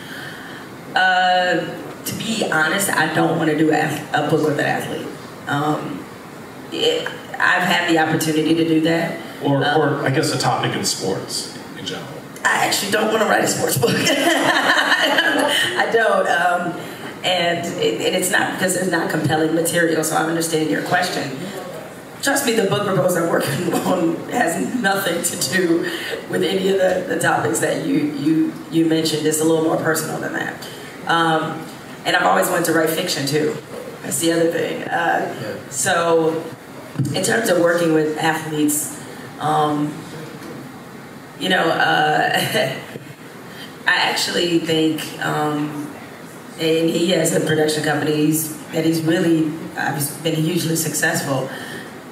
[0.95, 1.65] Uh,
[2.05, 5.07] to be honest, I don't want to do a, a book with an athlete.
[5.47, 6.03] Um,
[6.71, 9.19] it, I've had the opportunity to do that.
[9.43, 12.07] Or, Um, or I guess a topic in sports in general.
[12.45, 13.91] I actually don't want to write a sports book.
[13.95, 16.27] I don't.
[16.27, 16.79] Um,
[17.23, 21.37] and, it, and it's not because there's not compelling material, so I understand your question.
[22.21, 25.79] Trust me, the book proposal I'm working on has nothing to do
[26.29, 29.25] with any of the, the topics that you, you, you mentioned.
[29.25, 30.67] It's a little more personal than that.
[31.07, 31.65] Um,
[32.05, 33.57] and I've always wanted to write fiction too.
[34.03, 34.83] That's the other thing.
[34.83, 35.33] Uh,
[35.71, 36.43] So,
[37.13, 39.01] in terms of working with athletes,
[39.39, 39.91] um,
[41.39, 42.31] you know, uh,
[43.87, 45.93] I actually think, um,
[46.59, 51.49] and he has a production company he's, that he's really uh, been hugely successful.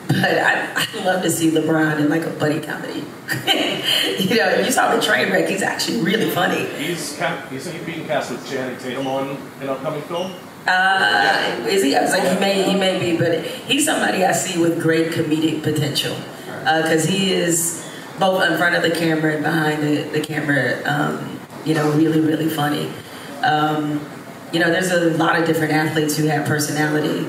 [0.08, 3.04] But I, I'd love to see LeBron in like a buddy comedy.
[4.20, 6.66] you know, you saw the train wreck, he's actually really funny.
[6.76, 10.34] He's ca- he's being cast with Channing Tatum on an upcoming film.
[10.68, 11.96] Uh, is he?
[11.96, 15.12] I was like, he may, he may be, but he's somebody I see with great
[15.12, 16.16] comedic potential
[16.64, 17.83] because he is
[18.20, 20.82] both in front of the camera and behind the, the camera.
[20.86, 22.92] Um, you know, really, really funny.
[23.44, 24.06] Um,
[24.52, 27.28] you know, there's a lot of different athletes who have personality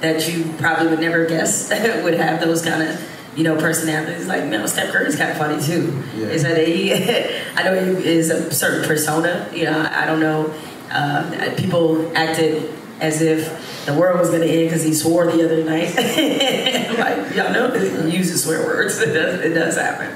[0.00, 3.08] that you probably would never guess that would have those kind of.
[3.36, 6.02] You know, personalities like you know, Steph Curry's kind of funny too.
[6.16, 6.26] Yeah.
[6.26, 6.92] Is that he?
[7.54, 9.48] I know he is a certain persona.
[9.54, 10.52] You know, I don't know.
[10.90, 15.44] Uh, people acted as if the world was going to end because he swore the
[15.44, 15.94] other night.
[16.98, 19.00] like y'all know, he uses swear words.
[19.10, 20.14] It does, it does happen.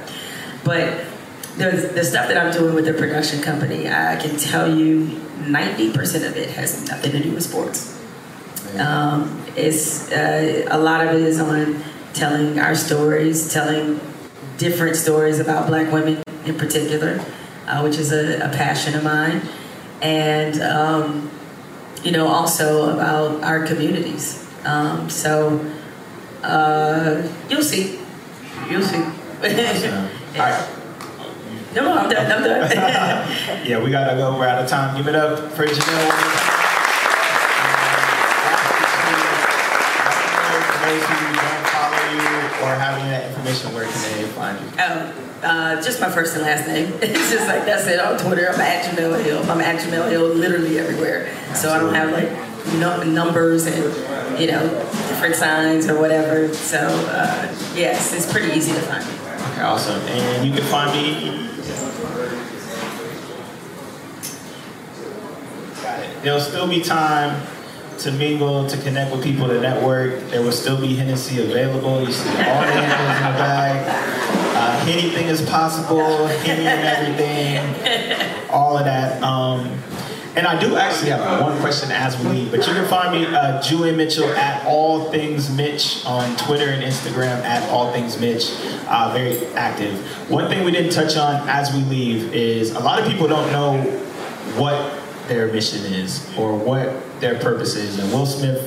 [0.64, 1.04] But
[1.56, 6.26] the, the stuff that I'm doing with the production company, I can tell you, 90%
[6.26, 8.00] of it has nothing to do with sports.
[8.78, 11.82] Um, it's uh, a lot of it is on
[12.12, 14.00] telling our stories, telling
[14.58, 17.24] different stories about Black women in particular,
[17.66, 19.42] uh, which is a, a passion of mine,
[20.02, 21.30] and um,
[22.04, 24.46] you know also about our communities.
[24.64, 25.60] Um, so
[26.42, 27.98] uh, you'll see,
[28.68, 29.02] you'll see.
[29.02, 30.68] All right.
[31.74, 32.30] No, no, I'm done.
[32.30, 33.66] I'm done.
[33.66, 34.38] Yeah, we gotta go.
[34.38, 34.96] We're out of time.
[34.96, 36.53] Give it up for Jemele.
[42.74, 44.66] Or have any of that information, where can they find you?
[44.80, 45.14] Oh,
[45.44, 46.92] uh, just my first and last name.
[47.02, 48.50] It's just like that's it on Twitter.
[48.50, 49.48] I'm at Jemele Hill.
[49.48, 51.32] I'm at Jemele Hill literally everywhere.
[51.54, 52.28] So I don't have like
[52.80, 54.68] no, numbers and you know
[55.08, 56.52] different signs or whatever.
[56.52, 59.12] So uh, yes, it's pretty easy to find me.
[59.52, 60.00] Okay, awesome.
[60.08, 61.48] And you can find me.
[65.80, 66.22] Got it.
[66.24, 67.40] There'll still be time
[67.98, 70.20] to mingle, to connect with people, to network.
[70.30, 72.00] There will still be Hennessy available.
[72.00, 74.24] You see all the handles in the bag.
[74.56, 76.26] Uh, anything is possible.
[76.26, 78.50] Henny and everything.
[78.50, 79.22] All of that.
[79.22, 79.82] Um,
[80.36, 83.24] and I do actually have one question as we leave, but you can find me,
[83.24, 88.50] uh, Julian Mitchell, at All Things Mitch on Twitter and Instagram at All Things Mitch.
[88.88, 89.96] Uh, very active.
[90.28, 93.52] One thing we didn't touch on as we leave is a lot of people don't
[93.52, 93.80] know
[94.56, 97.98] what their mission is or what their purpose is.
[97.98, 98.60] And Will Smith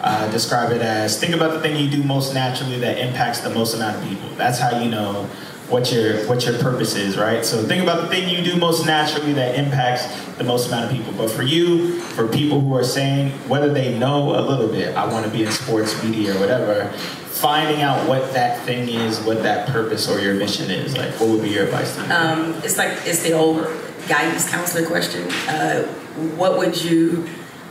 [0.00, 3.50] uh, described it as think about the thing you do most naturally that impacts the
[3.50, 4.28] most amount of people.
[4.36, 5.24] That's how you know
[5.68, 7.44] what your what your purpose is, right?
[7.44, 10.06] So think about the thing you do most naturally that impacts
[10.36, 11.12] the most amount of people.
[11.12, 15.04] But for you, for people who are saying whether they know a little bit, I
[15.12, 19.42] want to be in sports media or whatever, finding out what that thing is, what
[19.42, 22.38] that purpose or your mission is, like what would be your advice to them?
[22.38, 23.66] Um, it's like it's the old
[24.08, 25.30] guidance counselor question.
[25.48, 25.82] Uh,
[26.36, 27.28] what would you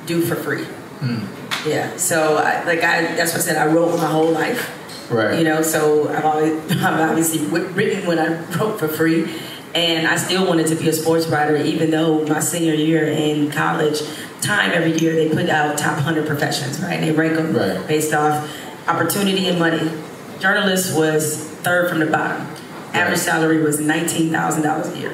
[0.08, 0.64] do for free?
[0.64, 1.70] Hmm.
[1.70, 1.96] Yeah.
[1.98, 3.58] So, I, like I, that's what I said.
[3.58, 4.74] I wrote my whole life.
[5.12, 5.38] Right.
[5.38, 6.54] You know, so I've always,
[6.84, 8.28] I've obviously written when I
[8.58, 9.34] wrote for free,
[9.76, 13.52] and I still wanted to be a sports writer, even though my senior year in
[13.52, 14.02] college,
[14.42, 16.94] time every year they put out top hundred professions, right?
[16.94, 17.86] And they rank them Right.
[17.88, 18.50] based off
[18.88, 19.92] opportunity and money.
[20.40, 22.46] Journalist was third from the bottom.
[22.94, 25.14] Average salary was nineteen thousand dollars a year.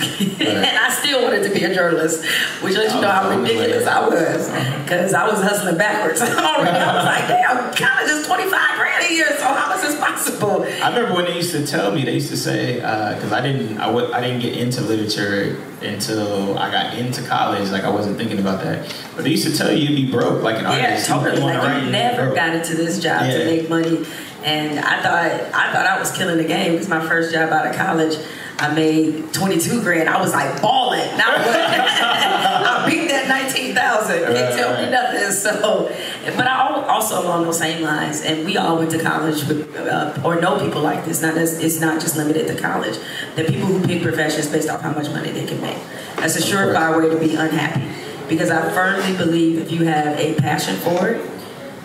[0.00, 2.24] And I still wanted to be a journalist,
[2.62, 4.80] which lets you know how ridiculous I was, oh.
[4.82, 6.20] because I was hustling backwards.
[6.22, 9.98] I was like, damn, college is twenty five grand a year, so how is this
[9.98, 10.62] possible?
[10.82, 13.40] I remember when they used to tell me, they used to say, uh, because I
[13.40, 17.70] didn't, I w- I didn't get into literature until I got into college.
[17.70, 20.42] Like I wasn't thinking about that, but they used to tell you you'd be broke,
[20.42, 21.08] like an Yeah, artist.
[21.08, 21.36] totally.
[21.40, 24.04] You Like you never got into this job to make money,
[24.44, 26.74] and I thought I thought I was killing the game.
[26.74, 28.16] It was my first job out of college.
[28.60, 30.08] I made twenty two grand.
[30.08, 31.06] I was like balling.
[31.16, 31.56] Now what?
[31.60, 34.18] I beat that nineteen thousand.
[34.18, 35.30] Can't Right, tell me nothing.
[35.32, 35.88] So,
[36.36, 40.20] but I also along those same lines, and we all went to college with uh,
[40.24, 41.22] or know people like this.
[41.22, 42.98] Not as, it's not just limited to college.
[43.36, 45.78] The people who pick professions based off how much money they can make.
[46.16, 47.84] That's a surefire way to be unhappy.
[48.28, 51.20] Because I firmly believe if you have a passion for it,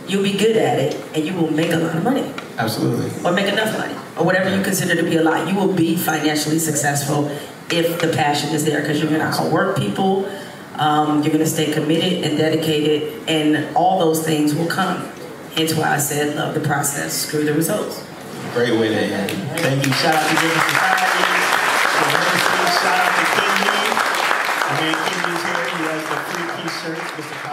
[0.08, 3.10] you'll be good at it and you will make a lot of money Absolutely.
[3.24, 5.48] or make enough money or whatever you consider to be a lot.
[5.48, 7.30] You will be financially successful
[7.72, 10.26] if the passion is there because you're going to outwork people,
[10.76, 15.10] um, you're going to stay committed and dedicated, and all those things will come.
[15.56, 18.06] Hence why I said love the process, screw the results.
[18.54, 19.32] Great way to end.
[19.60, 19.94] Thank you.
[19.94, 21.24] Shout out to Different Society.
[22.82, 23.86] Shout out to Kinley.
[24.66, 25.64] My man Kinley's here.
[25.74, 27.12] He has the free t-shirts.
[27.12, 27.53] Mr.